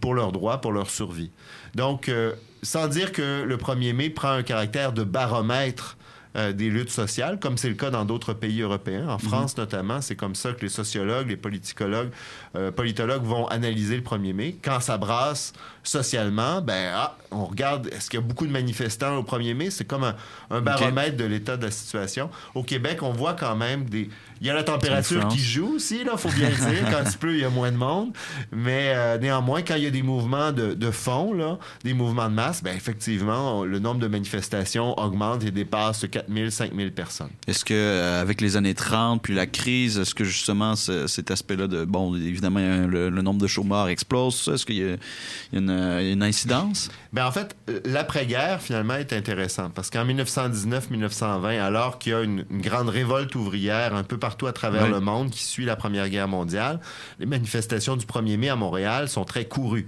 pour 0.00 0.12
leurs 0.14 0.32
droits, 0.32 0.60
pour 0.60 0.72
leur 0.72 0.90
survie. 0.90 1.30
Donc, 1.74 2.08
euh, 2.10 2.34
sans 2.62 2.88
dire 2.88 3.12
que 3.12 3.42
le 3.42 3.56
1er 3.56 3.94
mai 3.94 4.10
prend 4.10 4.30
un 4.30 4.42
caractère 4.42 4.92
de 4.92 5.04
baromètre 5.04 5.96
euh, 6.36 6.52
des 6.52 6.68
luttes 6.68 6.90
sociales, 6.90 7.38
comme 7.40 7.56
c'est 7.56 7.70
le 7.70 7.76
cas 7.76 7.88
dans 7.88 8.04
d'autres 8.04 8.34
pays 8.34 8.60
européens. 8.60 9.08
En 9.08 9.16
France, 9.16 9.56
notamment, 9.56 10.02
c'est 10.02 10.16
comme 10.16 10.34
ça 10.34 10.52
que 10.52 10.60
les 10.60 10.68
sociologues, 10.68 11.28
les 11.30 11.36
politicologues, 11.38 12.10
euh, 12.56 12.70
politologues 12.70 13.24
vont 13.24 13.46
analyser 13.46 13.96
le 13.96 14.02
1er 14.02 14.34
mai. 14.34 14.56
Quand 14.62 14.80
ça 14.80 14.98
brasse 14.98 15.54
socialement, 15.88 16.60
ben, 16.60 16.90
ah, 16.94 17.16
on 17.30 17.44
regarde, 17.46 17.88
est-ce 17.92 18.10
qu'il 18.10 18.20
y 18.20 18.22
a 18.22 18.26
beaucoup 18.26 18.46
de 18.46 18.52
manifestants 18.52 19.16
au 19.18 19.22
1er 19.22 19.54
mai? 19.54 19.70
C'est 19.70 19.84
comme 19.84 20.04
un, 20.04 20.14
un 20.50 20.60
baromètre 20.60 21.16
de 21.16 21.24
l'état 21.24 21.56
de 21.56 21.64
la 21.66 21.70
situation. 21.70 22.30
Au 22.54 22.62
Québec, 22.62 23.02
on 23.02 23.12
voit 23.12 23.34
quand 23.34 23.56
même 23.56 23.84
des... 23.84 24.08
Il 24.42 24.46
y 24.46 24.50
a 24.50 24.54
la 24.54 24.64
température 24.64 25.26
qui 25.28 25.38
joue 25.38 25.76
aussi, 25.76 26.04
là, 26.04 26.18
faut 26.18 26.28
bien 26.28 26.50
le 26.50 26.54
dire. 26.56 26.84
Quand 26.90 27.02
il 27.10 27.16
pleut, 27.16 27.34
il 27.34 27.40
y 27.40 27.44
a 27.44 27.48
moins 27.48 27.72
de 27.72 27.76
monde. 27.78 28.12
Mais 28.52 28.92
euh, 28.94 29.16
néanmoins, 29.16 29.62
quand 29.62 29.76
il 29.76 29.84
y 29.84 29.86
a 29.86 29.90
des 29.90 30.02
mouvements 30.02 30.52
de, 30.52 30.74
de 30.74 30.90
fond, 30.90 31.32
là, 31.32 31.58
des 31.84 31.94
mouvements 31.94 32.28
de 32.28 32.34
masse, 32.34 32.62
ben, 32.62 32.76
effectivement, 32.76 33.60
on- 33.60 33.64
le 33.64 33.78
nombre 33.78 33.98
de 34.00 34.08
manifestations 34.08 34.98
augmente 35.00 35.42
et 35.44 35.50
dépasse 35.50 36.04
4000, 36.10 36.52
5000 36.52 36.92
personnes. 36.92 37.30
Est-ce 37.46 37.64
que 37.64 37.72
euh, 37.72 38.20
avec 38.20 38.42
les 38.42 38.58
années 38.58 38.74
30 38.74 39.22
puis 39.22 39.34
la 39.34 39.46
crise, 39.46 39.98
est-ce 39.98 40.14
que 40.14 40.24
justement 40.24 40.76
ce- 40.76 41.06
cet 41.06 41.30
aspect-là 41.30 41.66
de 41.66 41.84
bon 41.86 42.14
évidemment 42.14 42.60
le, 42.60 43.08
le 43.08 43.22
nombre 43.22 43.40
de 43.40 43.46
chômeurs 43.46 43.88
explose, 43.88 44.34
ça? 44.38 44.52
est-ce 44.52 44.66
qu'il 44.66 44.76
y 44.76 44.82
a, 44.82 44.86
il 44.86 45.54
y 45.54 45.56
a 45.56 45.58
une, 45.60 45.70
euh, 45.76 46.12
une 46.12 46.22
incidence? 46.22 46.90
Ben 47.12 47.26
en 47.26 47.30
fait, 47.30 47.56
euh, 47.68 47.80
l'après-guerre, 47.84 48.60
finalement, 48.60 48.94
est 48.94 49.12
intéressant 49.12 49.70
parce 49.70 49.90
qu'en 49.90 50.04
1919-1920, 50.04 51.60
alors 51.60 51.98
qu'il 51.98 52.12
y 52.12 52.14
a 52.14 52.22
une, 52.22 52.44
une 52.50 52.60
grande 52.60 52.88
révolte 52.88 53.34
ouvrière 53.34 53.94
un 53.94 54.02
peu 54.02 54.18
partout 54.18 54.46
à 54.46 54.52
travers 54.52 54.88
le 54.88 55.00
monde 55.00 55.30
qui 55.30 55.44
suit 55.44 55.64
la 55.64 55.76
Première 55.76 56.08
Guerre 56.08 56.28
mondiale, 56.28 56.80
les 57.18 57.26
manifestations 57.26 57.96
du 57.96 58.06
1er 58.06 58.36
mai 58.36 58.48
à 58.48 58.56
Montréal 58.56 59.08
sont 59.08 59.24
très 59.24 59.44
courues. 59.44 59.86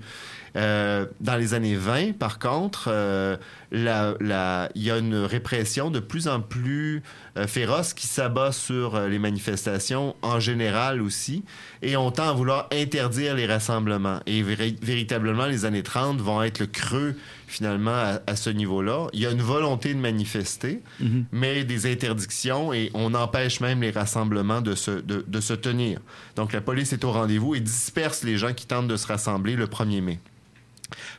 Euh, 0.59 1.07
dans 1.21 1.37
les 1.37 1.55
années 1.55 1.77
20, 1.77 2.19
par 2.19 2.39
contre, 2.41 2.89
euh, 2.89 3.37
la- 3.71 4.15
la- 4.21 4.69
il 4.75 4.83
y 4.83 4.91
a 4.91 4.99
une 4.99 5.15
répression 5.15 5.91
de 5.91 6.01
plus 6.01 6.27
en 6.27 6.41
plus 6.41 7.03
euh, 7.37 7.47
féroce 7.47 7.95
qui 7.95 8.09
s'abat 8.09 8.51
sur 8.51 8.99
les 9.03 9.21
manifestations 9.21 10.17
en 10.23 10.41
général 10.41 11.01
aussi, 11.01 11.45
et 11.83 11.97
on 11.97 12.11
tend 12.11 12.29
à 12.29 12.33
vouloir 12.33 12.67
interdire 12.73 13.37
les 13.37 13.47
rassemblements. 13.47 14.19
Et 14.27 14.43
véri- 14.43 14.77
véritablement, 14.83 15.47
les 15.47 15.65
années 15.65 15.85
30 15.85 16.21
vont 16.21 16.43
être 16.43 16.59
le 16.59 16.67
creux 16.67 17.15
finalement 17.47 17.93
à, 17.95 18.21
à 18.27 18.35
ce 18.35 18.51
niveau-là. 18.51 19.07
Il 19.13 19.21
y 19.21 19.27
a 19.27 19.31
une 19.31 19.43
volonté 19.43 19.95
de 19.95 20.01
manifester, 20.01 20.83
mais 21.31 21.63
des 21.65 21.91
interdictions 21.91 22.73
et 22.73 22.91
on 22.95 23.15
empêche 23.15 23.61
même 23.61 23.81
les 23.83 23.91
rassemblements 23.93 24.61
de 24.61 24.75
se, 24.75 24.91
de, 24.91 25.25
de 25.27 25.41
se 25.41 25.55
tenir. 25.55 26.01
Donc 26.35 26.53
la 26.53 26.61
police 26.61 26.93
est 26.93 27.05
au 27.05 27.13
rendez-vous 27.13 27.55
et 27.55 27.61
disperse 27.61 28.25
les 28.25 28.37
gens 28.39 28.53
qui 28.55 28.67
tentent 28.67 28.89
de 28.89 28.97
se 28.97 29.07
rassembler 29.07 29.55
le 29.55 29.67
1er 29.67 30.01
mai. 30.01 30.19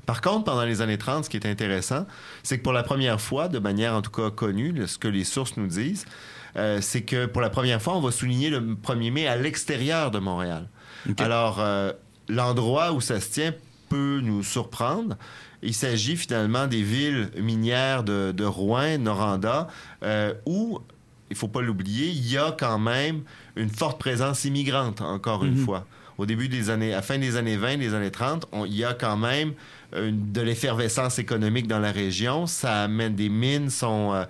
Par 0.05 0.22
contre, 0.22 0.45
pendant 0.45 0.65
les 0.65 0.82
années 0.82 0.97
30, 0.97 1.26
ce 1.26 1.30
qui 1.30 1.38
est 1.38 1.45
intéressant, 1.45 2.05
c'est 2.43 2.57
que 2.57 2.63
pour 2.63 2.74
la 2.74 2.84
première 2.84 3.22
fois, 3.22 3.47
de 3.47 3.59
manière 3.59 3.93
en 3.93 4.01
tout 4.01 4.11
cas 4.11 4.30
connue, 4.32 4.74
ce 4.88 4.97
que 4.97 5.07
les 5.07 5.24
sources 5.24 5.57
nous 5.57 5.67
disent, 5.67 6.05
euh, 6.55 6.82
c'est 6.82 7.01
que 7.03 7.26
pour 7.28 7.41
la 7.41 7.49
première 7.49 7.82
fois, 7.82 7.95
on 7.95 8.01
va 8.01 8.11
souligner 8.11 8.49
le 8.49 8.59
1er 8.59 9.11
mai 9.11 9.28
à 9.28 9.36
l'extérieur 9.36 10.09
de 10.11 10.20
Montréal. 10.20 10.67
Alors, 11.17 11.59
euh, 11.59 11.93
l'endroit 12.28 12.91
où 12.93 13.01
ça 13.01 13.20
se 13.20 13.30
tient 13.30 13.53
peut 13.89 14.20
nous 14.24 14.43
surprendre. 14.43 15.15
Il 15.61 15.74
s'agit 15.74 16.15
finalement 16.15 16.67
des 16.67 16.82
villes 16.82 17.30
minières 17.38 18.03
de, 18.03 18.32
de 18.36 18.45
Rouen, 18.45 18.97
Noranda, 18.97 19.67
euh, 20.03 20.34
où, 20.45 20.80
il 21.30 21.36
faut 21.36 21.47
pas 21.47 21.61
l'oublier, 21.61 22.07
il 22.07 22.28
y 22.32 22.38
a 22.38 22.55
quand 22.57 22.80
même 22.80 23.22
une 23.55 23.70
forte 23.70 23.99
présence 23.99 24.45
immigrante, 24.45 25.01
encore 25.01 25.43
une 25.45 25.55
Mhm. 25.57 25.65
fois. 25.65 25.86
Au 26.20 26.26
début 26.26 26.49
des 26.49 26.70
années, 26.70 26.91
à 26.93 26.97
la 26.97 27.01
fin 27.01 27.17
des 27.17 27.38
années 27.38 27.55
20, 27.57 27.78
des 27.78 27.93
années 27.95 28.11
30, 28.11 28.45
on- 28.51 28.65
il 28.65 28.76
y 28.76 28.84
a 28.84 28.93
quand 28.93 29.17
même 29.17 29.53
euh, 29.95 30.11
de 30.13 30.41
l'effervescence 30.41 31.17
économique 31.17 31.65
dans 31.67 31.80
la 31.80 31.91
région. 31.91 32.45
Ça 32.45 32.84
amène 32.84 33.15
des 33.15 33.30
mines 33.30 33.70
sont 33.72 34.13
euh, 34.13 34.26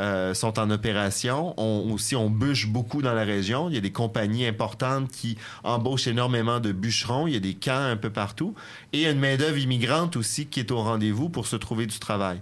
euh, 0.00 0.34
sont 0.34 0.58
en 0.58 0.70
opération. 0.70 1.54
On, 1.56 1.92
aussi, 1.92 2.16
on 2.16 2.28
bûche 2.28 2.66
beaucoup 2.66 3.00
dans 3.02 3.12
la 3.14 3.22
région. 3.22 3.68
Il 3.68 3.74
y 3.76 3.78
a 3.78 3.80
des 3.80 3.92
compagnies 3.92 4.44
importantes 4.46 5.08
qui 5.12 5.36
embauchent 5.62 6.08
énormément 6.08 6.58
de 6.58 6.72
bûcherons. 6.72 7.28
Il 7.28 7.34
y 7.34 7.36
a 7.36 7.40
des 7.40 7.54
camps 7.54 7.78
un 7.92 7.96
peu 7.96 8.10
partout. 8.10 8.56
Et 8.92 8.98
il 8.98 9.02
y 9.02 9.06
a 9.06 9.10
une 9.12 9.20
main-d'œuvre 9.20 9.58
immigrante 9.58 10.16
aussi 10.16 10.46
qui 10.46 10.58
est 10.58 10.72
au 10.72 10.78
rendez-vous 10.82 11.28
pour 11.28 11.46
se 11.46 11.54
trouver 11.54 11.86
du 11.86 11.98
travail. 12.00 12.40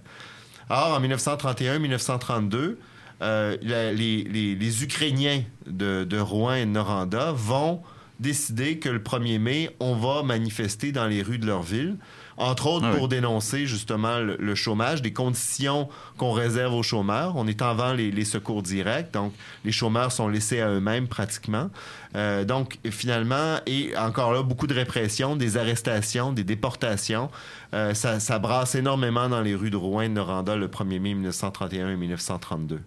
Alors, 0.69 0.97
en 0.97 0.99
1931-1932, 1.01 2.77
euh, 3.21 3.57
la- 3.61 3.93
les, 3.93 4.23
les- 4.23 4.55
les 4.55 4.83
Ukrainiens 4.83 5.43
de, 5.67 6.03
de 6.05 6.17
Rouen 6.17 6.55
et 6.55 6.65
de 6.65 6.71
Noranda 6.71 7.31
vont 7.33 7.81
décider 8.19 8.77
que 8.79 8.89
le 8.89 8.99
1er 8.99 9.39
mai, 9.39 9.75
on 9.79 9.95
va 9.95 10.23
manifester 10.23 10.91
dans 10.91 11.07
les 11.07 11.21
rues 11.21 11.37
de 11.39 11.45
leur 11.45 11.61
ville, 11.61 11.97
entre 12.37 12.67
autres 12.67 12.85
Ah 12.87 12.91
oui. 12.93 12.97
pour 12.97 13.07
dénoncer 13.09 13.65
justement 13.67 14.19
le, 14.19 14.37
le 14.39 14.55
chômage, 14.55 15.01
des 15.01 15.13
conditions 15.13 15.87
qu'on 16.17 16.31
réserve 16.31 16.73
aux 16.73 16.83
chômeurs. 16.83 17.33
On 17.35 17.47
est 17.47 17.61
avant 17.61 17.93
les, 17.93 18.11
les 18.11 18.25
secours 18.25 18.63
directs, 18.63 19.11
donc 19.13 19.33
les 19.65 19.71
chômeurs 19.71 20.11
sont 20.11 20.27
laissés 20.27 20.61
à 20.61 20.69
eux-mêmes 20.69 21.07
pratiquement. 21.07 21.69
Euh, 22.15 22.43
donc 22.43 22.79
finalement, 22.89 23.57
et 23.65 23.95
encore 23.97 24.33
là, 24.33 24.41
beaucoup 24.43 24.67
de 24.67 24.73
répression, 24.73 25.35
des 25.35 25.57
arrestations, 25.57 26.31
des 26.31 26.43
déportations. 26.43 27.29
Euh, 27.73 27.93
ça, 27.93 28.19
ça 28.19 28.39
brasse 28.39 28.75
énormément 28.75 29.29
dans 29.29 29.41
les 29.41 29.55
rues 29.55 29.69
de 29.71 29.77
Rouen 29.77 30.01
et 30.01 30.09
de 30.09 30.13
Noranda 30.13 30.55
le 30.55 30.67
1er 30.67 30.99
mai 30.99 31.13
1931 31.13 31.89
et 31.91 31.95
1932. 31.95 32.79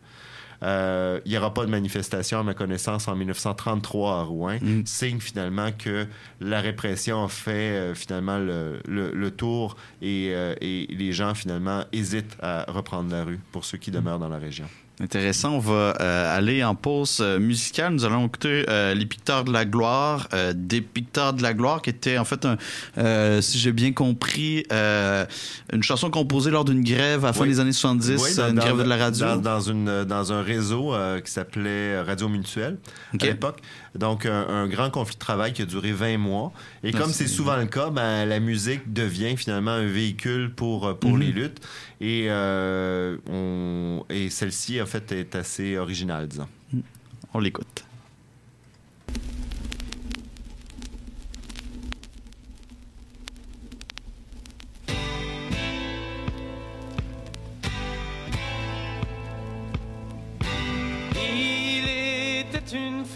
Euh, 0.63 1.21
il 1.25 1.33
n'y 1.33 1.39
aura 1.39 1.53
pas 1.55 1.65
de 1.65 1.71
manifestation, 1.71 2.39
à 2.41 2.43
ma 2.43 2.55
connaissance, 2.55 3.09
en 3.09 3.17
1933 3.17 4.19
à 4.19 4.23
Rouen. 4.23 4.59
Signe 4.85 5.21
finalement 5.21 5.71
que 5.73 6.07
la 6.41 6.61
répression 6.61 7.27
fait 7.29 7.51
euh, 7.77 7.95
finalement 7.95 8.39
le, 8.39 8.81
le- 8.89 9.13
le 9.13 9.31
tour 9.31 9.77
et, 10.03 10.31
euh, 10.35 10.55
et 10.61 10.87
les 10.91 11.13
gens 11.13 11.35
finalement 11.35 11.85
hésitent 11.93 12.37
à 12.41 12.65
reprendre 12.69 13.11
la 13.11 13.25
rue 13.25 13.41
pour 13.53 13.65
ceux 13.65 13.79
qui 13.79 13.91
demeurent 13.91 14.19
dans 14.19 14.29
la 14.29 14.39
région. 14.39 14.67
Intéressant. 14.99 15.51
On 15.57 15.59
va 15.59 15.95
euh, 16.01 16.39
aller 16.39 16.65
en 16.65 16.75
pause 16.75 17.19
euh, 17.21 17.39
musicale. 17.39 17.93
Nous 17.93 18.07
allons 18.07 18.27
écouter 18.27 18.65
euh, 18.71 18.95
Les 18.95 19.05
Picteurs 19.05 19.45
de 19.45 19.53
la 19.53 19.67
Gloire, 19.67 20.27
euh, 20.33 20.55
des 20.57 20.81
Picteurs 20.81 21.35
de 21.35 21.43
la 21.43 21.53
Gloire, 21.53 21.83
qui 21.83 21.91
était 21.91 22.17
en 22.17 22.25
fait, 22.25 22.47
un, 22.47 22.57
euh, 22.97 23.43
si 23.43 23.59
j'ai 23.59 23.73
bien 23.73 23.93
compris, 23.93 24.65
euh, 24.73 25.27
une 25.71 25.83
chanson 25.83 26.09
composée 26.09 26.51
lors 26.51 26.65
d'une 26.65 26.83
grève 26.83 27.25
à 27.25 27.29
la 27.29 27.33
fin 27.35 27.43
Oui. 27.43 27.49
des 27.49 27.61
années 27.61 27.73
70, 27.73 28.23
Oui, 28.23 28.35
dans- 28.37 28.49
une 28.49 28.55
dans- 28.55 28.63
grève 28.63 28.79
de 28.79 28.83
la 28.89 28.97
radio. 28.97 29.27
Dans, 29.27 29.37
dans 29.37 29.61
une, 29.61 30.05
dans 30.05 30.33
un 30.33 30.41
réseau 30.41 30.95
euh, 30.95 31.21
qui 31.21 31.31
s'appelait 31.31 32.01
Radio 32.01 32.29
Mutuelle 32.31 32.79
à 33.21 33.25
l'époque. 33.27 33.59
Donc, 33.99 34.27
un, 34.27 34.47
un 34.49 34.69
grand 34.69 34.91
conflit 34.91 35.15
de 35.15 35.21
travail 35.21 35.53
qui 35.53 35.63
a 35.63 35.65
duré 35.65 35.93
20 35.93 36.19
mois. 36.19 36.53
Et 36.83 36.93
comme 36.93 37.11
c'est- 37.13 37.27
souvent 37.27 37.57
le 37.57 37.67
cas, 37.67 37.91
ben, 37.91 38.25
la 38.27 38.41
musique 38.41 38.93
devient 38.93 39.37
finalement 39.37 39.71
un 39.73 39.87
véhicule 39.87 40.53
pour, 40.55 40.87
euh, 40.87 40.95
pour 40.95 41.13
Mhm. 41.13 41.21
les 41.21 41.33
luttes. 41.33 41.61
Et, 42.01 42.27
euh, 42.29 43.17
on, 43.31 44.05
et 44.11 44.29
celle-ci, 44.31 44.81
en 44.83 44.87
fait, 44.87 45.11
est 45.13 45.35
assez 45.35 45.79
originale, 45.79 46.29
disons. 46.29 46.49
On 47.35 47.39
l'écoute. 47.39 47.85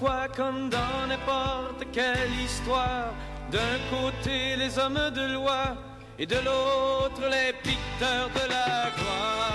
Fois 0.00 0.28
comme 0.34 0.70
dans 0.70 1.06
n'importe 1.08 1.84
quelle 1.92 2.32
histoire. 2.42 3.12
D'un 3.52 3.76
côté 3.90 4.56
les 4.56 4.78
hommes 4.78 5.10
de 5.14 5.34
loi 5.34 5.76
et 6.18 6.26
de 6.26 6.36
l'autre 6.36 7.22
les 7.34 7.52
picteurs 7.62 8.30
de 8.34 8.48
la 8.48 8.90
gloire. 8.96 9.50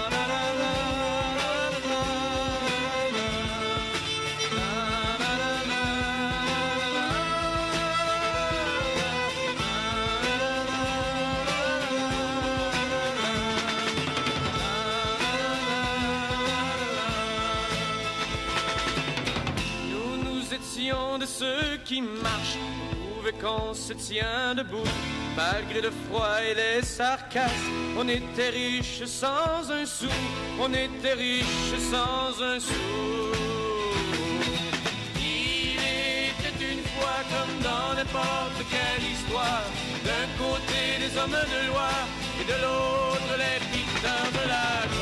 Ceux 21.40 21.78
qui 21.84 22.02
marchent, 22.02 22.60
prouvés 23.12 23.34
qu'on 23.34 23.74
se 23.74 23.94
tient 23.94 24.56
debout. 24.56 24.92
Malgré 25.36 25.82
le 25.82 25.92
froid 26.04 26.38
et 26.50 26.56
les 26.56 26.82
sarcasmes, 26.82 27.98
on 27.98 28.08
était 28.08 28.50
riche 28.50 29.04
sans 29.06 29.70
un 29.70 29.86
sou, 29.86 30.16
on 30.60 30.72
était 30.72 31.14
riche 31.14 31.76
sans 31.92 32.42
un 32.42 32.60
sou. 32.60 32.74
Il 35.18 35.80
était 36.30 36.58
une 36.74 36.86
fois 36.94 37.20
comme 37.34 37.56
dans 37.70 37.94
n'importe 37.98 38.60
quelle 38.72 39.06
histoire, 39.14 39.66
d'un 40.08 40.28
côté 40.44 40.82
les 41.02 41.18
hommes 41.18 41.42
de 41.56 41.62
loi 41.70 41.94
et 42.40 42.46
de 42.52 42.58
l'autre 42.64 43.34
les 43.44 43.60
picteurs 43.74 44.32
de 44.40 44.48
la 44.48 44.95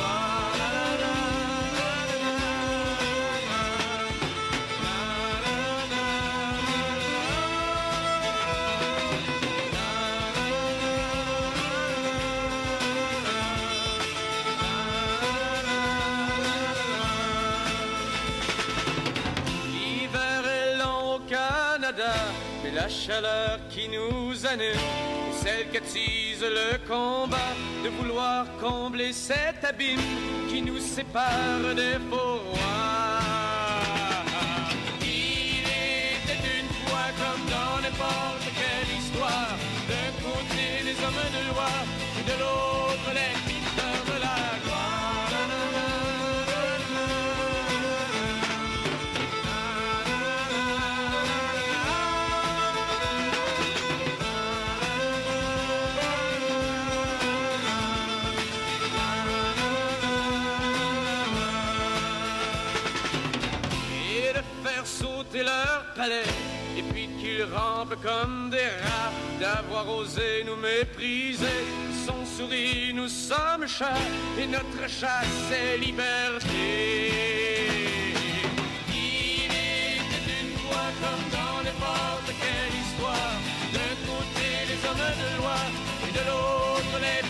chaleur 23.06 23.58
qui 23.68 23.88
nous 23.88 24.46
anime 24.46 24.80
celle 25.32 25.68
qu'attise 25.70 26.40
le 26.40 26.78
combat 26.88 27.52
de 27.84 27.90
vouloir 27.90 28.46
combler 28.58 29.12
cet 29.12 29.62
abîme 29.62 30.00
qui 30.48 30.62
nous 30.62 30.78
sépare 30.78 31.74
des 31.76 31.98
beaux 32.08 32.40
rois. 32.48 33.20
Il 35.02 35.66
était 36.22 36.42
une 36.60 36.70
fois 36.80 37.08
comme 37.20 37.44
dans 37.56 37.76
n'importe 37.82 38.48
quelle 38.58 38.90
histoire, 38.98 39.54
d'un 39.90 40.10
côté 40.24 40.64
les 40.86 40.96
hommes 41.04 41.28
de 41.36 41.42
loi, 41.52 41.72
et 42.18 42.24
de 42.30 42.36
l'autre 42.40 43.10
les 43.12 43.53
comme 68.04 68.50
des 68.50 68.70
rats, 68.84 69.12
d'avoir 69.40 69.88
osé 69.88 70.44
nous 70.46 70.56
mépriser. 70.56 71.60
Son 72.06 72.20
sourire, 72.36 72.94
nous 72.94 73.08
sommes 73.08 73.66
chats, 73.66 74.06
et 74.38 74.46
notre 74.46 74.86
chasse, 74.86 75.34
c'est 75.48 75.78
liberté. 75.78 76.60
Il 78.88 79.46
était 79.46 80.42
une 80.42 80.56
fois 80.62 80.88
comme 81.02 81.24
dans 81.38 81.58
n'importe 81.66 82.30
quelle 82.42 82.74
histoire, 82.84 83.36
d'un 83.76 83.94
côté 84.10 84.48
les 84.68 84.80
hommes 84.86 85.10
de 85.24 85.30
loi, 85.40 85.60
et 86.06 86.12
de 86.18 86.22
l'autre 86.28 86.96
les 87.06 87.22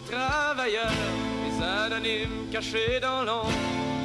travailleurs, 0.00 0.92
les 1.44 1.64
anonymes 1.64 2.50
cachés 2.52 3.00
dans 3.00 3.22
l'ombre, 3.24 3.50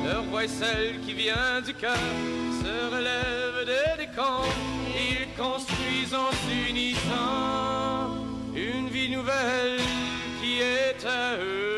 leur 0.05 0.23
voix 0.23 0.43
est 0.43 0.47
celle 0.47 0.99
qui 1.05 1.13
vient 1.13 1.61
du 1.65 1.73
cœur, 1.73 1.97
se 2.61 2.95
relève 2.95 3.65
des 3.65 4.05
décombres, 4.05 4.47
ils 4.95 5.27
construisent 5.37 6.13
en 6.13 6.31
s'unissant 6.45 8.15
une 8.55 8.87
vie 8.89 9.09
nouvelle 9.09 9.79
qui 10.41 10.61
est 10.61 11.05
à 11.05 11.37
eux. 11.37 11.72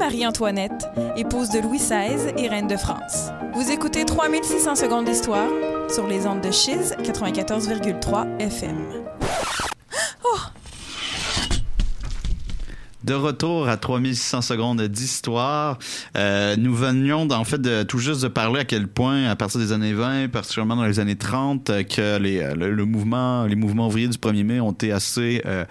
Marie-Antoinette, 0.00 0.88
épouse 1.14 1.50
de 1.50 1.58
Louis 1.58 1.76
XVI 1.76 2.32
et 2.38 2.48
reine 2.48 2.66
de 2.66 2.76
France. 2.78 3.28
Vous 3.52 3.70
écoutez 3.70 4.06
3600 4.06 4.74
secondes 4.74 5.04
d'histoire 5.04 5.50
sur 5.90 6.06
les 6.06 6.26
ondes 6.26 6.40
de 6.40 6.50
Chiz 6.50 6.94
94,3 7.02 8.38
FM. 8.40 8.78
De 13.10 13.16
retour 13.16 13.68
à 13.68 13.76
3600 13.76 14.40
secondes 14.40 14.80
d'histoire, 14.82 15.80
euh, 16.16 16.54
nous 16.56 16.72
venions 16.72 17.28
en 17.28 17.42
fait 17.42 17.60
de, 17.60 17.82
tout 17.82 17.98
juste 17.98 18.22
de 18.22 18.28
parler 18.28 18.60
à 18.60 18.64
quel 18.64 18.86
point, 18.86 19.24
à 19.24 19.34
partir 19.34 19.58
des 19.58 19.72
années 19.72 19.94
20, 19.94 20.28
particulièrement 20.28 20.76
dans 20.76 20.84
les 20.84 21.00
années 21.00 21.16
30, 21.16 21.70
euh, 21.70 21.82
que 21.82 22.18
les, 22.18 22.38
euh, 22.38 22.54
le, 22.54 22.72
le 22.72 22.84
mouvement, 22.84 23.46
les 23.46 23.56
mouvements 23.56 23.88
ouvriers 23.88 24.06
du 24.06 24.16
1er 24.16 24.44
mai 24.44 24.60
ont 24.60 24.70
été 24.70 24.92
assez... 24.92 25.42
euh, 25.44 25.64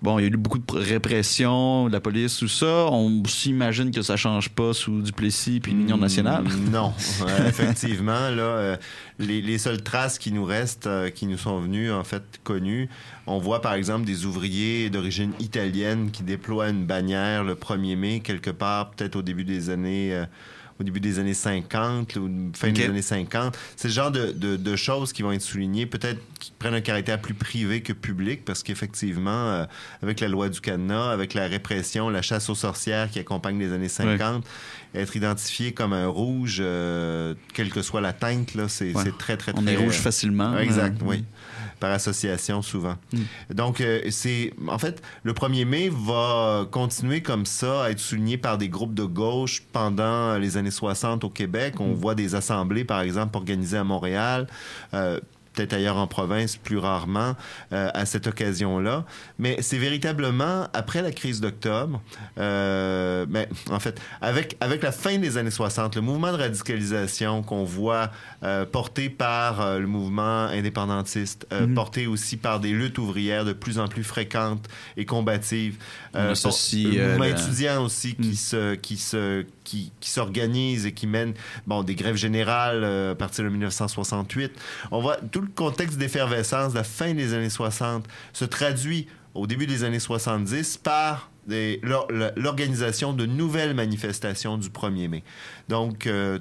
bon, 0.00 0.18
il 0.18 0.22
y 0.22 0.24
a 0.24 0.28
eu 0.28 0.36
beaucoup 0.38 0.56
de 0.56 0.64
pr- 0.64 0.78
répression, 0.78 1.88
de 1.88 1.92
la 1.92 2.00
police, 2.00 2.38
tout 2.38 2.48
ça. 2.48 2.86
On 2.90 3.22
s'imagine 3.26 3.90
que 3.90 4.00
ça 4.00 4.16
change 4.16 4.48
pas 4.48 4.72
sous 4.72 5.02
Duplessis 5.02 5.60
puis 5.60 5.72
l'Union 5.72 5.98
nationale. 5.98 6.44
Non, 6.72 6.94
effectivement, 7.46 8.30
là, 8.30 8.78
les, 9.18 9.42
les 9.42 9.58
seules 9.58 9.82
traces 9.82 10.18
qui 10.18 10.32
nous 10.32 10.44
restent, 10.46 10.88
qui 11.14 11.26
nous 11.26 11.36
sont 11.36 11.60
venues, 11.60 11.92
en 11.92 12.04
fait, 12.04 12.22
connues, 12.44 12.88
on 13.26 13.36
voit 13.36 13.60
par 13.60 13.74
exemple 13.74 14.06
des 14.06 14.24
ouvriers 14.24 14.88
d'origine 14.88 15.32
italienne 15.38 16.10
qui 16.10 16.22
déploient 16.22 16.70
une 16.70 16.77
bannière 16.86 17.44
le 17.44 17.54
1er 17.54 17.96
mai, 17.96 18.20
quelque 18.20 18.50
part, 18.50 18.90
peut-être 18.92 19.16
au 19.16 19.22
début 19.22 19.44
des 19.44 19.70
années. 19.70 20.12
euh, 20.14 20.24
au 20.80 20.84
début 20.84 21.00
des 21.00 21.18
années 21.18 21.34
50 21.34 22.14
ou 22.14 22.30
fin 22.54 22.70
des 22.70 22.84
années 22.84 23.02
50. 23.02 23.58
C'est 23.74 23.88
le 23.88 23.94
genre 23.94 24.12
de, 24.12 24.30
de- 24.30 24.54
de 24.54 24.76
choses 24.76 25.12
qui 25.12 25.22
vont 25.22 25.32
être 25.32 25.42
soulignées, 25.42 25.86
peut-être 25.86 26.20
qui 26.38 26.52
prennent 26.56 26.74
un 26.74 26.80
caractère 26.80 27.20
plus 27.20 27.34
privé 27.34 27.80
que 27.80 27.92
public, 27.92 28.44
parce 28.44 28.62
qu'effectivement, 28.62 29.48
euh, 29.48 29.64
avec 30.04 30.20
la 30.20 30.28
loi 30.28 30.48
du 30.48 30.60
cadenas, 30.60 31.10
avec 31.10 31.34
la 31.34 31.48
répression, 31.48 32.10
la 32.10 32.22
chasse 32.22 32.48
aux 32.48 32.54
sorcières 32.54 33.10
qui 33.10 33.18
accompagne 33.18 33.58
les 33.58 33.72
années 33.72 33.88
50, 33.88 34.44
être 34.94 35.16
identifié 35.16 35.72
comme 35.72 35.92
un 35.92 36.06
rouge, 36.06 36.58
euh, 36.60 37.34
quelle 37.54 37.70
que 37.70 37.82
soit 37.82 38.00
la 38.00 38.12
teinte, 38.12 38.54
là, 38.54 38.68
c'est 38.68 38.94
Ouais. 38.94 39.02
très, 39.18 39.36
très, 39.36 39.52
très... 39.52 39.60
On 39.60 39.66
est 39.66 39.74
rouge 39.76 39.96
facilement. 39.98 40.56
Exact, 40.58 41.02
Euh, 41.02 41.06
oui. 41.08 41.24
Par 41.80 41.90
association, 41.92 42.62
souvent. 42.62 42.96
Mm. 43.12 43.54
Donc, 43.54 43.80
euh, 43.80 44.00
c'est... 44.10 44.52
En 44.66 44.78
fait, 44.78 45.00
le 45.22 45.32
1er 45.32 45.64
mai 45.64 45.90
va 45.92 46.66
continuer 46.70 47.22
comme 47.22 47.46
ça 47.46 47.84
à 47.84 47.90
être 47.90 48.00
souligné 48.00 48.36
par 48.36 48.58
des 48.58 48.68
groupes 48.68 48.94
de 48.94 49.04
gauche 49.04 49.62
pendant 49.72 50.36
les 50.38 50.56
années 50.56 50.70
60 50.70 51.24
au 51.24 51.30
Québec. 51.30 51.74
On 51.80 51.88
Mm. 51.88 51.94
voit 51.94 52.14
des 52.14 52.34
assemblées, 52.34 52.84
par 52.84 53.00
exemple, 53.00 53.36
organisées 53.36 53.78
à 53.78 53.84
Montréal. 53.84 54.46
euh, 54.94 55.20
peut-être 55.58 55.72
ailleurs 55.72 55.96
en 55.96 56.06
province, 56.06 56.56
plus 56.56 56.78
rarement, 56.78 57.34
euh, 57.72 57.90
à 57.92 58.06
cette 58.06 58.28
occasion-là. 58.28 59.04
Mais 59.40 59.56
c'est 59.60 59.78
véritablement, 59.78 60.68
après 60.72 61.02
la 61.02 61.10
crise 61.10 61.40
d'octobre, 61.40 62.00
euh, 62.38 63.26
mais 63.28 63.48
en 63.70 63.80
fait, 63.80 64.00
avec, 64.20 64.56
avec 64.60 64.82
la 64.84 64.92
fin 64.92 65.18
des 65.18 65.36
années 65.36 65.50
60, 65.50 65.96
le 65.96 66.02
mouvement 66.02 66.30
de 66.32 66.36
radicalisation 66.38 67.42
qu'on 67.42 67.64
voit 67.64 68.10
euh, 68.44 68.64
porté 68.64 69.08
par 69.10 69.78
le 69.80 69.86
mouvement 69.86 70.44
indépendantiste, 70.46 71.46
Mhm. 71.50 71.74
porté 71.74 72.06
aussi 72.06 72.36
par 72.36 72.60
des 72.60 72.70
luttes 72.70 72.98
ouvrières 72.98 73.44
de 73.44 73.52
plus 73.52 73.78
en 73.80 73.88
plus 73.88 74.04
fréquentes 74.04 74.66
et 74.96 75.04
combatives. 75.04 75.76
On 76.14 76.18
associe, 76.30 76.94
le 76.94 77.08
mouvement 77.08 77.24
la- 77.24 77.30
étudiant 77.30 77.84
aussi 77.84 78.14
qui 78.14 78.36
se 78.36 78.74
qui 78.76 78.96
se 78.96 79.44
qui, 79.68 79.92
qui 80.00 80.08
s'organise 80.08 80.86
et 80.86 80.92
qui 80.92 81.06
mène 81.06 81.34
bon 81.66 81.82
des 81.82 81.94
grèves 81.94 82.16
générales 82.16 82.82
euh, 82.84 83.12
à 83.12 83.14
partir 83.14 83.44
de 83.44 83.50
1968. 83.50 84.52
On 84.90 85.00
voit 85.00 85.16
tout 85.16 85.42
le 85.42 85.48
contexte 85.48 85.98
d'effervescence 85.98 86.72
de 86.72 86.78
la 86.78 86.84
fin 86.84 87.12
des 87.12 87.34
années 87.34 87.50
60 87.50 88.06
se 88.32 88.46
traduit 88.46 89.08
au 89.34 89.46
début 89.46 89.66
des 89.66 89.84
années 89.84 90.00
70 90.00 90.78
par 90.78 91.30
l'organisation 91.46 93.12
de 93.12 93.26
nouvelles 93.26 93.74
manifestations 93.74 94.56
du 94.56 94.68
1er 94.68 95.08
mai. 95.08 95.22
Donc 95.68 96.06
euh, 96.06 96.38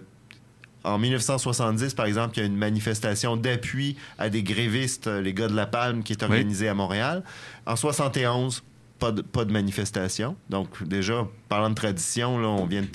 en 0.86 0.98
1970, 0.98 1.96
par 1.96 2.06
exemple, 2.06 2.38
il 2.38 2.40
y 2.40 2.44
a 2.44 2.46
une 2.46 2.56
manifestation 2.56 3.36
d'appui 3.36 3.98
à 4.18 4.30
des 4.30 4.42
grévistes, 4.42 5.08
euh, 5.08 5.22
les 5.22 5.34
gars 5.34 5.48
de 5.48 5.56
La 5.56 5.66
Palme, 5.66 6.02
qui 6.02 6.14
est 6.14 6.24
organisée 6.24 6.70
à 6.70 6.74
Montréal. 6.74 7.24
En 7.66 7.76
71, 7.76 8.64
pas 9.00 9.12
de, 9.12 9.22
pas 9.22 9.46
de 9.46 9.52
manifestation. 9.52 10.36
Donc, 10.50 10.84
déjà, 10.84 11.28
parlant 11.50 11.70
de 11.70 11.76
tradition, 11.76 12.40
là, 12.40 12.48
on 12.48 12.66
vient 12.66 12.82
de 12.82 12.88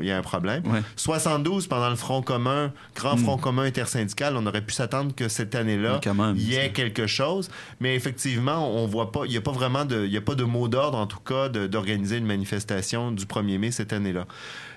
il 0.00 0.06
y 0.06 0.10
a 0.10 0.18
un 0.18 0.22
problème. 0.22 0.62
72, 0.96 1.66
pendant 1.66 1.90
le 1.90 1.96
Front 1.96 2.22
commun, 2.22 2.72
grand 2.94 3.16
Mm. 3.20 3.24
Front 3.24 3.38
commun 3.38 3.64
intersyndical, 3.64 4.36
on 4.36 4.46
aurait 4.46 4.62
pu 4.62 4.72
s'attendre 4.72 5.14
que 5.14 5.28
cette 5.28 5.54
année-là, 5.54 6.00
il 6.34 6.42
y 6.42 6.56
ait 6.56 6.72
quelque 6.72 7.06
chose. 7.06 7.50
Mais 7.80 7.94
effectivement, 7.94 8.68
on 8.74 8.86
voit 8.86 9.12
pas, 9.12 9.22
il 9.24 9.30
n'y 9.30 9.36
a 9.36 9.40
pas 9.40 9.52
vraiment 9.52 9.84
de, 9.84 10.06
il 10.06 10.16
a 10.16 10.20
pas 10.20 10.34
de 10.34 10.44
mot 10.44 10.68
d'ordre, 10.68 10.98
en 10.98 11.06
tout 11.06 11.20
cas, 11.20 11.48
d'organiser 11.48 12.18
une 12.18 12.26
manifestation 12.26 13.12
du 13.12 13.24
1er 13.24 13.58
mai 13.58 13.70
cette 13.70 13.92
année-là. 13.92 14.26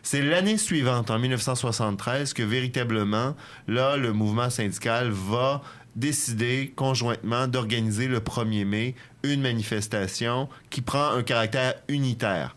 C'est 0.01 0.21
l'année 0.21 0.57
suivante, 0.57 1.11
en 1.11 1.19
1973, 1.19 2.33
que 2.33 2.43
véritablement, 2.43 3.35
là, 3.67 3.95
le 3.95 4.11
mouvement 4.11 4.49
syndical 4.49 5.09
va 5.11 5.61
décider 5.95 6.73
conjointement 6.75 7.47
d'organiser 7.47 8.07
le 8.07 8.19
1er 8.19 8.65
mai 8.65 8.95
une 9.23 9.41
manifestation 9.41 10.49
qui 10.69 10.81
prend 10.81 11.11
un 11.11 11.23
caractère 11.23 11.75
unitaire. 11.87 12.55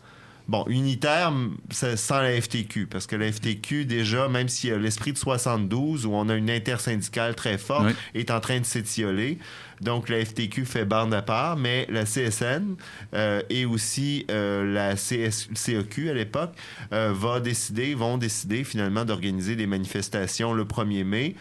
Bon, 0.49 0.65
unitaire, 0.69 1.33
c'est 1.71 1.97
sans 1.97 2.21
la 2.21 2.41
FTQ, 2.41 2.87
parce 2.87 3.09
que 3.09 3.17
la 3.17 3.33
FTQ, 3.33 3.85
déjà, 3.85 4.29
même 4.29 4.49
s'il 4.49 4.71
y 4.71 4.73
a 4.73 4.79
l'esprit 4.79 5.13
de 5.13 5.19
72, 5.19 6.07
où 6.07 6.13
on 6.13 6.29
a 6.29 6.37
une 6.37 6.51
intersyndicale 6.51 7.35
très 7.35 7.59
forte, 7.59 7.87
Oui. 7.87 7.93
est 8.15 8.31
en 8.31 8.39
train 8.39 8.61
de 8.61 8.65
s'étioler. 8.65 9.39
Donc, 9.81 10.09
la 10.09 10.25
FTQ 10.25 10.65
fait 10.65 10.85
bande 10.85 11.13
à 11.13 11.23
part, 11.23 11.57
mais 11.57 11.89
la 11.91 12.05
CSN 12.05 12.77
euh, 13.15 13.43
et 13.51 13.65
aussi 13.65 14.25
euh, 14.31 14.73
la 14.73 14.95
CS 14.95 15.49
CEQ 15.53 16.11
à 16.11 16.15
l'époque 16.15 16.53
euh, 16.93 17.13
va 17.13 17.41
décider, 17.41 17.97
vont 17.97 18.17
décider 18.17 18.63
finalement 18.63 19.05
d'organiser 19.05 19.57
des 19.57 19.67
manifestations 19.67 20.55
le 20.55 20.65
1er 20.65 21.03
mai. 21.03 21.35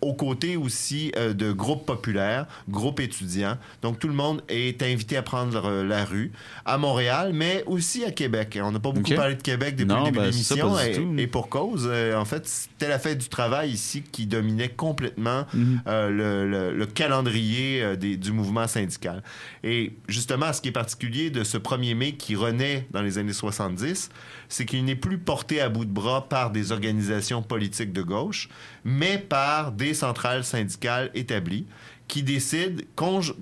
Aux 0.00 0.14
côtés 0.14 0.56
aussi 0.56 1.12
euh, 1.16 1.32
de 1.32 1.52
groupes 1.52 1.86
populaires, 1.86 2.46
groupes 2.68 3.00
étudiants. 3.00 3.56
Donc, 3.82 3.98
tout 3.98 4.08
le 4.08 4.14
monde 4.14 4.42
est 4.48 4.82
invité 4.82 5.16
à 5.16 5.22
prendre 5.22 5.64
euh, 5.64 5.84
la 5.84 6.04
rue 6.04 6.32
à 6.64 6.78
Montréal, 6.78 7.32
mais 7.34 7.62
aussi 7.66 8.04
à 8.04 8.10
Québec. 8.10 8.58
On 8.62 8.72
n'a 8.72 8.78
pas 8.80 8.92
beaucoup 8.92 9.14
parlé 9.14 9.34
de 9.34 9.42
Québec 9.42 9.76
depuis 9.76 9.88
Non, 9.88 10.00
le 10.00 10.04
début 10.06 10.18
ben, 10.18 10.26
de 10.26 10.32
ça, 10.32 10.54
l'émission, 10.54 11.16
et, 11.18 11.26
pour 11.26 11.48
cause. 11.48 11.88
Euh, 11.90 12.16
en 12.16 12.24
fait, 12.24 12.46
c'était 12.46 12.88
la 12.88 12.98
fête 12.98 13.18
du 13.18 13.28
travail 13.28 13.70
ici 13.70 14.02
qui 14.02 14.26
dominait 14.26 14.68
complètement 14.68 15.46
Mhm. 15.54 15.80
le, 15.86 16.46
le- 16.46 16.72
le 16.76 16.86
calendrier 16.86 17.96
des- 17.96 18.16
du 18.16 18.32
mouvement 18.32 18.66
syndical. 18.66 19.22
Et 19.64 19.92
justement, 20.08 20.52
ce 20.52 20.60
qui 20.60 20.68
est 20.68 20.72
particulier 20.72 21.30
de 21.30 21.44
ce 21.44 21.58
1er 21.58 21.94
mai 21.94 22.12
qui 22.12 22.36
renaît 22.36 22.86
dans 22.90 23.02
les 23.02 23.18
années 23.18 23.32
70, 23.32 24.10
c'est 24.48 24.64
qu'il 24.64 24.84
n'est 24.84 24.96
plus 24.96 25.18
porté 25.18 25.60
à 25.60 25.68
bout 25.68 25.84
de 25.84 25.90
bras 25.90 26.28
par 26.28 26.50
des 26.50 26.72
organisations 26.72 27.42
politiques 27.42 27.92
de 27.92 28.02
gauche, 28.02 28.48
mais 28.84 29.18
par 29.18 29.72
des 29.72 29.94
centrales 29.94 30.44
syndicales 30.44 31.10
établies 31.14 31.66
qui 32.08 32.22
décident 32.22 32.82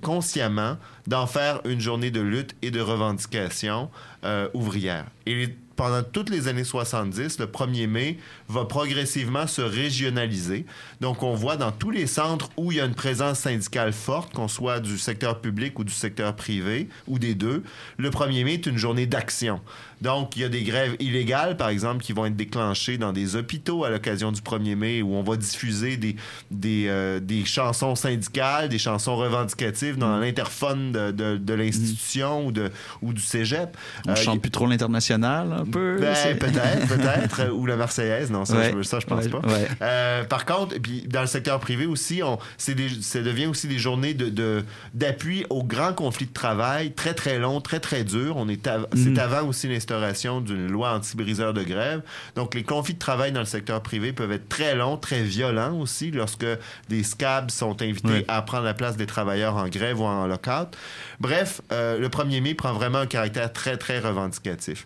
consciemment 0.01 0.77
d'en 1.07 1.27
faire 1.27 1.61
une 1.65 1.79
journée 1.79 2.11
de 2.11 2.21
lutte 2.21 2.55
et 2.61 2.71
de 2.71 2.81
revendication 2.81 3.91
euh, 4.23 4.49
ouvrière. 4.53 5.05
Et 5.27 5.49
pendant 5.75 6.03
toutes 6.03 6.29
les 6.29 6.47
années 6.47 6.63
70, 6.63 7.39
le 7.39 7.45
1er 7.45 7.87
mai 7.87 8.17
va 8.47 8.65
progressivement 8.65 9.47
se 9.47 9.61
régionaliser. 9.61 10.65
Donc, 11.01 11.23
on 11.23 11.33
voit 11.33 11.57
dans 11.57 11.71
tous 11.71 11.91
les 11.91 12.07
centres 12.07 12.49
où 12.57 12.71
il 12.71 12.77
y 12.77 12.81
a 12.81 12.85
une 12.85 12.93
présence 12.95 13.39
syndicale 13.39 13.91
forte, 13.93 14.33
qu'on 14.33 14.47
soit 14.47 14.79
du 14.79 14.97
secteur 14.97 15.41
public 15.41 15.77
ou 15.79 15.83
du 15.83 15.93
secteur 15.93 16.35
privé, 16.35 16.87
ou 17.07 17.19
des 17.19 17.33
deux, 17.35 17.63
le 17.97 18.09
1er 18.09 18.43
mai 18.43 18.53
est 18.53 18.65
une 18.65 18.77
journée 18.77 19.05
d'action. 19.07 19.61
Donc, 20.01 20.35
il 20.35 20.41
y 20.41 20.45
a 20.45 20.49
des 20.49 20.63
grèves 20.63 20.95
illégales, 20.99 21.57
par 21.57 21.69
exemple, 21.69 22.03
qui 22.03 22.13
vont 22.13 22.25
être 22.25 22.35
déclenchées 22.35 22.97
dans 22.97 23.13
des 23.13 23.35
hôpitaux 23.35 23.83
à 23.85 23.89
l'occasion 23.89 24.31
du 24.31 24.41
1er 24.41 24.75
mai, 24.75 25.01
où 25.01 25.15
on 25.15 25.23
va 25.23 25.37
diffuser 25.37 25.97
des, 25.97 26.15
des, 26.51 26.85
euh, 26.87 27.19
des 27.19 27.45
chansons 27.45 27.95
syndicales, 27.95 28.69
des 28.69 28.77
chansons 28.77 29.15
revendicatives 29.15 29.97
dans 29.97 30.19
l'interphone 30.19 30.91
de, 30.91 31.11
de- 31.11 31.37
de 31.37 31.53
l'institution 31.53 32.45
ou, 32.47 32.51
de, 32.51 32.71
ou 33.01 33.13
du 33.13 33.21
cégep. 33.21 33.75
On 34.07 34.11
Euh, 34.11 34.15
chante 34.15 34.41
plus 34.41 34.51
trop 34.51 34.67
l'international, 34.67 35.51
un 35.53 35.65
peu. 35.65 35.97
ben, 35.99 36.13
peut-être, 36.37 36.87
peut-être. 36.87 37.51
ou 37.53 37.65
la 37.65 37.75
Marseillaise, 37.77 38.29
non, 38.35 38.45
ça, 38.45 38.55
Ouais. 38.57 38.73
je, 38.75 38.81
ça, 38.83 38.99
je 38.99 39.05
pense 39.05 39.25
Ouais, 39.25 39.29
pas. 39.31 39.39
ouais. 39.39 39.67
Euh, 39.81 40.23
par 40.25 40.45
contre, 40.45 40.75
puis 40.79 41.03
dans 41.07 41.21
le 41.21 41.27
secteur 41.27 41.59
privé 41.59 41.85
aussi, 41.85 42.21
on, 42.23 42.37
c'est 42.57 42.75
des, 42.75 42.89
ça 43.01 43.21
devient 43.21 43.45
aussi 43.47 43.67
des 43.67 43.77
journées 43.77 44.13
de, 44.13 44.63
d'appui 44.93 45.45
aux 45.49 45.63
grands 45.63 45.93
conflits 45.93 46.25
de 46.27 46.33
travail, 46.33 46.91
très, 46.93 47.13
très 47.13 47.39
longs, 47.39 47.61
très, 47.61 47.79
très 47.79 48.03
durs. 48.03 48.35
On 48.37 48.47
est 48.49 48.67
av- 48.67 48.87
Mhm. 48.93 49.15
C'est 49.15 49.21
avant 49.21 49.43
aussi 49.47 49.67
l'instauration 49.67 50.41
d'une 50.41 50.67
loi 50.67 50.93
anti-briseur 50.93 51.53
de 51.53 51.63
grève. 51.63 52.01
Donc, 52.35 52.53
les 52.55 52.63
conflits 52.63 52.93
de 52.95 52.99
travail 52.99 53.31
dans 53.31 53.39
le 53.39 53.45
secteur 53.45 53.81
privé 53.81 54.11
peuvent 54.13 54.31
être 54.31 54.49
très 54.49 54.75
longs, 54.75 54.97
très 54.97 55.23
violents 55.23 55.73
aussi, 55.79 56.11
lorsque 56.11 56.45
des 56.89 57.03
scabs 57.03 57.49
sont 57.51 57.81
invités 57.81 58.25
à 58.27 58.41
prendre 58.41 58.63
la 58.65 58.73
place 58.73 58.97
des 58.97 59.05
travailleurs 59.05 59.55
en 59.55 59.67
grève 59.67 59.99
ou 59.99 60.03
en 60.05 60.27
lockout. 60.27 60.75
Bref, 61.19 61.61
euh, 61.71 61.97
le 61.99 62.09
1er 62.09 62.41
mai 62.41 62.53
prend 62.53 62.73
vraiment 62.73 62.99
un 62.99 63.05
caractère 63.07 63.51
très, 63.53 63.77
très 63.77 63.99
revendicatif. 63.99 64.85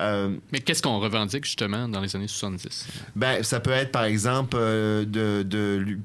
Euh, 0.00 0.36
Mais 0.52 0.60
qu'est-ce 0.60 0.82
qu'on 0.82 0.98
revendique 0.98 1.44
justement 1.44 1.88
dans 1.88 2.00
les 2.00 2.14
années 2.16 2.28
70? 2.28 2.86
ben, 3.16 3.42
ça 3.42 3.60
peut 3.60 3.70
être, 3.70 3.92
par 3.92 4.04
exemple, 4.04 4.56
euh, 4.58 5.04
de, 5.04 5.98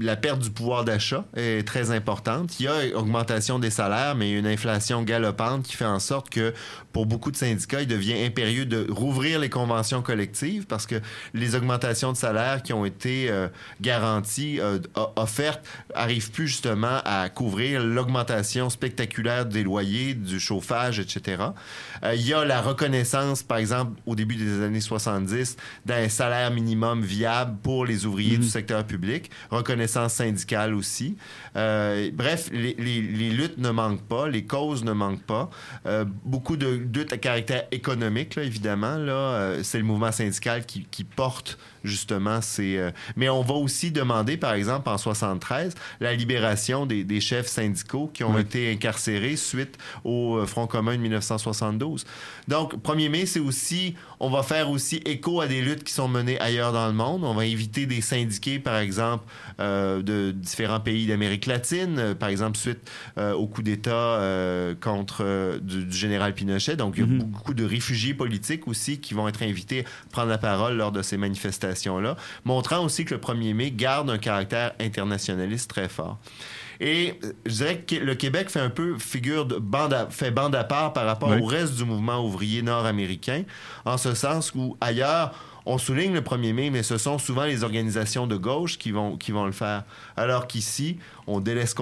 la 0.00 0.16
perte 0.16 0.40
du 0.40 0.50
pouvoir 0.50 0.84
d'achat 0.84 1.24
est 1.36 1.66
très 1.66 1.90
importante. 1.90 2.58
Il 2.60 2.64
y 2.64 2.68
a 2.68 2.98
augmentation 2.98 3.58
des 3.58 3.70
salaires, 3.70 4.14
mais 4.14 4.30
il 4.30 4.32
y 4.32 4.36
a 4.36 4.38
une 4.38 4.46
inflation 4.46 5.02
galopante 5.02 5.64
qui 5.64 5.76
fait 5.76 5.84
en 5.84 6.00
sorte 6.00 6.30
que, 6.30 6.54
pour 6.92 7.06
beaucoup 7.06 7.30
de 7.30 7.36
syndicats, 7.36 7.82
il 7.82 7.86
devient 7.86 8.24
impérieux 8.24 8.64
de 8.64 8.86
rouvrir 8.90 9.38
les 9.38 9.50
conventions 9.50 10.02
collectives 10.02 10.66
parce 10.66 10.86
que 10.86 10.96
les 11.34 11.54
augmentations 11.54 12.12
de 12.12 12.16
salaire 12.16 12.62
qui 12.62 12.72
ont 12.72 12.84
été 12.84 13.30
euh, 13.30 13.48
garanties, 13.80 14.60
euh, 14.60 14.78
offertes, 15.16 15.64
arrivent 15.94 16.30
plus 16.30 16.48
justement 16.48 17.00
à 17.04 17.28
couvrir 17.28 17.82
l'augmentation 17.82 18.70
spectaculaire 18.70 19.46
des 19.46 19.62
loyers, 19.62 20.14
du 20.14 20.40
chauffage, 20.40 20.98
etc. 20.98 21.42
Euh, 22.04 22.14
il 22.14 22.26
y 22.26 22.34
a 22.34 22.44
la 22.44 22.60
reconnaissance, 22.60 22.99
par 23.46 23.58
exemple, 23.58 23.92
au 24.06 24.14
début 24.14 24.36
des 24.36 24.62
années 24.62 24.80
70, 24.80 25.56
d'un 25.86 26.08
salaire 26.08 26.50
minimum 26.50 27.02
viable 27.02 27.56
pour 27.62 27.84
les 27.86 28.06
ouvriers 28.06 28.36
du 28.38 28.48
secteur 28.48 28.84
public, 28.86 29.30
reconnaissance 29.50 30.14
syndicale 30.14 30.74
aussi. 30.74 31.16
Euh, 31.56 32.10
bref, 32.12 32.48
les, 32.52 32.74
les- 32.78 33.02
les 33.02 33.30
luttes 33.30 33.58
ne 33.58 33.70
manquent 33.70 34.06
pas, 34.06 34.28
les 34.28 34.44
causes 34.44 34.84
ne 34.84 34.92
manquent 34.92 35.22
pas. 35.26 35.50
Euh, 35.86 36.04
beaucoup 36.24 36.56
de 36.56 36.68
luttes 36.68 37.12
à 37.12 37.18
caractère 37.18 37.64
économique, 37.70 38.34
là, 38.36 38.42
évidemment. 38.44 38.96
Là, 38.96 39.12
euh, 39.12 39.60
c'est 39.62 39.78
le 39.78 39.84
mouvement 39.84 40.12
syndical 40.12 40.64
qui, 40.66 40.84
qui 40.90 41.04
porte 41.04 41.58
justement 41.84 42.40
ces... 42.40 42.76
euh, 42.76 42.90
mais 43.16 43.28
on 43.28 43.42
va 43.42 43.54
aussi 43.54 43.90
demander, 43.90 44.36
par 44.36 44.54
exemple, 44.54 44.88
en 44.88 44.98
73, 44.98 45.74
la 46.00 46.14
libération 46.14 46.86
des, 46.86 47.04
des 47.04 47.20
chefs 47.20 47.46
syndicaux 47.48 48.10
qui 48.12 48.24
ont 48.24 48.34
Oui. 48.34 48.42
été 48.42 48.70
incarcérés 48.72 49.36
suite 49.36 49.78
au 50.04 50.36
euh, 50.36 50.46
Front 50.46 50.66
commun 50.66 50.96
de 50.96 51.00
1972. 51.02 52.04
Donc, 52.48 52.74
1er 52.82 53.08
mai, 53.08 53.26
c'est 53.26 53.40
aussi... 53.40 53.94
On 54.22 54.28
va 54.28 54.42
faire 54.42 54.68
aussi 54.68 54.96
écho 55.06 55.40
à 55.40 55.46
des 55.46 55.62
luttes 55.62 55.82
qui 55.82 55.94
sont 55.94 56.06
menées 56.08 56.38
ailleurs 56.40 56.72
dans 56.74 56.86
le 56.88 56.92
monde. 56.92 57.24
On 57.24 57.32
va 57.32 57.42
inviter 57.42 57.86
des 57.86 58.02
syndiqués, 58.02 58.58
par 58.58 58.76
exemple, 58.76 59.24
euh, 59.60 60.02
de 60.02 60.30
différents 60.30 60.80
pays 60.80 61.06
d'Amérique 61.06 61.46
latine, 61.46 62.14
par 62.18 62.28
exemple, 62.28 62.58
suite 62.58 62.90
euh, 63.16 63.32
au 63.32 63.46
coup 63.46 63.62
d'État 63.62 64.20
contre 64.80 65.58
du, 65.62 65.84
du 65.86 65.96
général 65.96 66.34
Pinochet. 66.34 66.76
Donc, 66.76 66.94
il 66.96 67.00
y 67.00 67.02
a 67.04 67.06
beaucoup 67.06 67.54
de 67.54 67.64
réfugiés 67.64 68.12
politiques 68.14 68.68
aussi 68.68 68.98
qui 69.00 69.14
vont 69.14 69.26
être 69.28 69.42
invités 69.42 69.80
à 69.80 70.10
prendre 70.10 70.28
la 70.28 70.38
parole 70.38 70.76
lors 70.76 70.92
de 70.92 71.00
ces 71.02 71.16
montrant 72.44 72.84
aussi 72.84 73.04
que 73.04 73.14
le 73.14 73.20
1er 73.20 73.54
mai 73.54 73.70
garde 73.70 74.10
un 74.10 74.18
caractère 74.18 74.72
internationaliste 74.80 75.70
très 75.70 75.88
fort. 75.88 76.18
Et 76.80 77.18
euh, 77.24 77.32
je 77.44 77.52
dirais 77.56 77.78
que 77.80 77.96
le 77.96 78.14
Québec 78.14 78.48
fait 78.48 78.60
un 78.60 78.70
peu 78.70 78.98
figure 78.98 79.44
de 79.44 79.56
bande 79.56 79.92
à, 79.92 80.08
fait 80.08 80.30
bande 80.30 80.54
à 80.54 80.64
part 80.64 80.92
par 80.92 81.04
rapport 81.04 81.28
Oui. 81.30 81.40
au 81.40 81.44
reste 81.44 81.74
du 81.76 81.84
mouvement 81.84 82.24
ouvrier 82.24 82.62
nord-américain, 82.62 83.42
en 83.84 83.98
ce 83.98 84.14
sens 84.14 84.52
où 84.54 84.76
ailleurs, 84.80 85.34
on 85.66 85.76
souligne 85.76 86.14
le 86.14 86.22
1er 86.22 86.54
mai, 86.54 86.70
mais 86.70 86.82
ce 86.82 86.96
sont 86.96 87.18
souvent 87.18 87.44
les 87.44 87.64
organisations 87.64 88.26
de 88.26 88.36
gauche 88.36 88.78
qui 88.78 88.92
vont, 88.92 89.18
qui 89.18 89.30
vont 89.30 89.44
le 89.44 89.52
faire. 89.52 89.84
Alors 90.16 90.46
qu'ici, 90.46 90.98
on 91.26 91.40
délaisse 91.40 91.74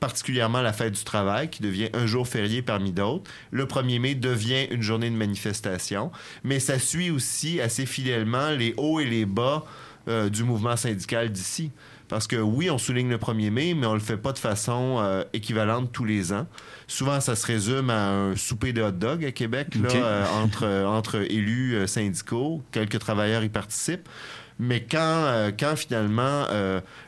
particulièrement 0.00 0.62
la 0.62 0.72
fête 0.72 0.94
du 0.94 1.04
travail, 1.04 1.50
qui 1.50 1.62
devient 1.62 1.90
un 1.92 2.06
jour 2.06 2.26
férié 2.26 2.62
parmi 2.62 2.90
d'autres. 2.90 3.30
Le 3.50 3.66
1er 3.66 4.00
mai 4.00 4.14
devient 4.14 4.66
une 4.70 4.82
journée 4.82 5.10
de 5.10 5.16
manifestation, 5.16 6.10
mais 6.42 6.58
ça 6.58 6.78
suit 6.78 7.10
aussi 7.10 7.60
assez 7.60 7.86
fidèlement 7.86 8.50
les 8.50 8.74
hauts 8.76 8.98
et 8.98 9.04
les 9.04 9.26
bas 9.26 9.64
euh, 10.08 10.30
du 10.30 10.44
mouvement 10.44 10.76
syndical 10.76 11.30
d'ici. 11.30 11.70
Parce 12.08 12.26
que 12.26 12.36
oui, 12.36 12.70
on 12.70 12.78
souligne 12.78 13.10
le 13.10 13.18
1er 13.18 13.50
mai, 13.50 13.74
mais 13.74 13.86
on 13.86 13.94
le 13.94 14.00
fait 14.00 14.16
pas 14.16 14.32
de 14.32 14.38
façon 14.38 14.96
euh, 14.98 15.22
équivalente 15.32 15.92
tous 15.92 16.04
les 16.04 16.32
ans. 16.32 16.46
Souvent, 16.88 17.20
ça 17.20 17.36
se 17.36 17.46
résume 17.46 17.90
à 17.90 18.08
un 18.08 18.34
souper 18.34 18.72
de 18.72 18.82
hot 18.82 18.90
dog 18.92 19.24
à 19.24 19.30
Québec, 19.30 19.74
là, 19.76 19.88
euh, 19.94 20.26
entre, 20.42 20.66
entre 20.86 21.16
élus 21.30 21.86
syndicaux. 21.86 22.62
Quelques 22.72 22.98
travailleurs 22.98 23.44
y 23.44 23.50
participent. 23.50 24.08
Mais 24.58 24.82
quand, 24.82 25.52
quand 25.58 25.74
finalement 25.76 26.46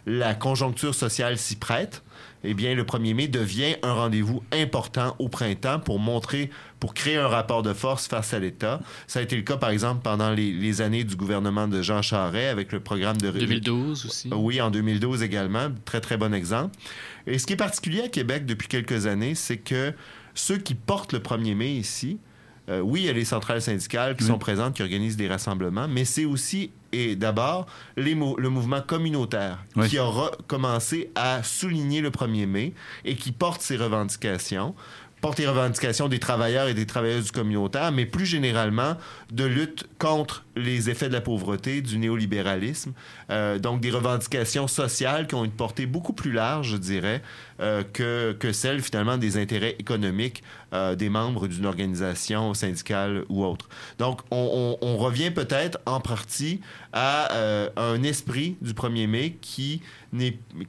la 0.07 0.35
conjoncture 0.35 0.95
sociale 0.95 1.37
s'y 1.37 1.57
prête, 1.57 2.03
eh 2.45 2.55
bien, 2.55 2.75
le 2.75 2.85
1er 2.85 3.15
mai 3.15 3.29
devient 3.29 3.77
un 3.83 3.93
rendez-vous 3.93 4.43
important 4.53 5.15
au 5.19 5.29
printemps 5.29 5.79
pour 5.79 5.99
montrer, 5.99 6.51
pour 6.81 6.95
créer 6.95 7.17
un 7.17 7.29
rapport 7.29 7.63
de 7.63 7.73
force 7.73 8.09
face 8.09 8.35
à 8.35 8.39
l'État. 8.39 8.81
Ça 9.07 9.21
a 9.21 9.23
été 9.23 9.37
le 9.37 9.43
cas, 9.43 9.57
par 9.57 9.71
exemple, 9.71 10.01
pendant 10.03 10.31
les, 10.31 10.53
les 10.53 10.81
années 10.81 11.05
du 11.05 11.17
gouvernement 11.17 11.69
de 11.69 11.83
Jean 11.83 12.03
Charest 12.03 12.51
avec 12.51 12.73
le 12.73 12.81
programme 12.81 13.17
de... 13.19 13.31
2012 13.31 14.07
aussi. 14.07 14.31
Oui, 14.33 14.61
en 14.61 14.71
2012 14.71 15.23
également. 15.23 15.69
Très, 15.85 16.01
très 16.01 16.17
bon 16.17 16.35
exemple. 16.35 16.77
Et 17.27 17.39
ce 17.39 17.47
qui 17.47 17.53
est 17.53 17.57
particulier 17.57 18.03
à 18.03 18.09
Québec 18.09 18.47
depuis 18.47 18.69
quelques 18.69 19.07
années, 19.07 19.35
c'est 19.35 19.59
que 19.59 19.93
ceux 20.35 20.59
qui 20.59 20.75
portent 20.75 21.13
le 21.13 21.21
1er 21.21 21.55
mai 21.55 21.73
ici, 21.75 22.19
euh, 22.69 22.81
oui, 22.81 23.03
il 23.03 23.07
y 23.07 23.09
a 23.09 23.13
les 23.13 23.25
centrales 23.25 23.61
syndicales 23.61 24.17
qui 24.17 24.25
sont 24.25 24.39
présentes, 24.39 24.75
qui 24.75 24.83
organisent 24.83 25.17
des 25.17 25.29
rassemblements, 25.29 25.89
mais 25.89 26.05
c'est 26.05 26.25
aussi 26.25 26.71
et 26.93 27.17
d'abord 27.17 27.67
les 27.97 28.15
mou- 28.15 28.37
le 28.39 28.49
mouvement 28.49 28.81
communautaire 28.81 29.59
Oui. 29.77 29.89
qui 29.89 29.99
aura 29.99 30.31
commencé 30.47 31.11
à 31.15 31.43
souligner 31.43 32.01
le 32.01 32.11
1er 32.11 32.47
mai 32.47 32.75
et 33.05 33.17
qui 33.17 33.33
porte 33.33 33.61
ses 33.63 33.77
revendications 33.77 34.75
porte 35.21 35.39
les 35.39 35.47
revendications 35.47 36.09
des 36.09 36.19
travailleurs 36.19 36.67
et 36.67 36.75
des 36.75 36.85
travailleuses 36.85 37.27
du 37.27 37.31
communautaire, 37.31 37.93
mais 37.93 38.07
plus 38.07 38.27
généralement 38.27 38.97
de 39.31 39.45
lutte 39.45 39.87
contre 40.01 40.45
les 40.57 40.91
effets 40.91 41.07
de 41.07 41.13
la 41.13 41.21
pauvreté, 41.21 41.81
du 41.81 41.97
néolibéralisme, 41.99 42.93
euh, 43.31 43.61
donc 43.61 43.81
des 43.81 43.93
revendications 43.93 44.67
sociales 44.67 45.29
qui 45.29 45.37
ont 45.37 45.45
une 45.45 45.53
portée 45.53 45.87
beaucoup 45.87 46.13
plus 46.13 46.33
large, 46.33 46.71
je 46.71 46.77
dirais, 46.77 47.23
euh, 47.61 47.85
que, 47.85 48.33
que 48.33 48.51
celle 48.53 48.83
finalement 48.83 49.17
des 49.17 49.37
intérêts 49.37 49.77
économiques 49.79 50.43
euh, 50.73 50.95
des 50.95 51.09
membres 51.09 51.49
d'une 51.49 51.67
organisation 51.67 52.55
syndicale 52.55 53.25
ou 53.29 53.45
autre. 53.45 53.69
Donc 53.99 54.21
on, 54.31 54.77
on- 54.83 54.87
on 54.87 54.97
revient 54.97 55.31
peut-être 55.31 55.79
en 55.87 56.01
partie 56.01 56.61
à 56.93 57.33
euh, 57.33 57.69
un 57.77 58.03
esprit 58.03 58.57
du 58.61 58.73
1er 58.73 59.07
mai 59.07 59.39
qui, 59.41 59.83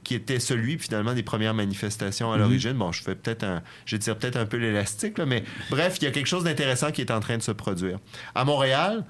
qui 0.04 0.14
était 0.14 0.40
celui 0.40 0.78
finalement 0.78 1.14
des 1.14 1.22
premières 1.22 1.54
manifestations 1.54 2.32
à 2.32 2.36
Mhm. 2.36 2.42
l'origine. 2.42 2.72
Bon, 2.74 2.92
je 2.92 3.02
fais 3.02 3.14
peut-être 3.14 3.44
un, 3.44 3.62
je 3.86 3.96
tire 3.96 4.16
peut-être 4.16 4.36
un 4.36 4.46
peu 4.46 4.56
l'élastique, 4.56 5.18
mais 5.18 5.44
bref, 5.70 5.96
il 6.00 6.04
y 6.04 6.06
a 6.06 6.10
quelque 6.10 6.26
chose 6.26 6.44
d'intéressant 6.44 6.90
qui 6.92 7.00
est 7.02 7.10
en 7.10 7.20
train 7.20 7.36
de 7.36 7.42
se 7.42 7.52
produire. 7.52 7.98
À 8.34 8.44
Montréal, 8.44 9.04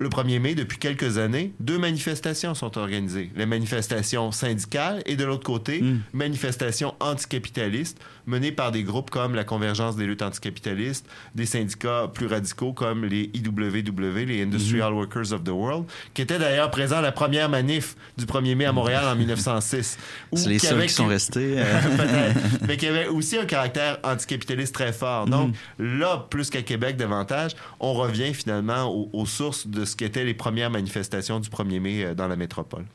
le 0.00 0.08
1er 0.08 0.40
mai, 0.40 0.54
depuis 0.54 0.78
quelques 0.78 1.18
années, 1.18 1.52
deux 1.60 1.78
manifestations 1.78 2.54
sont 2.54 2.76
organisées. 2.78 3.30
Les 3.36 3.44
manifestations 3.46 4.32
syndicales 4.32 5.02
et 5.06 5.14
de 5.14 5.24
l'autre 5.24 5.44
côté, 5.44 5.84
manifestations 6.14 6.94
anticapitalistes 7.00 7.98
menées 8.26 8.52
par 8.52 8.70
des 8.72 8.82
groupes 8.82 9.10
comme 9.10 9.34
la 9.34 9.44
Convergence 9.44 9.96
des 9.96 10.06
luttes 10.06 10.22
anticapitalistes, 10.22 11.04
des 11.34 11.46
syndicats 11.46 12.10
plus 12.12 12.26
radicaux 12.26 12.72
comme 12.72 13.04
les 13.04 13.30
IWW, 13.34 14.24
les 14.26 14.42
Industrial 14.42 14.92
Workers 14.92 15.32
of 15.32 15.44
the 15.44 15.48
World, 15.50 15.84
qui 16.14 16.22
étaient 16.22 16.38
d'ailleurs 16.38 16.70
présents 16.70 16.98
à 16.98 17.02
la 17.02 17.12
première 17.12 17.48
manif 17.48 17.94
du 18.16 18.24
1er 18.24 18.54
mai 18.54 18.64
à 18.66 18.72
Montréal 18.72 19.04
en 19.06 19.16
1906. 19.16 19.98
où- 20.32 20.36
C'est 20.36 20.48
les 20.48 20.58
seuls 20.58 20.86
qui 20.86 20.94
sont 20.94 21.06
restés. 21.06 21.54
euh. 21.58 22.32
Mais 22.68 22.76
qui 22.76 22.86
avait 22.86 23.06
aussi 23.08 23.36
un 23.36 23.44
caractère 23.46 23.98
anticapitaliste 24.02 24.74
très 24.74 24.92
fort. 24.92 25.26
Donc, 25.26 25.54
là, 25.78 26.26
plus 26.30 26.48
qu'à 26.50 26.62
Québec 26.62 26.96
davantage, 26.96 27.52
on 27.80 27.92
revient 27.94 28.32
finalement 28.32 28.84
aux, 28.94 29.10
aux 29.12 29.26
sources 29.26 29.66
de 29.66 29.84
ce 29.90 29.96
qu'étaient 29.96 30.24
les 30.24 30.34
premières 30.34 30.70
manifestations 30.70 31.40
du 31.40 31.48
1er 31.48 31.80
mai 31.80 32.04
euh, 32.04 32.14
dans 32.14 32.28
la 32.28 32.36
métropole. 32.36 32.86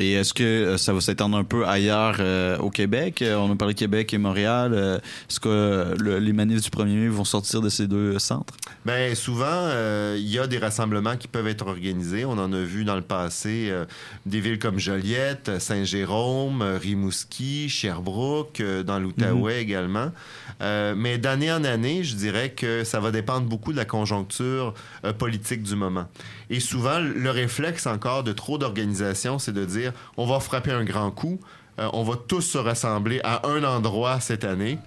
Et 0.00 0.12
est-ce 0.14 0.32
que 0.32 0.42
euh, 0.42 0.76
ça 0.78 0.92
va 0.94 1.00
s'étendre 1.02 1.36
un 1.36 1.44
peu 1.44 1.66
ailleurs 1.66 2.16
euh, 2.20 2.56
au 2.58 2.70
Québec? 2.70 3.20
Euh, 3.22 3.36
on 3.36 3.52
a 3.52 3.56
parlé 3.56 3.74
de 3.74 3.78
Québec 3.78 4.12
et 4.14 4.18
Montréal. 4.18 5.00
Est-ce 5.28 5.38
que 5.38 5.94
le- 6.00 6.18
les 6.18 6.32
manifs 6.32 6.62
du 6.62 6.70
1er 6.70 6.94
mai 6.96 7.08
vont 7.08 7.24
sortir 7.24 7.60
de 7.60 7.68
ces 7.68 7.86
deux 7.86 8.18
centres? 8.18 8.54
Ben 8.86 9.14
souvent, 9.14 9.44
euh, 9.50 10.16
il 10.18 10.26
y 10.28 10.38
a 10.38 10.46
des 10.46 10.56
rassemblements 10.58 11.16
qui 11.16 11.28
peuvent 11.28 11.46
être 11.48 11.66
organisés. 11.66 12.24
On 12.24 12.32
en 12.38 12.50
a 12.52 12.60
vu 12.60 12.84
dans 12.84 12.96
le 12.96 13.02
passé 13.02 13.68
euh, 13.70 13.84
des 14.24 14.40
villes 14.40 14.58
comme 14.58 14.78
Joliette, 14.78 15.50
Saint-Jérôme, 15.60 16.62
Rimouski, 16.80 17.68
Sherbrooke, 17.68 18.62
dans 18.86 18.98
l'Outaouais 18.98 19.60
également. 19.60 20.12
Euh, 20.62 20.94
mais 20.96 21.18
d'année 21.18 21.52
en 21.52 21.62
année, 21.64 22.04
je 22.04 22.14
dirais 22.16 22.50
que 22.50 22.84
ça 22.84 23.00
va 23.00 23.10
dépendre 23.10 23.46
beaucoup 23.46 23.72
de 23.72 23.76
la 23.76 23.84
conjoncture 23.84 24.72
politique 25.18 25.62
du 25.62 25.76
moment. 25.76 26.06
Et 26.50 26.60
souvent, 26.60 26.98
le 26.98 27.30
réflexe 27.30 27.86
encore 27.86 28.24
de 28.24 28.32
trop 28.32 28.58
d'organisations, 28.58 29.38
c'est 29.38 29.52
de 29.52 29.64
dire 29.64 29.92
on 30.16 30.26
va 30.26 30.40
frapper 30.40 30.72
un 30.72 30.84
grand 30.84 31.10
coup, 31.10 31.40
euh, 31.78 31.88
on 31.92 32.02
va 32.02 32.16
tous 32.16 32.42
se 32.42 32.58
rassembler 32.58 33.20
à 33.24 33.46
un 33.48 33.64
endroit 33.64 34.20
cette 34.20 34.44
année. 34.44 34.78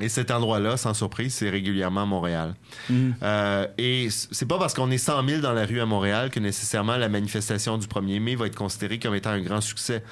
Et 0.00 0.08
cet 0.08 0.30
endroit-là, 0.30 0.78
sans 0.78 0.94
surprise, 0.94 1.34
c'est 1.34 1.50
régulièrement 1.50 2.06
Montréal. 2.06 2.54
Euh, 2.90 3.66
et 3.76 4.08
c'est 4.10 4.48
pas 4.48 4.58
parce 4.58 4.72
qu'on 4.72 4.90
est 4.90 4.98
100 4.98 5.28
000 5.28 5.40
dans 5.42 5.52
la 5.52 5.66
rue 5.66 5.80
à 5.80 5.86
Montréal 5.86 6.30
que 6.30 6.40
nécessairement 6.40 6.96
la 6.96 7.10
manifestation 7.10 7.76
du 7.76 7.86
1er 7.86 8.18
mai 8.18 8.34
va 8.34 8.46
être 8.46 8.56
considérée 8.56 8.98
comme 8.98 9.14
étant 9.14 9.30
un 9.30 9.42
grand 9.42 9.60
succès. 9.60 10.02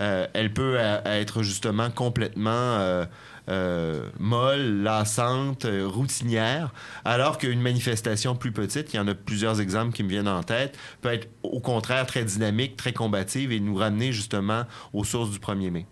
Euh, 0.00 0.26
elle 0.34 0.52
peut 0.52 0.74
euh, 0.76 1.00
être 1.04 1.42
justement 1.42 1.90
complètement 1.90 3.06
euh, 3.48 4.08
molle, 4.18 4.82
lassante, 4.82 5.64
euh, 5.64 5.86
routinière, 5.86 6.72
alors 7.04 7.38
qu'une 7.38 7.60
manifestation 7.60 8.36
plus 8.36 8.52
petite, 8.52 8.92
il 8.92 8.96
y 8.96 9.00
en 9.00 9.08
a 9.08 9.14
plusieurs 9.14 9.60
exemples 9.60 9.92
qui 9.92 10.02
me 10.02 10.08
viennent 10.08 10.28
en 10.28 10.42
tête, 10.42 10.78
peut 11.00 11.12
être 11.12 11.28
au 11.42 11.60
contraire 11.60 12.06
très 12.06 12.24
dynamique, 12.24 12.76
très 12.76 12.92
combative 12.92 13.52
et 13.52 13.60
nous 13.60 13.74
ramener 13.74 14.12
justement 14.12 14.64
aux 14.92 15.04
sources 15.04 15.30
du 15.30 15.38
1er 15.38 15.70
mai. 15.70 15.86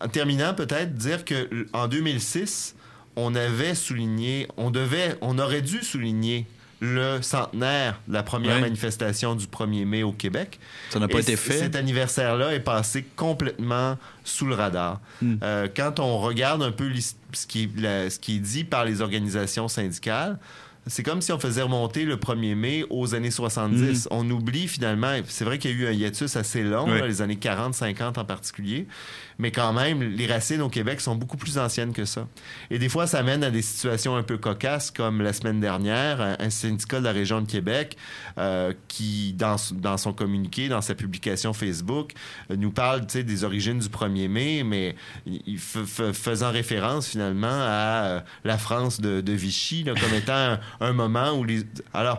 En 0.00 0.08
terminant, 0.08 0.54
peut-être 0.54 0.94
dire 0.94 1.24
que 1.24 1.66
en 1.72 1.88
2006, 1.88 2.76
on 3.16 3.34
avait 3.34 3.74
souligné, 3.74 4.48
on 4.56 4.70
devait, 4.70 5.16
on 5.20 5.38
aurait 5.38 5.62
dû 5.62 5.82
souligner 5.82 6.46
le 6.80 7.22
centenaire 7.22 7.98
de 8.08 8.12
la 8.14 8.22
première 8.22 8.60
manifestation 8.60 9.34
du 9.34 9.46
1er 9.46 9.84
mai 9.86 10.02
au 10.02 10.12
Québec. 10.12 10.58
Ça 10.90 10.98
n'a 10.98 11.08
pas 11.08 11.18
Et 11.18 11.22
été 11.22 11.36
fait. 11.36 11.58
Cet 11.58 11.76
anniversaire-là 11.76 12.54
est 12.54 12.60
passé 12.60 13.04
complètement 13.16 13.96
sous 14.24 14.46
le 14.46 14.54
radar. 14.54 15.00
Hmm. 15.22 15.36
Euh, 15.42 15.68
quand 15.74 16.00
on 16.00 16.18
regarde 16.18 16.62
un 16.62 16.72
peu 16.72 16.86
l'his- 16.86 17.16
ce 17.32 17.46
qui, 17.46 17.64
est, 17.64 17.80
la- 17.80 18.10
ce 18.10 18.18
qui 18.18 18.36
est 18.36 18.40
dit 18.40 18.64
par 18.64 18.84
les 18.84 19.00
organisations 19.00 19.68
syndicales, 19.68 20.38
c'est 20.86 21.02
comme 21.02 21.20
si 21.22 21.32
on 21.32 21.38
faisait 21.38 21.62
remonter 21.62 22.04
le 22.04 22.16
1er 22.16 22.54
mai 22.54 22.84
aux 22.90 23.14
années 23.14 23.30
70. 23.30 24.08
On 24.10 24.28
oublie 24.30 24.68
finalement, 24.68 25.14
c'est 25.28 25.44
vrai 25.44 25.58
qu'il 25.58 25.70
y 25.70 25.74
a 25.74 25.76
eu 25.76 25.86
un 25.88 25.92
hiatus 25.92 26.36
assez 26.36 26.62
long, 26.62 26.86
là, 27.00 27.06
les 27.06 27.22
années 27.22 27.36
40, 27.36 27.74
50 27.74 28.18
en 28.18 28.24
particulier, 28.24 28.86
mais 29.38 29.50
quand 29.50 29.72
même, 29.72 30.02
les 30.02 30.26
racines 30.26 30.60
au 30.60 30.68
Québec 30.68 31.00
sont 31.00 31.16
beaucoup 31.16 31.36
plus 31.36 31.58
anciennes 31.58 31.92
que 31.92 32.04
ça. 32.04 32.28
Et 32.70 32.78
des 32.78 32.88
fois, 32.88 33.06
ça 33.06 33.22
mène 33.22 33.42
à 33.42 33.50
des 33.50 33.62
situations 33.62 34.14
un 34.16 34.22
peu 34.22 34.36
cocasses, 34.38 34.90
comme 34.90 35.22
la 35.22 35.32
semaine 35.32 35.58
dernière, 35.60 36.20
un, 36.20 36.36
un 36.38 36.50
syndicat 36.50 37.00
de 37.00 37.04
la 37.04 37.12
région 37.12 37.40
de 37.40 37.46
Québec 37.50 37.96
euh, 38.38 38.72
qui, 38.88 39.32
dans, 39.32 39.56
dans 39.72 39.96
son 39.96 40.12
communiqué, 40.12 40.68
dans 40.68 40.80
sa 40.82 40.94
publication 40.94 41.52
Facebook, 41.52 42.12
euh, 42.50 42.56
nous 42.56 42.70
parle 42.70 43.04
des 43.06 43.44
origines 43.44 43.78
du 43.78 43.88
1er 43.88 44.28
mai, 44.28 44.62
mais 44.64 44.94
il- 45.26 45.58
faisant 45.58 46.50
référence 46.52 47.08
finalement 47.08 47.46
à 47.48 48.04
euh, 48.06 48.20
la 48.44 48.58
France 48.58 49.00
de, 49.00 49.20
de 49.20 49.32
Vichy 49.32 49.82
là, 49.84 49.94
comme 49.94 50.14
étant 50.14 50.32
un, 50.34 50.60
un 50.80 50.92
moment 50.92 51.32
où 51.38 51.44
les... 51.44 51.62
Alors, 51.92 52.18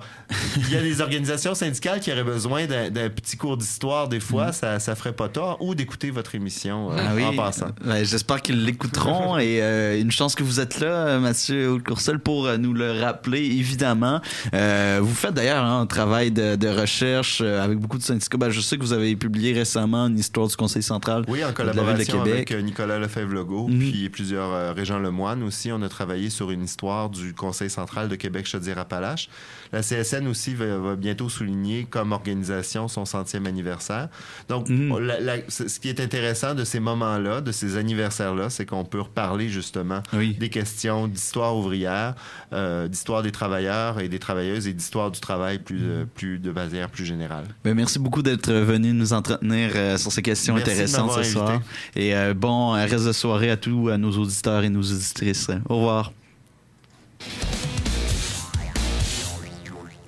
il 0.58 0.72
y 0.72 0.76
a 0.76 0.82
des 0.82 1.02
organisations 1.02 1.56
syndicales 1.56 2.00
qui 2.00 2.12
auraient 2.12 2.24
besoin 2.24 2.66
d'un 2.66 3.10
petit 3.10 3.38
cours 3.38 3.58
d'histoire 3.58 4.08
des 4.08 4.20
fois, 4.20 4.52
ça, 4.52 4.80
ça 4.80 4.96
ferait 4.96 5.14
pas 5.14 5.30
tort, 5.30 5.58
ou 5.62 5.76
d'écouter 5.76 6.12
votre 6.12 6.36
émission 6.36 6.92
euh, 6.92 6.96
Ah 7.00 7.12
oui. 7.16 7.24
en 7.24 7.36
passant. 7.36 7.72
Ouais, 7.86 8.06
J'espère 8.06 8.42
qu'ils 8.42 8.64
l'écouteront 8.64 9.38
et 9.38 9.62
euh, 9.62 10.00
une 10.00 10.12
chance 10.12 10.36
que 10.36 10.44
vous 10.44 10.60
êtes 10.60 10.80
là, 10.80 10.88
euh, 10.88 11.20
Mathieu 11.20 11.78
Courcel, 11.86 12.20
pour 12.20 12.48
nous 12.58 12.74
le 12.74 13.00
rappeler, 13.02 13.44
évidemment. 13.46 14.22
Euh, 14.54 15.00
vous 15.02 15.14
faites 15.14 15.34
d'ailleurs 15.34 15.64
hein, 15.64 15.82
un 15.82 15.86
travail 15.86 16.32
de, 16.32 16.56
de 16.56 16.68
recherche 16.68 17.42
avec 17.42 17.78
beaucoup 17.78 17.98
de 17.98 18.04
syndicats. 18.04 18.38
Ben, 18.38 18.50
je 18.50 18.62
sais 18.62 18.78
que 18.78 18.82
vous 18.84 18.94
avez 18.94 19.16
publié 19.16 19.54
récemment 19.54 20.08
une 20.08 20.20
histoire 20.20 20.48
du 20.48 20.56
Conseil 20.56 20.84
central 20.84 21.24
Oui, 21.28 21.44
en 21.44 21.50
de 21.50 21.54
collaboration 21.54 22.24
Québec. 22.24 22.52
avec 22.52 22.64
Nicolas 22.66 23.00
Lefebvre-Legault, 23.00 23.68
Mhm. 23.68 23.80
puis 23.80 24.10
plusieurs 24.10 24.52
euh, 24.54 24.74
Régent 24.74 25.00
Lemoine 25.00 25.44
aussi. 25.44 25.72
On 25.72 25.82
a 25.82 25.90
travaillé 25.90 26.30
sur 26.30 26.52
une 26.52 26.64
histoire 26.64 27.10
du 27.10 27.34
Conseil 27.34 27.70
central 27.70 28.08
de 28.10 28.16
Québec-Chaudière-Appalaches. 28.46 29.30
La 29.74 29.82
CSN 29.82 30.28
aussi 30.28 30.54
va, 30.54 30.78
va 30.78 30.96
bientôt 30.96 31.28
souligner 31.28 31.86
comme 31.90 32.12
organisation 32.12 32.88
son 32.88 33.04
centième 33.06 33.46
anniversaire. 33.48 34.10
Donc, 34.48 34.68
la- 34.70 35.20
la- 35.20 35.38
ce 35.50 35.80
qui 35.80 35.90
est 35.90 36.00
intéressant 36.00 36.54
de 36.54 36.64
ces 36.64 36.80
moments-là, 36.80 37.42
de 37.42 37.52
ces 37.52 37.76
anniversaires-là, 37.78 38.50
c'est 38.50 38.66
qu'on 38.66 38.86
peut 38.86 39.02
reparler 39.02 39.50
justement 39.50 40.02
des 40.14 40.50
questions 40.50 41.08
d'histoire 41.08 41.56
ouvrière, 41.58 42.16
euh, 42.54 42.88
d'histoire 42.88 43.24
des 43.24 43.32
travailleurs 43.32 44.00
et 44.00 44.08
des 44.08 44.20
travailleuses 44.20 44.68
et 44.68 44.74
d'histoire 44.74 45.12
du 45.12 45.20
travail 45.20 45.60
plus, 45.60 45.80
euh, 45.82 46.06
plus 46.14 46.40
de 46.40 46.52
manière 46.52 46.90
plus 46.90 47.06
générale. 47.06 47.46
Ben, 47.64 47.74
merci 47.74 48.00
beaucoup 48.00 48.22
d'être 48.22 48.52
venu 48.54 48.94
nous 48.94 49.14
entretenir 49.14 49.72
euh, 49.76 49.98
sur 49.98 50.12
ces 50.12 50.22
questions 50.22 50.54
Merci 50.56 50.72
intéressantes 50.72 51.12
ce 51.12 51.18
m'avoir 51.18 51.26
soir. 51.26 51.50
invité. 51.50 51.66
Et 51.96 52.16
euh, 52.16 52.34
bon 52.34 52.72
reste 52.72 53.06
de 53.08 53.12
soirée 53.12 53.50
à 53.50 53.58
tous 53.58 53.90
à 53.90 53.98
nos 53.98 54.12
auditeurs 54.12 54.64
et 54.64 54.70
nos 54.70 54.82
auditrices. 54.84 55.50
Au 55.68 55.78
revoir. 55.78 56.12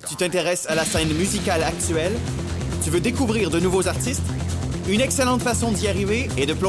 Tu 0.08 0.16
t'intéresses 0.16 0.64
à 0.70 0.74
la 0.74 0.86
scène 0.86 1.12
musicale 1.12 1.62
actuelle? 1.62 2.12
Tu 2.82 2.88
veux 2.88 3.00
découvrir 3.00 3.50
de 3.50 3.60
nouveaux 3.60 3.88
artistes? 3.88 4.22
Une 4.88 5.02
excellente 5.02 5.42
façon 5.42 5.70
d'y 5.70 5.86
arriver 5.86 6.30
est 6.38 6.46
de 6.46 6.54
plonger 6.54 6.66